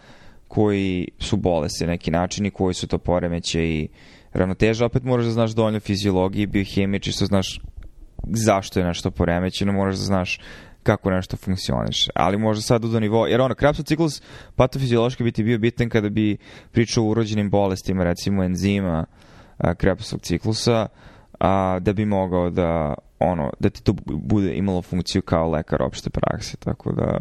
koji 0.47 1.07
su 1.19 1.37
bolesti 1.37 1.85
na 1.85 1.91
neki 1.91 2.11
način 2.11 2.45
i 2.45 2.51
koji 2.51 2.73
su 2.73 2.87
to 2.87 2.97
poremeće 2.97 3.63
i 3.63 3.87
ravnoteža, 4.33 4.85
opet 4.85 5.03
moraš 5.03 5.25
da 5.25 5.31
znaš 5.31 5.51
dovoljno 5.51 5.79
fiziologije 5.79 6.43
i 6.43 6.47
biohemije, 6.47 6.99
čisto 6.99 7.25
znaš 7.25 7.59
zašto 8.23 8.79
je 8.79 8.85
nešto 8.85 9.11
poremećeno, 9.11 9.73
moraš 9.73 9.95
da 9.95 10.01
znaš 10.01 10.39
kako 10.85 11.11
nešto 11.11 11.37
funkcioniše. 11.37 12.11
Ali 12.15 12.37
možda 12.37 12.61
sad 12.61 12.81
do 12.81 12.99
nivo, 12.99 13.27
jer 13.27 13.41
ono, 13.41 13.55
Krebsov 13.55 13.85
ciklus 13.85 14.21
patofiziološki 14.55 15.23
bi 15.23 15.31
ti 15.31 15.43
bio 15.43 15.57
bitan 15.57 15.89
kada 15.89 16.09
bi 16.09 16.37
pričao 16.71 17.03
o 17.03 17.07
urođenim 17.07 17.49
bolestima, 17.49 18.03
recimo 18.03 18.43
enzima 18.43 19.05
Krebsov 19.77 20.19
ciklusa, 20.19 20.87
a, 21.39 21.79
da 21.79 21.93
bi 21.93 22.05
mogao 22.05 22.49
da 22.49 22.93
ono, 23.19 23.49
da 23.59 23.69
ti 23.69 23.83
to 23.83 23.93
bude 24.07 24.55
imalo 24.55 24.81
funkciju 24.81 25.21
kao 25.21 25.49
lekar 25.49 25.81
opšte 25.81 26.09
prakse, 26.09 26.57
tako 26.57 26.91
da 26.91 27.19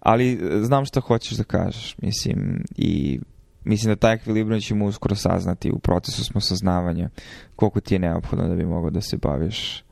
ali 0.00 0.40
znam 0.62 0.84
šta 0.84 1.00
hoćeš 1.00 1.38
da 1.38 1.44
kažeš, 1.44 1.96
mislim, 2.02 2.64
i 2.76 3.20
mislim 3.64 3.92
da 3.92 3.96
taj 3.96 4.14
ekvilibrijum 4.14 4.60
ćemo 4.60 4.84
uskoro 4.84 5.14
saznati, 5.14 5.70
u 5.70 5.78
procesu 5.78 6.24
smo 6.24 6.40
saznavanja 6.40 7.10
koliko 7.56 7.80
ti 7.80 7.94
je 7.94 7.98
neophodno 7.98 8.48
da 8.48 8.54
bi 8.54 8.66
mogao 8.66 8.90
da 8.90 9.00
se 9.00 9.16
baviš 9.16 9.84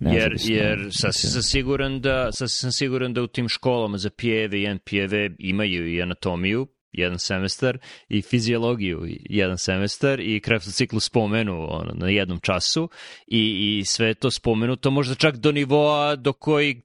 Jer, 0.00 0.36
jer 0.44 0.88
sasvim 0.90 1.30
sam 1.30 1.42
siguran 1.42 2.00
da, 2.00 2.32
sasvim 2.32 2.48
sam 2.48 2.72
siguran 2.72 3.14
da 3.14 3.22
u 3.22 3.26
tim 3.26 3.48
školama 3.48 3.98
za 3.98 4.10
pjeve 4.10 4.62
i 4.62 4.74
NPV 4.74 5.14
imaju 5.38 5.94
i 5.94 6.02
anatomiju, 6.02 6.66
jedan 6.92 7.18
semestar 7.18 7.78
i 8.08 8.22
fiziologiju 8.22 9.06
jedan 9.08 9.58
semestar 9.58 10.20
i 10.20 10.40
Krebsov 10.40 10.72
ciklus 10.72 11.04
spomenu 11.04 11.66
ono, 11.70 11.92
na 11.94 12.08
jednom 12.08 12.40
času 12.40 12.88
i, 13.26 13.78
i 13.78 13.84
sve 13.84 14.14
to 14.14 14.30
spomenuto 14.30 14.90
možda 14.90 15.14
čak 15.14 15.36
do 15.36 15.52
nivoa 15.52 16.16
do 16.16 16.32
koji 16.32 16.82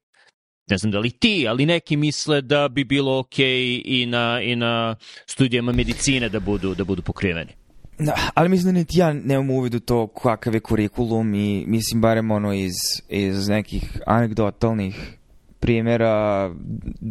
ne 0.70 0.78
znam 0.78 0.92
da 0.92 1.00
li 1.00 1.12
ti, 1.12 1.46
ali 1.50 1.66
neki 1.66 1.98
misle 1.98 2.42
da 2.42 2.68
bi 2.68 2.84
bilo 2.84 3.20
ok 3.20 3.40
i 3.86 4.06
na, 4.08 4.42
i 4.42 4.56
na 4.56 4.96
studijama 5.26 5.72
medicine 5.72 6.30
da 6.30 6.40
budu, 6.40 6.76
da 6.76 6.84
budu 6.84 7.02
pokriveni. 7.02 7.65
Da, 8.00 8.16
ali 8.34 8.50
mislim 8.50 8.74
da 8.74 8.80
niti 8.80 9.00
ja 9.00 9.14
nemam 9.14 9.50
uvid 9.50 9.76
u 9.76 9.80
to 9.80 10.08
kakav 10.08 10.54
je 10.54 10.60
kurikulum 10.60 11.34
i 11.34 11.64
mislim 11.68 12.02
barem 12.02 12.32
ono 12.32 12.54
iz, 12.54 12.74
iz 13.10 13.48
nekih 13.48 14.02
anegdotalnih 14.06 15.18
primjera, 15.60 16.52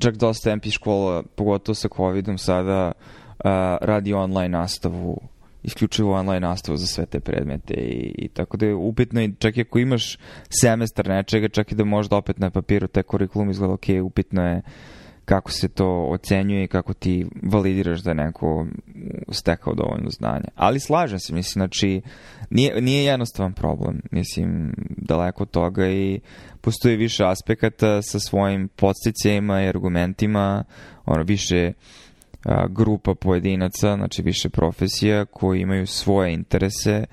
čak 0.01 0.17
dosta 0.17 0.57
MP 0.57 0.71
škola, 0.71 1.23
pogotovo 1.35 1.75
sa 1.75 1.89
covidom 1.97 2.39
sada, 2.39 2.93
uh, 2.93 3.45
radi 3.81 4.13
online 4.13 4.49
nastavu, 4.49 5.21
isključivo 5.63 6.15
online 6.15 6.41
nastavu 6.41 6.77
za 6.77 6.87
sve 6.87 7.07
te 7.07 7.21
predmete 7.21 7.75
i, 7.75 8.15
i 8.19 8.29
tako 8.29 8.57
da 8.57 8.67
je 8.67 8.75
upitno 8.75 9.23
i 9.23 9.35
čak 9.39 9.57
i 9.57 9.61
ako 9.61 9.79
imaš 9.79 10.19
semestar 10.49 11.09
nečega, 11.09 11.49
čak 11.49 11.73
i 11.73 11.75
da 11.75 11.85
možda 11.85 12.17
opet 12.17 12.39
na 12.39 12.51
papiru 12.51 12.87
te 12.87 13.03
kurikulum 13.03 13.51
izgleda 13.51 13.73
ok, 13.73 13.87
upitno 14.05 14.47
je 14.49 14.63
kako 15.25 15.51
se 15.51 15.69
to 15.69 16.07
ocenjuje 16.11 16.65
i 16.65 16.69
kako 16.69 16.95
ti 16.95 17.27
validiraš 17.43 18.01
da 18.01 18.11
je 18.11 18.15
neko 18.15 18.67
stekao 19.33 19.75
dovoljno 19.75 20.11
znanja. 20.11 20.49
Ali 20.55 20.81
slažem 20.81 21.19
se, 21.19 21.35
mislim, 21.35 21.53
znači, 21.61 22.01
nije, 22.51 22.81
nije 22.81 23.05
jednostavan 23.05 23.53
problem, 23.53 24.01
mislim, 24.11 24.75
daleko 24.97 25.43
od 25.43 25.51
toga 25.51 25.89
i 25.89 26.21
postoji 26.61 26.97
više 26.97 27.25
aspekata 27.27 28.03
sa 28.03 28.19
svojim 28.19 28.69
podsticajima 28.69 29.63
i 29.63 29.69
argumentima, 29.69 30.65
ono, 31.07 31.23
više 31.23 31.73
a, 32.45 32.67
grupa 32.69 33.15
pojedinaca, 33.15 33.95
znači 33.97 34.23
više 34.23 34.49
profesija 34.49 35.25
koji 35.25 35.61
imaju 35.61 35.87
svoje 35.87 36.33
interese 36.33 37.05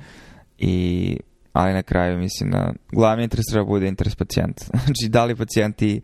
i 0.58 1.18
ali 1.54 1.74
na 1.74 1.84
kraju 1.84 2.18
mislim 2.18 2.52
da 2.52 2.74
glavni 2.92 3.24
interes 3.24 3.46
treba 3.46 3.66
bude 3.66 3.88
interes 3.88 4.16
pacijenta. 4.16 4.66
Znači 4.86 5.10
da 5.10 5.26
li 5.26 5.36
pacijenti 5.36 6.02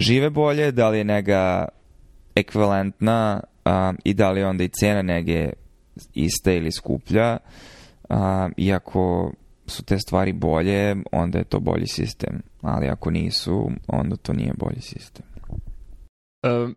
žive 0.00 0.30
bolje, 0.30 0.72
da 0.72 0.88
li 0.88 0.98
je 0.98 1.04
nega 1.04 1.68
ekvivalentna 2.34 3.40
a, 3.64 3.92
i 4.04 4.14
da 4.14 4.30
li 4.30 4.42
onda 4.42 4.64
i 4.64 4.68
cena 4.68 5.02
nege 5.02 5.52
ista 6.14 6.52
ili 6.52 6.72
skuplja. 6.72 7.36
A, 8.08 8.48
iako 8.56 9.32
su 9.66 9.84
te 9.84 9.98
stvari 9.98 10.32
bolje, 10.32 10.96
onda 11.12 11.38
je 11.38 11.44
to 11.44 11.60
bolji 11.60 11.86
sistem. 11.86 12.42
Ali 12.60 12.88
ako 12.88 13.10
nisu, 13.10 13.70
onda 13.86 14.16
to 14.16 14.32
nije 14.32 14.52
bolji 14.58 14.80
sistem. 14.80 15.26
Um, 16.42 16.76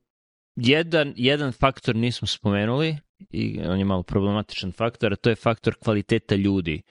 jedan, 0.56 1.14
jedan 1.16 1.52
faktor 1.52 1.96
nismo 1.96 2.28
spomenuli 2.28 2.98
i 3.32 3.62
on 3.68 3.80
je 3.80 3.86
malo 3.86 4.04
problematičan 4.04 4.72
faktor, 4.72 5.14
a 5.14 5.16
to 5.16 5.30
je 5.30 5.36
faktor 5.36 5.76
kvaliteta 5.84 6.36
ljudi 6.36 6.82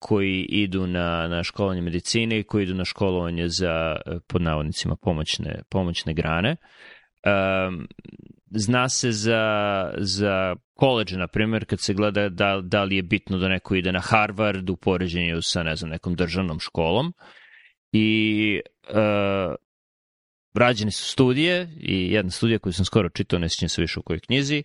koji 0.00 0.46
idu 0.48 0.86
na, 0.86 1.28
na 1.28 1.44
školovanje 1.44 1.82
medicine 1.82 2.38
i 2.38 2.42
koji 2.42 2.62
idu 2.62 2.74
na 2.74 2.84
školovanje 2.84 3.48
za, 3.48 3.96
pod 4.28 4.42
navodnicima, 4.42 4.96
pomoćne, 4.96 5.62
pomoćne 5.70 6.14
grane. 6.14 6.56
Um, 7.26 7.88
zna 8.50 8.88
se 8.88 9.12
za, 9.12 9.44
za 9.98 10.56
koleđe, 10.74 11.16
na 11.16 11.26
primjer, 11.26 11.64
kad 11.64 11.80
se 11.80 11.94
gleda 11.94 12.28
da, 12.28 12.60
da 12.62 12.84
li 12.84 12.96
je 12.96 13.02
bitno 13.02 13.38
da 13.38 13.48
neko 13.48 13.74
ide 13.74 13.92
na 13.92 14.00
Harvard 14.00 14.70
u 14.70 14.76
poređenju 14.76 15.42
sa, 15.42 15.62
ne 15.62 15.76
znam, 15.76 15.90
nekom 15.90 16.14
državnom 16.14 16.60
školom. 16.60 17.12
I 17.92 18.60
uh, 18.88 19.54
rađene 20.54 20.90
su 20.90 21.04
studije 21.04 21.68
i 21.80 22.12
jedna 22.12 22.30
studija 22.30 22.58
koju 22.58 22.72
sam 22.72 22.84
skoro 22.84 23.08
čitao, 23.08 23.38
ne 23.38 23.48
sjećam 23.48 23.68
se 23.68 23.82
više 23.82 24.00
u 24.00 24.02
kojoj 24.02 24.20
knjizi. 24.20 24.62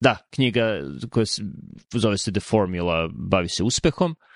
Da, 0.00 0.16
knjiga 0.30 0.80
koja 1.10 1.26
se, 1.26 1.42
zove 1.94 2.18
se 2.18 2.32
The 2.32 2.40
Formula, 2.40 3.08
bavi 3.14 3.48
se 3.48 3.62
uspehom. 3.62 4.10
Uh, 4.10 4.33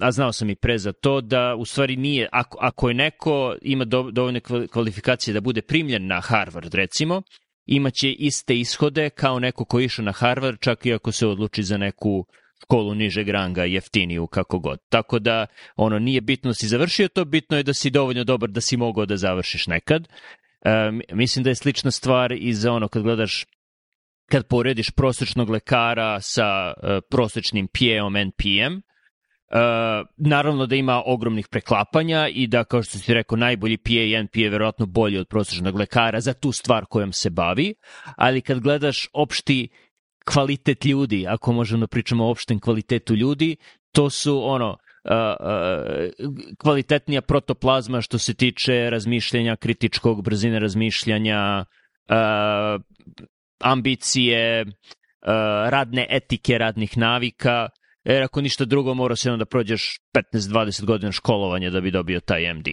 a 0.00 0.10
znao 0.10 0.32
sam 0.32 0.50
i 0.50 0.54
pre 0.54 0.78
za 0.78 0.92
to 0.92 1.20
da 1.20 1.54
u 1.58 1.64
stvari 1.64 1.96
nije, 1.96 2.28
ako, 2.32 2.58
ako 2.60 2.88
je 2.88 2.94
neko 2.94 3.56
ima 3.62 3.84
do, 3.84 4.10
dovoljne 4.10 4.40
kvalifikacije 4.72 5.34
da 5.34 5.40
bude 5.40 5.62
primljen 5.62 6.06
na 6.06 6.20
Harvard 6.20 6.74
recimo, 6.74 7.22
imaće 7.66 8.12
iste 8.12 8.56
ishode 8.56 9.10
kao 9.10 9.38
neko 9.38 9.64
ko 9.64 9.80
išao 9.80 10.04
na 10.04 10.12
Harvard, 10.12 10.58
čak 10.60 10.86
i 10.86 10.94
ako 10.94 11.12
se 11.12 11.26
odluči 11.26 11.62
za 11.62 11.76
neku 11.76 12.26
školu 12.62 12.94
nižeg 12.94 13.28
ranga, 13.28 13.64
jeftiniju, 13.64 14.26
kako 14.26 14.58
god. 14.58 14.78
Tako 14.88 15.18
da, 15.18 15.46
ono, 15.76 15.98
nije 15.98 16.20
bitno 16.20 16.50
da 16.50 16.54
si 16.54 16.68
završio 16.68 17.08
to, 17.08 17.24
bitno 17.24 17.56
je 17.56 17.62
da 17.62 17.74
si 17.74 17.90
dovoljno 17.90 18.24
dobar 18.24 18.50
da 18.50 18.60
si 18.60 18.76
mogao 18.76 19.06
da 19.06 19.16
završiš 19.16 19.66
nekad. 19.66 20.08
E, 20.64 20.70
mislim 21.12 21.42
da 21.42 21.50
je 21.50 21.54
slična 21.54 21.90
stvar 21.90 22.32
i 22.32 22.54
za 22.54 22.72
ono 22.72 22.88
kad 22.88 23.02
gledaš 23.02 23.46
kad 24.30 24.46
porediš 24.46 24.90
prosečnog 24.90 25.50
lekara 25.50 26.20
sa 26.20 26.72
uh, 26.76 26.88
prosečnim 27.10 27.68
PA-om 27.68 28.16
NPM, 28.16 28.74
uh, 28.74 30.06
naravno 30.16 30.66
da 30.66 30.76
ima 30.76 31.02
ogromnih 31.06 31.48
preklapanja 31.50 32.28
i 32.28 32.46
da, 32.46 32.64
kao 32.64 32.82
što 32.82 32.98
si 32.98 33.14
rekao, 33.14 33.36
najbolji 33.36 33.76
PA 33.76 33.92
i 33.92 34.22
NP 34.22 34.36
je 34.36 34.50
verovatno 34.50 34.86
bolji 34.86 35.18
od 35.18 35.28
prosečnog 35.28 35.76
lekara 35.76 36.20
za 36.20 36.32
tu 36.32 36.52
stvar 36.52 36.84
kojom 36.86 37.12
se 37.12 37.30
bavi, 37.30 37.74
ali 38.16 38.40
kad 38.40 38.60
gledaš 38.60 39.08
opšti 39.12 39.68
kvalitet 40.32 40.84
ljudi, 40.84 41.26
ako 41.28 41.52
možemo 41.52 41.80
da 41.80 41.86
pričamo 41.86 42.24
o 42.24 42.30
opštem 42.30 42.60
kvalitetu 42.60 43.14
ljudi, 43.14 43.56
to 43.92 44.10
su 44.10 44.40
ono, 44.44 44.76
Uh, 45.04 45.14
uh, 45.14 46.56
kvalitetnija 46.58 47.22
protoplazma 47.22 48.00
što 48.00 48.18
se 48.18 48.34
tiče 48.34 48.90
razmišljanja 48.90 49.56
kritičkog, 49.56 50.24
brzine 50.24 50.58
razmišljanja, 50.58 51.64
uh, 52.08 52.82
ambicije, 53.58 54.62
uh, 54.62 54.70
radne 55.68 56.06
etike, 56.10 56.58
radnih 56.58 56.98
navika, 56.98 57.68
jer 58.04 58.22
ako 58.22 58.40
ništa 58.40 58.64
drugo 58.64 58.94
mora 58.94 59.16
se 59.16 59.30
da 59.30 59.44
prođeš 59.44 60.00
15-20 60.34 60.84
godina 60.84 61.12
školovanja 61.12 61.70
da 61.70 61.80
bi 61.80 61.90
dobio 61.90 62.20
taj 62.20 62.54
MD. 62.54 62.66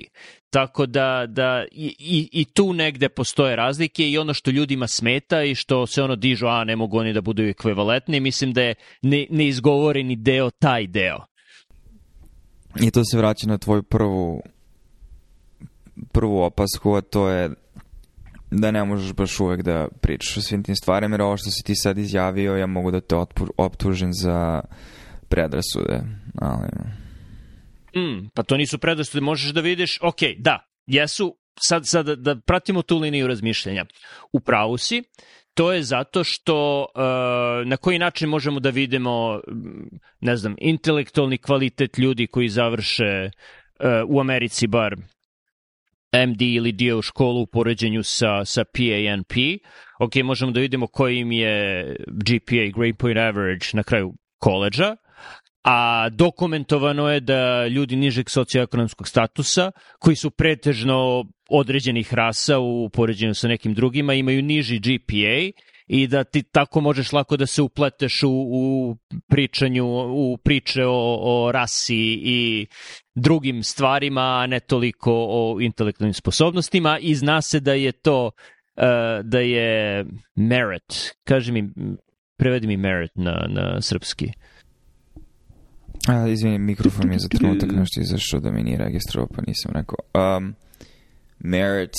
Tako 0.50 0.86
da, 0.86 1.26
da 1.28 1.66
i, 1.72 1.96
i, 2.00 2.30
i 2.32 2.46
tu 2.46 2.74
negde 2.74 3.10
postoje 3.10 3.56
razlike 3.56 4.10
i 4.10 4.18
ono 4.18 4.34
što 4.34 4.52
ljudima 4.52 4.88
smeta 4.88 5.44
i 5.44 5.56
što 5.56 5.88
se 5.88 6.04
ono 6.04 6.16
dižu, 6.16 6.48
a 6.48 6.64
ne 6.64 6.76
mogu 6.76 6.98
oni 6.98 7.14
da 7.14 7.22
budu 7.22 7.44
ekvivalentni, 7.44 8.20
mislim 8.20 8.54
da 8.54 8.62
je 8.62 8.76
ne, 9.02 9.28
neizgovoreni 9.30 10.16
deo 10.16 10.50
taj 10.50 10.88
deo. 10.88 11.26
I 12.82 12.92
to 12.92 13.06
se 13.06 13.18
vraća 13.18 13.48
na 13.48 13.58
tvoju 13.58 13.84
prvu 13.84 14.42
prvu 16.12 16.42
opasku, 16.42 16.94
a 16.94 17.02
to 17.02 17.30
je 17.30 17.50
da 18.52 18.72
ne 18.72 18.84
možeš 18.84 19.14
baš 19.14 19.40
uvek 19.40 19.62
da 19.62 19.88
pričaš 20.02 20.38
o 20.38 20.42
svim 20.42 20.64
tim 20.64 20.76
stvarima, 20.76 21.14
jer 21.14 21.22
ovo 21.22 21.38
što 21.38 21.50
si 21.50 21.64
ti 21.64 21.76
sad 21.76 21.98
izjavio, 21.98 22.56
ja 22.56 22.68
mogu 22.68 22.92
da 22.92 23.02
te 23.02 23.16
optužim 23.58 24.10
za 24.14 24.62
predrasude. 25.30 26.02
Ali... 26.42 26.68
Mm, 27.96 28.30
pa 28.34 28.44
to 28.44 28.58
nisu 28.58 28.78
predrasude, 28.78 29.22
možeš 29.22 29.52
da 29.54 29.62
vidiš, 29.62 30.00
ok, 30.02 30.20
da, 30.38 30.68
jesu, 30.88 31.38
sad, 31.60 31.88
sad 31.88 32.06
da, 32.06 32.36
pratimo 32.36 32.82
tu 32.82 32.98
liniju 32.98 33.28
razmišljanja. 33.28 33.86
U 34.34 34.40
pravu 34.40 34.78
si, 34.78 35.04
to 35.54 35.74
je 35.74 35.84
zato 35.84 36.24
što 36.24 36.80
uh, 36.96 37.68
na 37.68 37.78
koji 37.78 38.00
način 38.00 38.30
možemo 38.30 38.60
da 38.60 38.70
vidimo, 38.70 39.42
ne 40.20 40.38
znam, 40.38 40.56
intelektualni 40.58 41.38
kvalitet 41.38 41.98
ljudi 41.98 42.28
koji 42.28 42.50
završe 42.50 43.30
uh, 43.30 43.86
u 44.08 44.20
Americi 44.20 44.68
bar 44.68 44.96
MD 46.28 46.42
ili 46.42 46.72
dio 46.72 47.02
školu 47.02 47.42
u 47.42 47.48
poređenju 47.48 48.04
sa, 48.04 48.46
sa 48.46 48.64
PANP. 48.64 49.34
Ok, 50.00 50.16
možemo 50.16 50.52
da 50.52 50.60
vidimo 50.60 50.88
koji 50.88 51.20
im 51.20 51.32
je 51.32 51.86
GPA, 52.08 52.78
Grade 52.78 52.94
Point 52.94 53.18
Average, 53.18 53.66
na 53.74 53.84
kraju 53.84 54.14
koleđa, 54.40 54.96
a 55.64 56.10
dokumentovano 56.10 57.10
je 57.10 57.20
da 57.20 57.68
ljudi 57.68 57.96
nižeg 57.96 58.30
socioekonomskog 58.30 59.08
statusa, 59.08 59.72
koji 60.00 60.16
su 60.16 60.32
pretežno 60.32 61.26
određenih 61.50 62.14
rasa 62.14 62.60
u 62.60 62.90
poređenju 62.90 63.34
sa 63.34 63.48
nekim 63.48 63.74
drugima, 63.74 64.14
imaju 64.14 64.42
niži 64.42 64.80
GPA 64.80 65.62
i 65.88 66.08
da 66.08 66.24
ti 66.24 66.44
tako 66.44 66.82
možeš 66.82 67.12
lako 67.12 67.38
da 67.38 67.46
se 67.46 67.62
upleteš 67.62 68.24
u, 68.24 68.30
u 68.32 68.96
pričanju, 69.28 69.86
u 70.10 70.38
priče 70.38 70.86
o, 70.86 71.20
o 71.22 71.52
rasi 71.52 72.20
i 72.24 72.68
drugim 73.16 73.64
stvarima, 73.64 74.22
a 74.22 74.48
ne 74.48 74.60
toliko 74.60 75.12
o 75.14 75.58
intelektualnim 75.62 76.14
sposobnostima 76.14 77.00
i 77.00 77.16
zna 77.16 77.42
se 77.42 77.60
da 77.60 77.74
je 77.74 77.92
to 77.92 78.26
uh, 78.26 78.84
da 79.24 79.40
je 79.40 80.06
merit, 80.36 81.16
kaže 81.24 81.52
mi, 81.52 81.70
prevedi 82.38 82.68
mi 82.68 82.78
merit 82.78 83.12
na, 83.16 83.46
na 83.50 83.82
srpski. 83.82 84.32
A, 86.08 86.28
izvini, 86.28 86.60
mikrofon 86.60 87.08
mi 87.08 87.16
je 87.16 87.20
za 87.20 87.28
trenutak 87.28 87.72
nešto 87.72 88.02
izašao 88.02 88.40
da 88.40 88.52
mi 88.52 88.64
nije 88.64 88.78
registrovao, 88.78 89.28
pa 89.36 89.42
nisam 89.48 89.72
rekao. 89.74 89.98
Um, 90.38 90.56
merit, 91.40 91.94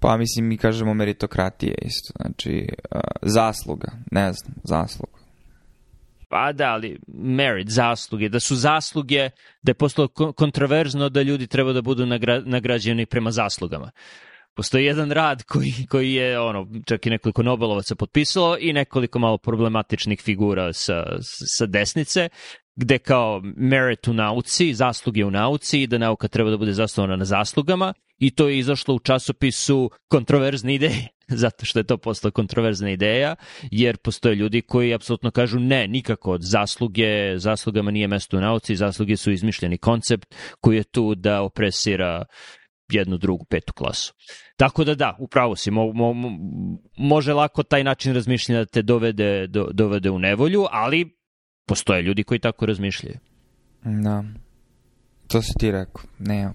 pa 0.00 0.16
mislim 0.16 0.46
mi 0.46 0.56
kažemo 0.56 0.94
meritokratije 0.94 1.74
isto, 1.82 2.12
znači 2.20 2.68
uh, 2.94 3.00
zasluga, 3.22 3.92
ne 4.10 4.32
znam, 4.32 4.54
zasluga. 4.64 5.20
Pa 6.28 6.52
da, 6.52 6.72
ali 6.72 6.98
merit, 7.14 7.68
zasluge, 7.68 8.28
da 8.28 8.40
su 8.40 8.56
zasluge, 8.56 9.30
da 9.62 9.70
je 9.70 9.74
postalo 9.74 10.08
kontroverzno 10.36 11.08
da 11.08 11.22
ljudi 11.22 11.46
treba 11.46 11.72
da 11.72 11.82
budu 11.82 12.06
nagra, 12.06 12.40
nagrađeni 12.40 13.06
prema 13.06 13.30
zaslugama. 13.30 13.90
Postoji 14.54 14.84
jedan 14.84 15.10
rad 15.10 15.42
koji, 15.42 15.74
koji 15.90 16.12
je 16.12 16.40
ono, 16.40 16.66
čak 16.86 17.06
i 17.06 17.10
nekoliko 17.10 17.42
Nobelovaca 17.42 17.94
potpisalo 17.94 18.56
i 18.60 18.72
nekoliko 18.72 19.18
malo 19.18 19.38
problematičnih 19.38 20.20
figura 20.20 20.72
sa, 20.72 21.04
sa 21.56 21.66
desnice, 21.66 22.28
gde 22.76 22.98
kao 22.98 23.42
merit 23.56 24.08
u 24.08 24.12
nauci, 24.12 24.74
zasluge 24.74 25.24
u 25.24 25.30
nauci 25.30 25.82
i 25.82 25.86
da 25.86 25.98
nauka 25.98 26.28
treba 26.28 26.50
da 26.50 26.56
bude 26.56 26.72
zasnovana 26.72 27.16
na 27.16 27.24
zaslugama 27.24 27.94
i 28.20 28.30
to 28.30 28.48
je 28.48 28.58
izašlo 28.58 28.94
u 28.94 28.98
časopisu 28.98 29.90
kontroverzne 30.08 30.74
ideje, 30.74 31.08
zato 31.42 31.64
što 31.64 31.78
je 31.78 31.84
to 31.84 31.96
postala 31.96 32.30
kontroverzna 32.30 32.90
ideja, 32.90 33.34
jer 33.70 33.96
postoje 33.96 34.34
ljudi 34.34 34.62
koji 34.62 34.94
apsolutno 34.94 35.30
kažu 35.30 35.58
ne, 35.58 35.88
nikako 35.88 36.36
zasluge, 36.40 37.38
zaslugama 37.38 37.90
nije 37.90 38.08
mesto 38.08 38.36
u 38.36 38.40
nauci, 38.40 38.76
zasluge 38.76 39.16
su 39.16 39.30
izmišljeni 39.30 39.78
koncept 39.78 40.34
koji 40.60 40.76
je 40.76 40.84
tu 40.84 41.14
da 41.14 41.42
opresira 41.42 42.24
jednu, 42.92 43.16
drugu, 43.16 43.44
petu 43.44 43.72
klasu. 43.72 44.14
Tako 44.56 44.84
da 44.84 44.94
da, 44.94 45.16
upravo 45.18 45.56
si, 45.56 45.70
mo, 45.70 45.92
mo, 45.92 46.14
može 46.96 47.32
lako 47.32 47.62
taj 47.62 47.84
način 47.84 48.14
razmišljanja 48.14 48.60
da 48.60 48.66
te 48.66 48.82
dovede, 48.82 49.46
do, 49.46 49.68
dovede 49.72 50.10
u 50.10 50.18
nevolju, 50.18 50.66
ali 50.70 51.16
postoje 51.66 52.02
ljudi 52.02 52.22
koji 52.22 52.40
tako 52.40 52.66
razmišljaju. 52.66 53.18
Da. 53.84 54.24
To 55.28 55.42
si 55.42 55.52
ti 55.58 55.70
rekao. 55.70 56.02
Ne, 56.18 56.48